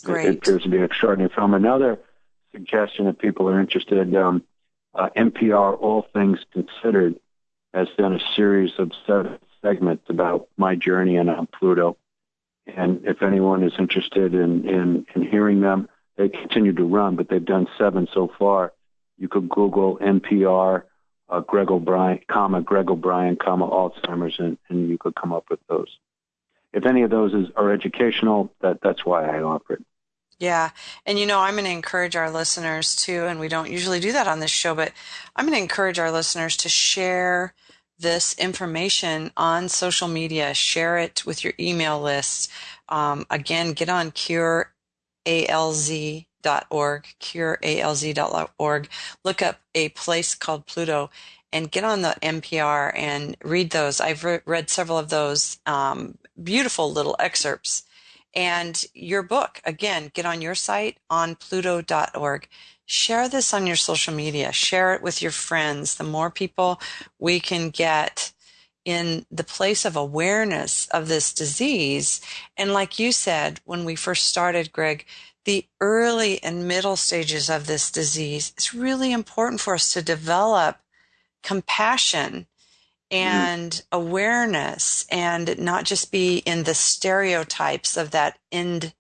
Great. 0.04 0.26
It, 0.26 0.30
it 0.30 0.38
appears 0.38 0.64
to 0.64 0.70
be 0.70 0.78
an 0.78 0.84
extraordinary 0.84 1.32
film. 1.34 1.54
Another 1.54 2.00
suggestion 2.56 3.08
if 3.08 3.18
people 3.18 3.50
are 3.50 3.60
interested, 3.60 4.16
um, 4.16 4.44
uh, 4.94 5.10
NPR 5.16 5.78
All 5.80 6.08
Things 6.14 6.40
Considered 6.54 7.16
has 7.74 7.88
done 7.98 8.14
a 8.14 8.36
series 8.36 8.72
of 8.80 8.92
seven 9.06 9.38
segments 9.62 10.06
about 10.10 10.48
my 10.58 10.76
journey 10.76 11.18
and 11.18 11.30
on 11.30 11.48
Pluto. 11.48 11.98
And 12.66 13.06
if 13.06 13.22
anyone 13.22 13.64
is 13.64 13.74
interested 13.78 14.34
in, 14.34 14.68
in, 14.68 15.06
in 15.14 15.22
hearing 15.24 15.62
them, 15.62 15.90
they 16.18 16.30
continue 16.30 16.74
to 16.74 16.84
run, 16.86 17.18
but 17.18 17.30
they've 17.30 17.44
done 17.44 17.68
seven 17.78 18.08
so 18.14 18.32
far. 18.40 18.72
You 19.18 19.28
could 19.28 19.50
Google 19.50 19.98
NPR, 19.98 20.84
uh, 21.30 21.40
Greg 21.42 21.70
O'Brien, 21.70 22.22
comma, 22.30 22.62
Greg 22.62 22.90
O'Brien, 22.90 23.36
comma, 23.36 23.68
Alzheimer's, 23.68 24.40
and, 24.40 24.58
and 24.70 24.90
you 24.90 24.98
could 24.98 25.16
come 25.16 25.34
up 25.34 25.46
with 25.50 25.60
those. 25.68 25.98
If 26.74 26.86
any 26.86 27.04
of 27.04 27.10
those 27.10 27.34
is, 27.34 27.48
are 27.56 27.72
educational, 27.72 28.52
that, 28.62 28.80
that's 28.82 29.06
why 29.06 29.26
I 29.26 29.42
offer 29.42 29.74
it. 29.74 29.86
Yeah. 30.40 30.72
And 31.06 31.18
you 31.18 31.26
know, 31.26 31.40
I'm 31.40 31.54
going 31.56 31.66
to 31.66 31.72
encourage 31.72 32.16
our 32.16 32.30
listeners 32.30 32.96
too, 32.96 33.26
and 33.26 33.40
we 33.40 33.48
don't 33.48 33.72
usually 33.72 34.00
do 34.00 34.12
that 34.12 34.28
on 34.28 34.40
this 34.42 34.52
show, 34.52 34.76
but 34.76 34.92
I'm 35.36 35.46
going 35.46 35.58
to 35.58 35.62
encourage 35.62 36.00
our 36.00 36.12
listeners 36.12 36.58
to 36.58 36.70
share 36.70 37.54
this 37.98 38.38
information 38.38 39.32
on 39.38 39.70
social 39.70 40.10
media, 40.10 40.54
share 40.54 40.98
it 40.98 41.26
with 41.26 41.44
your 41.46 41.54
email 41.60 42.02
list. 42.02 42.52
Um, 42.90 43.26
again, 43.30 43.72
get 43.72 43.88
on 43.88 44.12
curealz.org, 44.12 44.66
curealz.org, 47.22 48.90
look 49.24 49.42
up 49.42 49.62
a 49.74 49.90
place 49.90 50.36
called 50.36 50.66
Pluto 50.66 51.10
and 51.54 51.72
get 51.72 51.86
on 51.86 52.02
the 52.02 52.18
NPR 52.22 52.92
and 52.98 53.38
read 53.42 53.72
those. 53.72 54.02
I've 54.02 54.26
re- 54.26 54.42
read 54.46 54.70
several 54.70 54.98
of 54.98 55.10
those 55.10 55.60
um, 55.66 56.18
beautiful 56.44 56.92
little 56.92 57.16
excerpts 57.20 57.85
and 58.36 58.86
your 58.94 59.24
book. 59.24 59.62
Again, 59.66 60.12
get 60.14 60.26
on 60.26 60.42
your 60.42 60.56
site 60.56 60.98
on 61.10 61.36
pluto.org. 61.36 62.48
Share 62.86 63.30
this 63.30 63.54
on 63.54 63.68
your 63.68 63.76
social 63.78 64.14
media. 64.14 64.52
Share 64.52 64.94
it 64.94 65.02
with 65.02 65.22
your 65.22 65.32
friends. 65.32 65.96
The 65.96 66.04
more 66.04 66.30
people 66.30 66.80
we 67.20 67.40
can 67.40 67.70
get 67.70 68.34
in 68.86 69.26
the 69.32 69.44
place 69.44 69.86
of 69.86 69.96
awareness 69.96 70.88
of 70.90 71.08
this 71.08 71.34
disease. 71.34 72.22
And 72.58 72.74
like 72.74 73.00
you 73.00 73.12
said, 73.12 73.62
when 73.66 73.86
we 73.86 73.96
first 73.96 74.26
started, 74.28 74.72
Greg, 74.72 75.06
the 75.46 75.68
early 75.82 76.42
and 76.44 76.68
middle 76.68 76.96
stages 76.96 77.50
of 77.50 77.68
this 77.68 77.92
disease, 77.92 78.54
it's 78.56 78.74
really 78.74 79.12
important 79.12 79.62
for 79.62 79.76
us 79.76 79.94
to 79.94 80.02
develop 80.02 80.78
compassion 81.44 82.48
and 83.12 83.72
mm. 83.72 83.84
awareness 83.92 85.06
and 85.12 85.58
not 85.60 85.86
just 85.86 86.12
be 86.12 86.38
in 86.40 86.64
the 86.64 86.74
stereotypes 86.74 87.98
of 87.98 88.12
that 88.12 88.38
end 88.52 88.94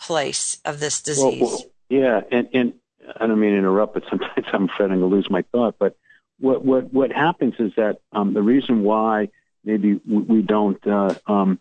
place 0.00 0.60
of 0.64 0.80
this 0.80 1.00
disease. 1.00 1.40
Well, 1.40 1.50
well, 1.50 1.64
yeah, 1.88 2.20
and, 2.30 2.48
and 2.52 2.72
I 3.16 3.26
don't 3.26 3.38
mean 3.38 3.52
to 3.52 3.58
interrupt, 3.58 3.94
but 3.94 4.04
sometimes 4.10 4.46
I'm 4.52 4.68
starting 4.74 5.00
to 5.00 5.06
lose 5.06 5.30
my 5.30 5.42
thought. 5.52 5.76
But 5.78 5.96
what 6.40 6.64
what 6.64 6.92
what 6.92 7.12
happens 7.12 7.54
is 7.58 7.72
that 7.76 8.00
um, 8.12 8.34
the 8.34 8.42
reason 8.42 8.82
why 8.82 9.28
maybe 9.64 10.00
we 10.06 10.42
don't 10.42 10.84
uh, 10.86 11.14
um, 11.26 11.60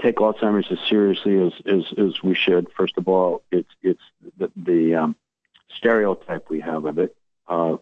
take 0.00 0.16
Alzheimer's 0.16 0.66
as 0.70 0.78
seriously 0.88 1.40
as, 1.40 1.52
as, 1.64 1.84
as 1.96 2.22
we 2.22 2.34
should. 2.34 2.68
First 2.76 2.98
of 2.98 3.08
all, 3.08 3.42
it's 3.50 3.70
it's 3.82 4.02
the, 4.38 4.50
the 4.56 4.94
um, 4.96 5.16
stereotype 5.76 6.50
we 6.50 6.60
have 6.60 6.84
of 6.84 6.98
it, 6.98 7.16
uh, 7.48 7.76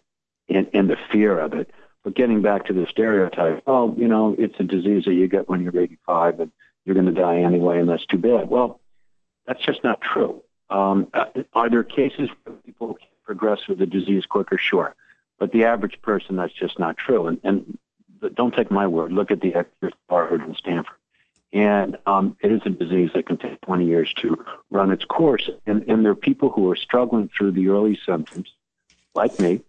and, 0.49 0.69
and 0.75 0.91
the 0.91 0.99
fear 1.11 1.39
of 1.39 1.55
it. 1.55 1.71
But 2.05 2.15
getting 2.15 2.43
back 2.43 2.67
to 2.67 2.75
the 2.75 2.87
stereotype, 2.89 3.63
oh, 3.67 3.95
you 3.97 4.07
know, 4.07 4.37
it's 4.39 4.55
a 4.61 4.63
disease 4.65 5.07
that 5.07 5.15
you 5.15 5.27
get 5.27 5.49
when 5.49 5.63
you're 5.63 5.77
85 5.77 6.41
and 6.41 6.53
you're 6.85 6.95
going 6.95 7.13
to 7.13 7.21
die 7.21 7.39
anyway, 7.39 7.81
and 7.81 7.89
that's 7.89 8.05
too 8.05 8.19
bad. 8.19 8.49
Well, 8.51 8.79
that's 9.47 9.63
just 9.63 9.83
not 9.83 10.03
true. 10.03 10.43
Um, 10.69 11.09
uh, 11.15 11.27
are 11.55 11.71
there 11.71 11.83
cases 11.83 12.29
where 12.45 12.57
people 12.57 12.99
progress 13.25 13.67
with 13.67 13.79
the 13.79 13.87
disease 13.87 14.27
quicker? 14.27 14.59
Sure. 14.59 14.95
But 15.39 15.53
the 15.53 15.65
average 15.65 16.01
person, 16.03 16.37
that's 16.37 16.53
just 16.53 16.79
not 16.79 16.99
true. 16.99 17.27
And, 17.27 17.41
and 17.43 17.79
don't 18.35 18.55
take 18.55 18.71
my 18.71 18.87
word. 18.87 19.13
Look 19.13 19.31
at 19.31 19.41
the 19.41 19.55
experts 19.55 19.97
at 19.97 20.13
Harvard 20.13 20.43
and 20.43 20.57
Stanford. 20.57 20.97
And 21.53 21.97
um, 22.07 22.37
it 22.41 22.51
is 22.51 22.63
a 22.67 22.71
disease 22.71 23.11
that 23.15 23.27
can 23.27 23.37
take 23.37 23.61
20 23.63 23.87
years 23.87 24.13
to 24.15 24.45
run 24.71 24.91
its 24.91 25.05
course. 25.05 25.49
And, 25.67 25.85
and 25.89 26.05
there 26.05 26.13
are 26.13 26.17
people 26.17 26.51
who 26.51 26.71
are 26.71 26.77
struggling 26.77 27.29
through 27.29 27.53
the 27.53 27.69
early 27.69 27.99
symptoms, 28.05 28.53
like 29.15 29.39
me, 29.39 29.61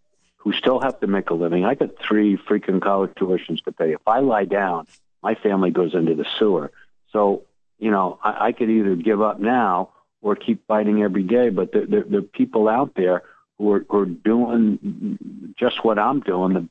who 0.46 0.54
still 0.54 0.80
have 0.80 1.00
to 1.00 1.08
make 1.08 1.32
a 1.32 1.34
living. 1.34 1.66
I 1.66 1.74
got 1.74 1.89
three 2.00 2.38
freaking 2.38 2.80
college 2.80 3.12
tuitions 3.16 3.64
to 3.64 3.72
pay. 3.72 3.93
If 3.93 4.08
I 4.08 4.20
lie 4.20 4.46
down, 4.46 4.86
my 5.24 5.34
family 5.34 5.72
goes 5.72 5.96
into 5.96 6.14
the 6.14 6.26
sewer. 6.38 6.72
So, 7.12 7.41
you 7.80 7.89
know, 7.89 8.20
I, 8.24 8.48
I 8.48 8.52
could 8.52 8.70
either 8.70 8.96
give 8.96 9.22
up 9.22 9.39
now 9.39 9.89
or 10.22 10.36
keep 10.36 10.66
fighting 10.68 11.02
every 11.02 11.24
day. 11.24 11.50
But 11.50 11.72
there, 11.74 11.88
there, 11.88 12.04
there 12.04 12.20
are 12.20 12.24
people 12.24 12.70
out 12.70 12.93
there 12.96 13.24
who 13.58 13.72
are, 13.72 13.86
who 13.89 13.98
are 13.98 14.06
doing 14.06 15.56
just 15.58 15.84
what 15.84 15.98
I'm 15.98 16.20
doing, 16.20 16.70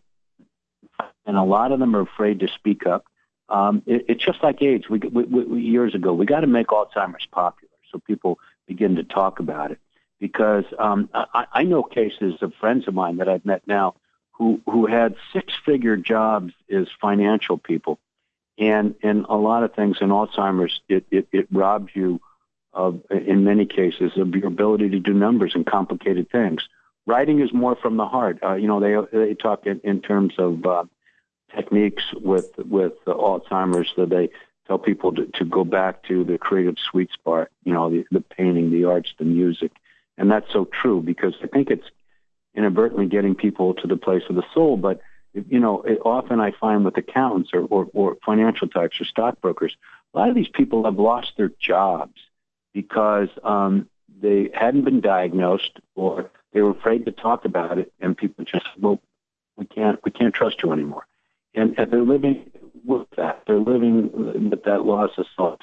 and 1.27 1.37
a 1.37 1.43
lot 1.43 1.73
of 1.73 1.81
them 1.81 1.97
are 1.97 2.03
afraid 2.03 2.41
to 2.41 2.49
speak 2.49 2.87
up. 2.87 3.05
Um, 3.49 3.83
it, 3.87 4.05
it's 4.09 4.25
just 4.25 4.41
like 4.41 4.63
AIDS. 4.63 4.89
We, 4.89 5.01
we, 5.01 5.25
we 5.25 5.61
years 5.63 5.97
ago, 5.97 6.15
we 6.15 6.27
got 6.27 6.41
to 6.41 6.47
make 6.47 6.69
Alzheimer's 6.69 7.27
popular 7.33 7.73
so 7.91 7.99
people 7.99 8.39
begin 8.69 8.95
to 8.97 9.03
talk 9.03 9.41
about 9.41 9.73
it 9.73 9.79
because 10.25 10.65
um, 10.79 11.11
I, 11.13 11.45
I 11.53 11.63
know 11.65 11.83
cases 11.83 12.37
of 12.41 12.55
friends 12.55 12.89
of 12.89 12.95
mine 12.95 13.19
that 13.19 13.29
I've 13.29 13.45
met 13.45 13.61
now 13.67 13.95
who 14.33 14.59
who 14.65 14.87
had 14.87 15.17
six 15.35 15.53
figure 15.67 15.99
jobs 15.99 16.55
as 16.73 16.87
financial 16.99 17.59
people, 17.59 17.99
and 18.57 18.95
and 19.03 19.27
a 19.29 19.37
lot 19.37 19.65
of 19.65 19.75
things 19.75 19.99
in 20.01 20.09
Alzheimer's 20.09 20.81
it 20.89 21.05
it, 21.11 21.29
it 21.31 21.47
robs 21.53 21.91
you 21.93 22.23
of 22.73 23.03
in 23.11 23.45
many 23.45 23.67
cases 23.67 24.13
of 24.17 24.35
your 24.35 24.47
ability 24.47 24.89
to 24.89 24.99
do 24.99 25.13
numbers 25.13 25.55
and 25.55 25.67
complicated 25.67 26.31
things. 26.31 26.67
Writing 27.05 27.41
is 27.41 27.53
more 27.53 27.77
from 27.77 27.99
the 27.99 28.07
heart. 28.07 28.39
Uh, 28.43 28.55
you 28.55 28.67
know 28.67 28.81
they 28.81 28.97
they 29.13 29.35
talk 29.35 29.67
in, 29.67 29.79
in 29.85 30.01
terms 30.01 30.33
of 30.39 30.65
uh, 30.65 30.85
techniques 31.55 32.05
with 32.15 32.51
with 32.57 32.95
Alzheimer's 33.05 33.93
that 33.99 34.09
they 34.09 34.31
tell 34.67 34.79
people 34.79 35.13
to, 35.17 35.27
to 35.35 35.45
go 35.45 35.65
back 35.65 36.03
to 36.05 36.25
the 36.25 36.39
creative 36.39 36.77
sweet 36.79 37.13
spot. 37.13 37.49
You 37.63 37.75
know 37.75 37.91
the, 37.91 38.07
the 38.11 38.23
painting, 38.23 38.71
the 38.71 38.87
arts, 38.87 39.13
the 39.19 39.27
music 39.27 39.73
and 40.17 40.31
that's 40.31 40.51
so 40.53 40.65
true 40.65 41.01
because 41.03 41.35
I 41.43 41.47
think 41.47 41.71
it's 41.71 41.87
inadvertently 42.55 43.07
getting 43.07 43.35
people 43.35 43.75
to 43.75 43.87
the 43.87 43.97
place 43.97 44.23
of 44.29 44.37
the 44.37 44.45
soul. 44.55 44.77
But, 44.77 45.01
you 45.33 45.59
know, 45.59 45.83
it, 45.83 45.99
often 46.05 46.41
I 46.41 46.53
find 46.53 46.85
with 46.85 46.97
accountants 46.97 47.51
or, 47.53 47.63
or, 47.63 47.89
or 47.93 48.17
financial 48.25 48.69
types 48.69 49.01
or 49.01 49.05
stockbrokers, 49.05 49.77
a 50.13 50.19
lot 50.19 50.29
of 50.29 50.35
these 50.35 50.49
people 50.49 50.85
have 50.85 50.99
lost 50.99 51.33
their 51.37 51.51
jobs 51.61 52.21
because 52.73 53.29
um, 53.43 53.89
they 54.21 54.51
hadn't 54.55 54.85
been 54.85 55.01
diagnosed 55.01 55.81
or 55.95 56.31
they 56.53 56.63
were 56.63 56.71
afraid 56.71 57.05
to 57.07 57.13
talk 57.13 57.45
about 57.45 57.79
it, 57.79 57.93
and 58.01 58.17
people 58.17 58.45
just, 58.45 58.67
well, 58.79 59.01
we 59.57 59.67
can't, 59.67 59.99
we 60.05 60.13
can't 60.13 60.33
trust 60.33 60.63
you 60.63 60.73
anymore. 60.73 61.05
And, 61.53 61.77
and 61.79 61.91
they're 61.91 62.03
living 62.03 62.51
with 62.85 63.09
that. 63.17 63.43
They're 63.47 63.59
living 63.59 64.51
with 64.51 64.63
that 64.65 64.85
loss 64.85 65.11
of 65.19 65.27
self 65.37 65.59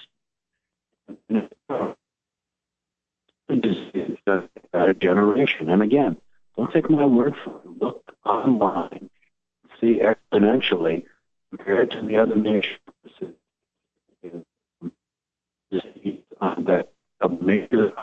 disease 3.56 4.18
generation. 5.00 5.70
And 5.70 5.82
again, 5.82 6.18
don't 6.58 6.72
take 6.72 6.90
my 6.90 7.06
word 7.06 7.36
for 7.44 7.62
it. 7.64 7.82
Look 7.82 8.04
online, 8.26 9.10
see 9.80 10.00
exponentially 10.00 11.06
compared 11.50 11.92
to 11.92 12.02
the 12.02 12.18
other 12.18 12.36
nations 12.36 12.80
that 16.66 16.90
a 17.22 17.30
major 17.30 17.94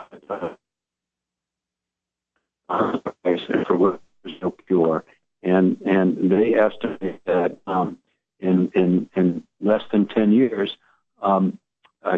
for 3.65 3.77
which 3.77 4.01
there's 4.23 4.41
no 4.41 4.51
cure. 4.67 5.03
And 5.41 5.81
and 5.85 6.31
they 6.31 6.55
estimate 6.55 7.21
that 7.25 7.57
um, 7.65 7.97
in 8.39 8.71
in, 8.75 9.09
in 9.15 9.43
less 9.61 9.83
than 9.91 10.07
ten 10.07 10.31
years, 10.31 10.75
um, 11.21 11.57
uh, 12.03 12.17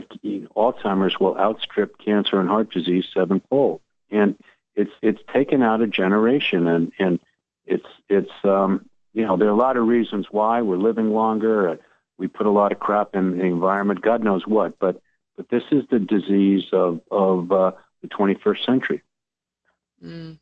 Alzheimer's 0.56 1.20
will 1.20 1.38
outstrip 1.38 1.98
cancer 1.98 2.40
and 2.40 2.50
heart 2.50 2.72
disease 2.72 3.06
sevenfold, 3.14 3.82
and 4.10 4.36
it's 4.76 4.92
it's 5.02 5.22
taken 5.34 5.64
out 5.64 5.82
a 5.82 5.88
generation, 5.88 6.68
and 6.68 6.92
and 7.00 7.20
it's 7.66 7.88
it's 8.10 8.32
um, 8.44 8.90
you 9.14 9.26
know 9.26 9.38
there 9.38 9.48
are 9.48 9.52
a 9.52 9.56
lot 9.56 9.78
of 9.78 9.88
reasons 9.88 10.28
why 10.32 10.62
we're 10.62 10.78
living 10.78 11.12
longer. 11.12 11.70
Uh, 11.70 11.76
we 12.18 12.28
put 12.28 12.46
a 12.46 12.52
lot 12.52 12.72
of 12.72 12.80
crap 12.80 13.16
in 13.16 13.38
the 13.38 13.44
environment, 13.44 14.02
God 14.02 14.24
knows 14.24 14.46
what, 14.46 14.78
but 14.80 15.02
but 15.36 15.50
this 15.50 15.64
is 15.72 15.84
the 15.90 16.00
disease 16.00 16.66
of 16.72 17.02
of 17.10 17.52
uh, 17.52 17.72
the 18.02 18.08
21st 18.08 18.66
century. 18.66 19.02
Mm. 20.04 20.40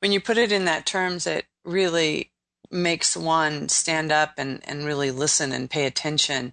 When 0.00 0.12
you 0.12 0.20
put 0.20 0.38
it 0.38 0.50
in 0.50 0.64
that 0.64 0.86
terms, 0.86 1.26
it 1.26 1.46
really 1.64 2.32
makes 2.70 3.16
one 3.16 3.68
stand 3.68 4.10
up 4.10 4.34
and, 4.38 4.60
and 4.64 4.84
really 4.84 5.10
listen 5.10 5.52
and 5.52 5.70
pay 5.70 5.86
attention. 5.86 6.52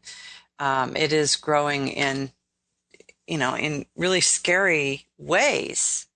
Um, 0.60 0.96
it 0.96 1.14
is 1.14 1.36
growing 1.38 1.90
in, 1.90 2.32
you 3.28 3.38
know, 3.38 3.56
in 3.56 3.86
really 3.96 4.22
scary 4.22 5.08
ways. 5.18 6.08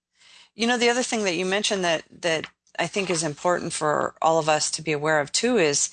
You 0.55 0.67
know, 0.67 0.77
the 0.77 0.89
other 0.89 1.03
thing 1.03 1.23
that 1.25 1.35
you 1.35 1.45
mentioned 1.45 1.83
that 1.83 2.03
that 2.21 2.47
I 2.79 2.87
think 2.87 3.09
is 3.09 3.23
important 3.23 3.73
for 3.73 4.15
all 4.21 4.39
of 4.39 4.49
us 4.49 4.71
to 4.71 4.81
be 4.81 4.91
aware 4.91 5.19
of 5.19 5.31
too 5.31 5.57
is 5.57 5.89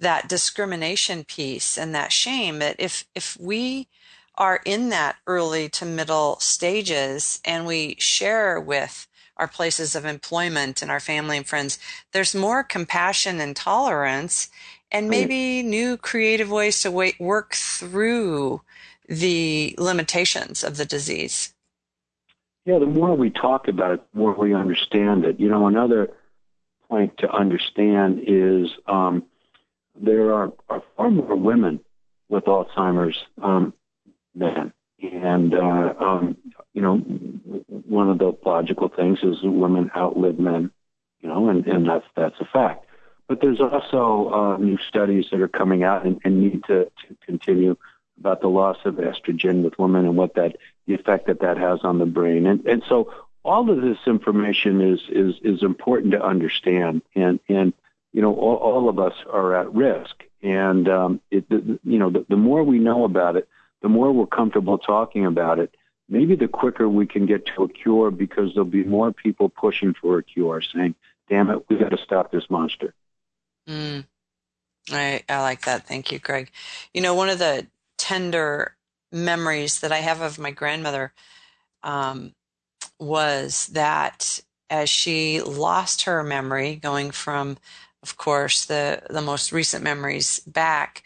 that 0.00 0.28
discrimination 0.28 1.24
piece 1.24 1.78
and 1.78 1.94
that 1.94 2.12
shame 2.12 2.58
that 2.60 2.76
if 2.78 3.04
if 3.14 3.36
we 3.40 3.88
are 4.36 4.60
in 4.64 4.88
that 4.90 5.16
early 5.26 5.68
to 5.68 5.84
middle 5.84 6.38
stages 6.40 7.40
and 7.44 7.66
we 7.66 7.96
share 7.98 8.60
with 8.60 9.06
our 9.36 9.48
places 9.48 9.94
of 9.94 10.04
employment 10.04 10.82
and 10.82 10.90
our 10.90 11.00
family 11.00 11.36
and 11.36 11.46
friends 11.46 11.78
there's 12.12 12.34
more 12.34 12.64
compassion 12.64 13.40
and 13.40 13.56
tolerance 13.56 14.50
and 14.92 15.08
maybe 15.08 15.62
new 15.62 15.96
creative 15.96 16.50
ways 16.50 16.82
to 16.82 16.90
wait, 16.90 17.18
work 17.20 17.54
through 17.54 18.60
the 19.08 19.74
limitations 19.78 20.62
of 20.62 20.76
the 20.76 20.84
disease 20.84 21.54
yeah 22.64 22.78
the 22.78 22.86
more 22.86 23.16
we 23.16 23.30
talk 23.30 23.68
about 23.68 23.92
it 23.92 24.00
the 24.12 24.18
more 24.18 24.34
we 24.34 24.54
understand 24.54 25.24
it 25.24 25.38
you 25.40 25.48
know 25.48 25.66
another 25.66 26.10
point 26.90 27.16
to 27.18 27.30
understand 27.30 28.22
is 28.26 28.68
um, 28.86 29.22
there 29.98 30.34
are, 30.34 30.52
are 30.68 30.82
far 30.96 31.10
more 31.10 31.36
women 31.36 31.80
with 32.28 32.44
Alzheimer's 32.44 33.16
um, 33.42 33.72
than. 34.34 34.72
And, 35.02 35.54
uh, 35.54 35.94
um, 35.98 36.36
you 36.74 36.82
know, 36.82 36.96
one 36.96 38.10
of 38.10 38.18
the 38.18 38.36
logical 38.44 38.88
things 38.88 39.18
is 39.22 39.36
women 39.42 39.90
outlive 39.96 40.38
men, 40.38 40.70
you 41.20 41.28
know, 41.28 41.48
and, 41.48 41.66
and 41.66 41.88
that's, 41.88 42.04
that's 42.16 42.34
a 42.40 42.44
fact. 42.44 42.84
But 43.30 43.40
there's 43.40 43.60
also 43.60 44.28
uh, 44.28 44.56
new 44.56 44.76
studies 44.88 45.26
that 45.30 45.40
are 45.40 45.46
coming 45.46 45.84
out 45.84 46.04
and, 46.04 46.20
and 46.24 46.40
need 46.40 46.64
to, 46.64 46.86
to 46.86 47.16
continue 47.24 47.76
about 48.18 48.40
the 48.40 48.48
loss 48.48 48.78
of 48.84 48.96
estrogen 48.96 49.62
with 49.62 49.78
women 49.78 50.04
and 50.04 50.16
what 50.16 50.34
that, 50.34 50.56
the 50.88 50.94
effect 50.94 51.28
that 51.28 51.38
that 51.38 51.56
has 51.56 51.78
on 51.84 52.00
the 52.00 52.06
brain. 52.06 52.44
And, 52.44 52.66
and 52.66 52.82
so 52.88 53.14
all 53.44 53.70
of 53.70 53.82
this 53.82 53.98
information 54.04 54.80
is, 54.80 55.00
is, 55.08 55.36
is 55.44 55.62
important 55.62 56.10
to 56.10 56.20
understand. 56.20 57.02
And, 57.14 57.38
and, 57.48 57.72
you 58.12 58.20
know, 58.20 58.34
all, 58.34 58.56
all 58.56 58.88
of 58.88 58.98
us 58.98 59.14
are 59.32 59.54
at 59.54 59.72
risk. 59.72 60.24
And, 60.42 60.88
um, 60.88 61.20
it, 61.30 61.48
the, 61.48 61.78
you 61.84 62.00
know, 62.00 62.10
the, 62.10 62.26
the 62.28 62.36
more 62.36 62.64
we 62.64 62.80
know 62.80 63.04
about 63.04 63.36
it, 63.36 63.48
the 63.80 63.88
more 63.88 64.10
we're 64.10 64.26
comfortable 64.26 64.76
talking 64.76 65.24
about 65.24 65.60
it, 65.60 65.72
maybe 66.08 66.34
the 66.34 66.48
quicker 66.48 66.88
we 66.88 67.06
can 67.06 67.26
get 67.26 67.46
to 67.46 67.62
a 67.62 67.68
cure 67.68 68.10
because 68.10 68.54
there'll 68.54 68.68
be 68.68 68.82
more 68.82 69.12
people 69.12 69.48
pushing 69.48 69.94
for 69.94 70.18
a 70.18 70.24
cure 70.24 70.60
saying, 70.60 70.96
damn 71.28 71.48
it, 71.48 71.64
we 71.68 71.76
got 71.76 71.90
to 71.90 71.98
stop 72.04 72.32
this 72.32 72.50
monster. 72.50 72.92
Mm. 73.70 74.06
I, 74.92 75.22
I 75.28 75.40
like 75.42 75.64
that. 75.66 75.86
Thank 75.86 76.12
you, 76.12 76.18
Greg. 76.18 76.50
You 76.94 77.02
know, 77.02 77.14
one 77.14 77.28
of 77.30 77.38
the 77.38 77.68
tender 77.98 78.76
memories 79.12 79.80
that 79.80 79.92
I 79.92 79.98
have 79.98 80.20
of 80.20 80.38
my 80.38 80.50
grandmother 80.50 81.12
um, 81.82 82.34
was 82.98 83.68
that 83.68 84.40
as 84.70 84.90
she 84.90 85.42
lost 85.42 86.02
her 86.02 86.22
memory, 86.22 86.76
going 86.76 87.10
from 87.12 87.58
of 88.02 88.16
course, 88.16 88.64
the, 88.64 89.02
the 89.10 89.20
most 89.20 89.52
recent 89.52 89.84
memories 89.84 90.40
back. 90.40 91.02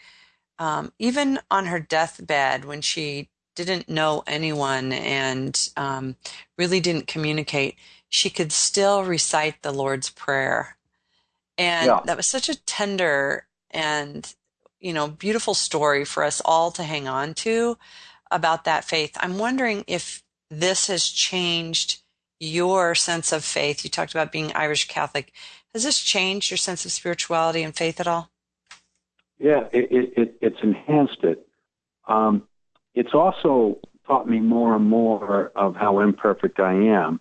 Um, 0.59 0.93
even 0.99 1.39
on 1.51 1.65
her 1.65 1.79
deathbed, 1.79 2.65
when 2.65 2.81
she 2.81 3.29
didn't 3.55 3.89
know 3.89 4.23
anyone 4.27 4.93
and 4.93 5.69
um, 5.75 6.15
really 6.57 6.79
didn't 6.79 7.07
communicate, 7.07 7.75
she 8.09 8.29
could 8.29 8.51
still 8.51 9.03
recite 9.03 9.61
the 9.61 9.71
Lord's 9.73 10.09
Prayer. 10.09 10.77
And 11.57 11.87
yeah. 11.87 11.99
that 12.05 12.17
was 12.17 12.27
such 12.27 12.49
a 12.49 12.59
tender 12.65 13.47
and, 13.71 14.33
you 14.79 14.93
know, 14.93 15.07
beautiful 15.07 15.53
story 15.53 16.05
for 16.05 16.23
us 16.23 16.41
all 16.43 16.71
to 16.71 16.83
hang 16.83 17.07
on 17.07 17.33
to 17.35 17.77
about 18.31 18.65
that 18.65 18.83
faith. 18.83 19.15
I'm 19.19 19.37
wondering 19.37 19.83
if 19.87 20.23
this 20.49 20.87
has 20.87 21.05
changed 21.05 22.01
your 22.39 22.95
sense 22.95 23.31
of 23.31 23.43
faith. 23.43 23.83
You 23.83 23.89
talked 23.89 24.13
about 24.13 24.31
being 24.31 24.51
Irish 24.53 24.87
Catholic. 24.87 25.31
Has 25.73 25.83
this 25.83 25.99
changed 25.99 26.51
your 26.51 26.57
sense 26.57 26.85
of 26.85 26.91
spirituality 26.91 27.63
and 27.63 27.75
faith 27.75 27.99
at 27.99 28.07
all? 28.07 28.29
Yeah, 29.37 29.65
it, 29.71 30.15
it, 30.17 30.37
it's 30.41 30.59
enhanced 30.63 31.23
it. 31.23 31.47
Um, 32.07 32.43
it's 32.93 33.13
also 33.13 33.79
taught 34.07 34.29
me 34.29 34.39
more 34.39 34.75
and 34.75 34.87
more 34.87 35.51
of 35.55 35.75
how 35.75 35.99
imperfect 35.99 36.59
I 36.59 36.73
am. 36.73 37.19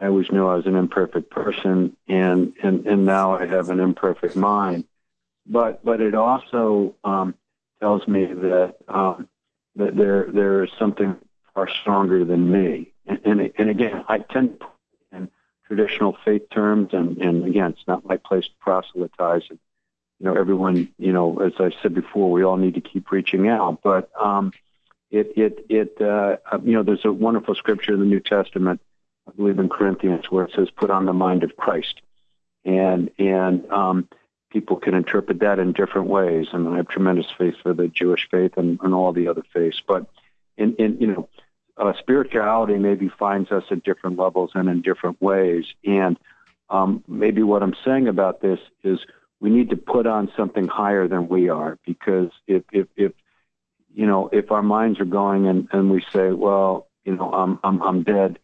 I 0.00 0.06
always 0.06 0.30
knew 0.32 0.46
I 0.46 0.56
was 0.56 0.66
an 0.66 0.76
imperfect 0.76 1.30
person, 1.30 1.96
and 2.08 2.54
and, 2.62 2.86
and 2.86 3.04
now 3.04 3.36
I 3.36 3.46
have 3.46 3.68
an 3.68 3.80
imperfect 3.80 4.36
mind. 4.36 4.84
But 5.46 5.84
but 5.84 6.00
it 6.00 6.14
also 6.14 6.94
um, 7.04 7.34
tells 7.80 8.06
me 8.08 8.26
that 8.26 8.76
um, 8.88 9.28
that 9.76 9.96
there 9.96 10.26
there 10.30 10.64
is 10.64 10.70
something 10.78 11.16
far 11.54 11.68
stronger 11.82 12.24
than 12.24 12.50
me. 12.50 12.92
And, 13.06 13.20
and, 13.24 13.52
and 13.58 13.70
again, 13.70 14.04
I 14.08 14.18
tend 14.18 14.60
to 14.60 14.66
in 15.12 15.30
traditional 15.66 16.16
faith 16.24 16.48
terms. 16.50 16.90
And, 16.92 17.18
and 17.18 17.44
again, 17.44 17.70
it's 17.72 17.86
not 17.86 18.04
my 18.04 18.16
place 18.16 18.44
to 18.44 18.54
proselytize. 18.60 19.42
And, 19.50 19.58
you 20.18 20.26
know, 20.26 20.34
everyone, 20.34 20.92
you 20.98 21.12
know, 21.12 21.38
as 21.40 21.52
I 21.58 21.70
said 21.82 21.94
before, 21.94 22.30
we 22.30 22.44
all 22.44 22.56
need 22.56 22.74
to 22.74 22.80
keep 22.80 23.10
reaching 23.10 23.48
out. 23.48 23.80
But 23.82 24.10
um, 24.20 24.52
it, 25.10 25.32
it, 25.36 25.66
it, 25.68 26.00
uh, 26.00 26.36
you 26.64 26.72
know, 26.72 26.82
there's 26.82 27.04
a 27.04 27.12
wonderful 27.12 27.54
scripture 27.54 27.94
in 27.94 28.00
the 28.00 28.06
New 28.06 28.20
Testament, 28.20 28.80
I 29.30 29.36
believe 29.36 29.58
in 29.58 29.68
Corinthians, 29.68 30.30
where 30.30 30.44
it 30.44 30.52
says, 30.54 30.70
"Put 30.70 30.90
on 30.90 31.06
the 31.06 31.12
mind 31.12 31.44
of 31.44 31.56
Christ," 31.56 32.00
and 32.64 33.10
and 33.18 33.70
um, 33.70 34.08
people 34.50 34.76
can 34.76 34.94
interpret 34.94 35.40
that 35.40 35.58
in 35.58 35.72
different 35.72 36.08
ways. 36.08 36.48
And 36.52 36.68
I 36.68 36.76
have 36.76 36.88
tremendous 36.88 37.26
faith 37.38 37.54
for 37.62 37.72
the 37.72 37.88
Jewish 37.88 38.28
faith 38.30 38.56
and, 38.56 38.78
and 38.82 38.92
all 38.92 39.12
the 39.12 39.28
other 39.28 39.42
faiths. 39.52 39.80
But 39.86 40.06
in, 40.56 40.74
in 40.76 40.98
you 41.00 41.06
know, 41.06 41.28
uh, 41.76 41.92
spirituality 41.98 42.76
maybe 42.76 43.08
finds 43.08 43.50
us 43.50 43.64
at 43.70 43.84
different 43.84 44.18
levels 44.18 44.50
and 44.54 44.68
in 44.68 44.82
different 44.82 45.20
ways. 45.22 45.64
And 45.84 46.18
um, 46.68 47.02
maybe 47.08 47.42
what 47.42 47.62
I'm 47.62 47.74
saying 47.84 48.08
about 48.08 48.40
this 48.40 48.58
is 48.82 48.98
we 49.40 49.50
need 49.50 49.70
to 49.70 49.76
put 49.76 50.06
on 50.06 50.30
something 50.36 50.66
higher 50.66 51.08
than 51.08 51.28
we 51.28 51.48
are 51.48 51.78
because 51.86 52.30
if, 52.46 52.62
if, 52.72 52.86
if 52.96 53.12
you 53.94 54.06
know, 54.06 54.28
if 54.32 54.50
our 54.52 54.62
minds 54.62 55.00
are 55.00 55.06
going 55.06 55.46
and, 55.46 55.68
and 55.72 55.90
we 55.90 56.04
say, 56.12 56.30
well, 56.30 56.88
you 57.04 57.16
know, 57.16 57.32
I'm, 57.32 57.58
I'm, 57.64 57.82
I'm 57.82 58.02
dead, 58.02 58.38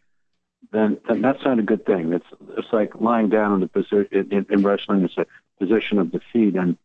then, 0.71 0.97
then 1.07 1.21
that's 1.21 1.43
not 1.43 1.59
a 1.59 1.63
good 1.63 1.85
thing. 1.85 2.13
It's, 2.13 2.25
it's 2.57 2.67
like 2.71 2.99
lying 2.99 3.29
down 3.29 3.53
in 3.53 3.59
the 3.61 3.67
position, 3.67 4.07
in, 4.11 4.45
in 4.49 4.63
wrestling, 4.63 5.03
it's 5.03 5.17
a 5.17 5.25
position 5.59 5.99
of 5.99 6.11
defeat. 6.11 6.55
And 6.55 6.77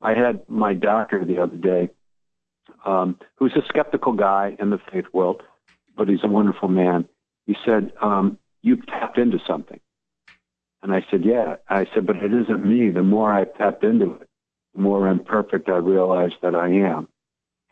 I 0.00 0.14
had 0.14 0.48
my 0.48 0.74
doctor 0.74 1.24
the 1.24 1.38
other 1.42 1.56
day, 1.56 1.90
um, 2.84 3.18
who's 3.36 3.54
a 3.56 3.66
skeptical 3.68 4.12
guy 4.12 4.56
in 4.58 4.70
the 4.70 4.78
faith 4.90 5.06
world 5.12 5.42
but 5.96 6.08
he's 6.08 6.24
a 6.24 6.28
wonderful 6.28 6.68
man. 6.68 7.08
He 7.46 7.56
said, 7.64 7.92
um, 8.00 8.38
You've 8.64 8.86
tapped 8.86 9.18
into 9.18 9.38
something. 9.46 9.80
And 10.82 10.94
I 10.94 11.04
said, 11.10 11.24
Yeah. 11.24 11.56
I 11.68 11.86
said, 11.92 12.06
But 12.06 12.16
it 12.16 12.32
isn't 12.32 12.64
me. 12.64 12.90
The 12.90 13.02
more 13.02 13.32
I 13.32 13.44
tapped 13.44 13.84
into 13.84 14.14
it, 14.14 14.28
the 14.74 14.80
more 14.80 15.08
imperfect 15.08 15.68
I 15.68 15.76
realize 15.76 16.32
that 16.42 16.54
I 16.54 16.68
am. 16.68 17.08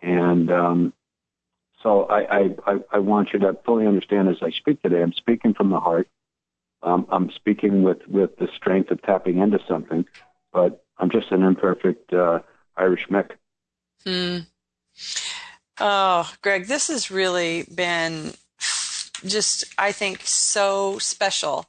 And 0.02 0.50
um, 0.50 0.92
so 1.82 2.04
I, 2.04 2.50
I, 2.66 2.78
I 2.92 2.98
want 2.98 3.32
you 3.32 3.38
to 3.40 3.56
fully 3.64 3.86
understand 3.86 4.28
as 4.28 4.42
I 4.42 4.50
speak 4.50 4.82
today, 4.82 5.02
I'm 5.02 5.12
speaking 5.12 5.54
from 5.54 5.70
the 5.70 5.80
heart. 5.80 6.08
Um, 6.82 7.06
I'm 7.10 7.30
speaking 7.30 7.82
with, 7.82 8.06
with 8.08 8.36
the 8.38 8.48
strength 8.56 8.90
of 8.90 9.02
tapping 9.02 9.38
into 9.38 9.58
something, 9.68 10.06
but 10.52 10.84
I'm 10.98 11.10
just 11.10 11.30
an 11.30 11.42
imperfect 11.42 12.12
uh, 12.12 12.40
Irish 12.76 13.08
Mick. 13.08 13.30
Hmm. 14.04 14.38
Oh, 15.78 16.30
Greg, 16.42 16.66
this 16.66 16.88
has 16.88 17.10
really 17.10 17.64
been 17.74 18.32
just, 19.24 19.64
I 19.78 19.92
think, 19.92 20.20
so 20.24 20.98
special 20.98 21.66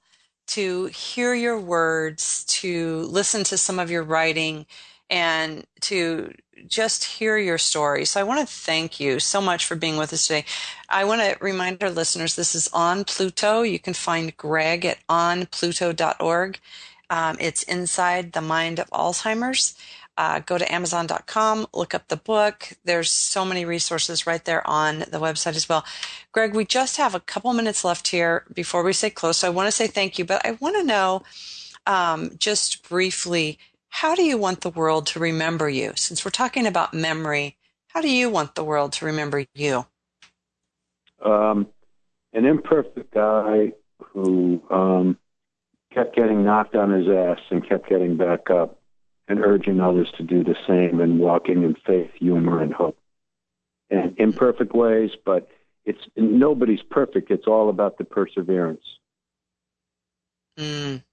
to 0.48 0.86
hear 0.88 1.34
your 1.34 1.60
words, 1.60 2.44
to 2.46 3.02
listen 3.04 3.44
to 3.46 3.58
some 3.58 3.80
of 3.80 3.90
your 3.90 4.04
writing, 4.04 4.66
and 5.12 5.66
to 5.84 6.34
just 6.68 7.06
hear 7.06 7.38
your 7.38 7.60
story. 7.60 8.06
So 8.06 8.22
I 8.22 8.26
want 8.26 8.42
to 8.48 8.54
thank 8.54 9.00
you 9.02 9.20
so 9.20 9.42
much 9.42 9.66
for 9.66 9.76
being 9.76 9.98
with 9.98 10.14
us 10.14 10.28
today. 10.28 10.46
I 10.90 11.06
want 11.06 11.22
to 11.22 11.38
remind 11.42 11.84
our 11.84 11.92
listeners 11.92 12.36
this 12.38 12.56
is 12.56 12.70
on 12.74 13.06
Pluto. 13.06 13.64
You 13.64 13.80
can 13.80 13.96
find 13.96 14.38
Greg 14.38 14.86
at 14.86 15.00
onpluto.org. 15.10 16.60
Um, 17.12 17.38
it's 17.42 17.64
inside 17.64 18.34
the 18.34 18.42
mind 18.42 18.80
of 18.80 18.90
Alzheimer's. 18.92 19.76
uh, 20.18 20.40
go 20.42 20.58
to 20.58 20.72
Amazon.com, 20.74 21.68
look 21.74 21.96
up 21.96 22.08
the 22.10 22.18
book. 22.18 22.74
There's 22.86 23.12
so 23.12 23.46
many 23.46 23.66
resources 23.66 24.28
right 24.28 24.46
there 24.46 24.68
on 24.70 25.00
the 25.00 25.20
website 25.20 25.58
as 25.58 25.70
well. 25.70 25.86
Greg, 26.32 26.56
we 26.56 26.66
just 26.66 26.98
have 26.98 27.16
a 27.16 27.22
couple 27.22 27.54
minutes 27.54 27.84
left 27.86 28.10
here 28.10 28.46
before 28.54 28.84
we 28.84 28.94
say 28.94 29.10
close. 29.12 29.40
So 29.40 29.48
I 29.48 29.52
want 29.52 29.68
to 29.68 29.74
say 29.74 29.88
thank 29.88 30.20
you, 30.20 30.26
but 30.26 30.46
I 30.46 30.54
want 30.54 30.78
to 30.78 30.84
know 30.86 31.24
um, 31.88 32.32
just 32.40 32.88
briefly 32.90 33.60
how 33.92 34.16
do 34.16 34.24
you 34.24 34.38
want 34.38 34.62
the 34.62 34.70
world 34.70 35.06
to 35.08 35.20
remember 35.20 35.70
you? 35.70 35.92
Since 35.96 36.24
we're 36.24 36.32
talking 36.32 36.66
about 36.66 36.94
memory, 36.94 37.58
how 37.90 38.02
do 38.02 38.10
you 38.10 38.30
want 38.30 38.56
the 38.56 38.64
world 38.64 38.94
to 38.94 39.06
remember 39.06 39.46
you? 39.54 39.86
Um, 41.24 41.68
an 42.34 42.46
imperfect 42.46 43.14
guy 43.14 43.74
who 44.00 44.64
um, 44.72 45.18
kept 45.94 46.16
getting 46.16 46.44
knocked 46.46 46.74
on 46.74 46.90
his 46.90 47.08
ass 47.10 47.40
and 47.52 47.68
kept 47.68 47.90
getting 47.90 48.16
back 48.16 48.50
up 48.50 48.80
and 49.28 49.40
urging 49.40 49.82
others 49.82 50.10
to 50.18 50.24
do 50.24 50.42
the 50.42 50.56
same 50.66 51.02
and 51.02 51.20
walking 51.20 51.64
in 51.64 51.76
faith, 51.86 52.12
humor, 52.16 52.62
and 52.62 52.74
hope. 52.74 52.98
And 53.90 54.18
imperfect 54.18 54.74
ways, 54.74 55.12
but 55.26 55.50
it's 55.84 56.00
nobody's 56.16 56.82
perfect. 56.90 57.30
It's 57.30 57.46
all 57.46 57.70
about 57.70 57.98
the 57.98 58.06
perseverance. 58.06 58.84
Mm. 60.58 61.04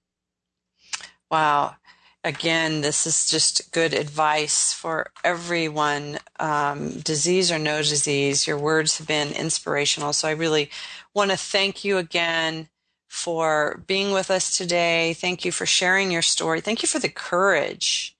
Wow. 1.29 1.75
Again, 2.23 2.81
this 2.81 3.07
is 3.07 3.29
just 3.29 3.71
good 3.71 3.93
advice 3.93 4.73
for 4.73 5.11
everyone, 5.23 6.19
um, 6.39 6.99
disease 6.99 7.49
or 7.49 7.57
no 7.57 7.77
disease. 7.77 8.45
Your 8.45 8.57
words 8.57 8.97
have 8.97 9.07
been 9.07 9.31
inspirational. 9.31 10.11
So 10.11 10.27
I 10.27 10.31
really 10.31 10.69
want 11.13 11.31
to 11.31 11.37
thank 11.37 11.85
you 11.85 11.97
again 11.97 12.67
for 13.07 13.83
being 13.87 14.11
with 14.11 14.29
us 14.29 14.57
today. 14.57 15.13
Thank 15.13 15.45
you 15.45 15.51
for 15.53 15.65
sharing 15.65 16.11
your 16.11 16.21
story. 16.21 16.59
Thank 16.59 16.81
you 16.81 16.87
for 16.87 16.99
the 16.99 17.09
courage 17.09 18.17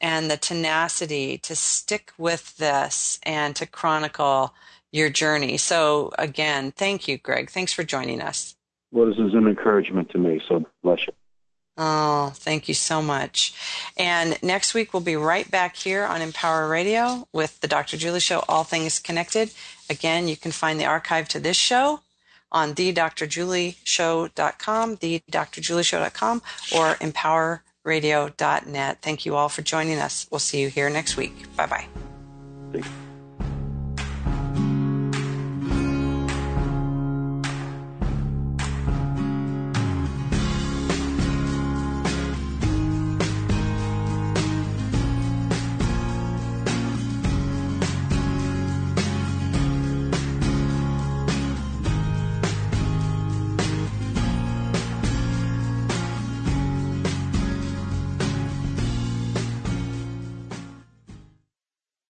and 0.00 0.30
the 0.30 0.36
tenacity 0.36 1.38
to 1.38 1.54
stick 1.54 2.12
with 2.18 2.56
this 2.56 3.20
and 3.22 3.54
to 3.56 3.66
chronicle 3.66 4.52
your 4.92 5.10
journey. 5.10 5.56
So, 5.56 6.10
again, 6.18 6.72
thank 6.72 7.06
you, 7.06 7.18
Greg. 7.18 7.50
Thanks 7.50 7.72
for 7.72 7.84
joining 7.84 8.20
us. 8.20 8.56
Well, 8.90 9.06
this 9.06 9.18
is 9.18 9.34
an 9.34 9.46
encouragement 9.46 10.10
to 10.10 10.18
me, 10.18 10.40
so 10.48 10.64
bless 10.82 11.06
you. 11.06 11.12
Oh, 11.80 12.32
thank 12.34 12.66
you 12.66 12.74
so 12.74 13.00
much. 13.00 13.54
And 13.96 14.36
next 14.42 14.74
week, 14.74 14.92
we'll 14.92 15.00
be 15.00 15.14
right 15.14 15.48
back 15.48 15.76
here 15.76 16.04
on 16.04 16.20
Empower 16.20 16.68
Radio 16.68 17.28
with 17.32 17.60
the 17.60 17.68
Dr. 17.68 17.96
Julie 17.96 18.18
Show, 18.18 18.42
All 18.48 18.64
Things 18.64 18.98
Connected. 18.98 19.52
Again, 19.88 20.26
you 20.26 20.36
can 20.36 20.50
find 20.50 20.80
the 20.80 20.86
archive 20.86 21.28
to 21.28 21.38
this 21.38 21.56
show 21.56 22.00
on 22.50 22.74
thedrjulieshow.com, 22.74 24.96
thedrjulieshow.com, 24.96 26.42
or 26.74 26.94
empowerradio.net. 26.96 28.98
Thank 29.00 29.24
you 29.24 29.36
all 29.36 29.48
for 29.48 29.62
joining 29.62 30.00
us. 30.00 30.26
We'll 30.32 30.40
see 30.40 30.60
you 30.60 30.68
here 30.68 30.90
next 30.90 31.16
week. 31.16 31.46
Bye 31.56 31.86
bye. 32.72 32.82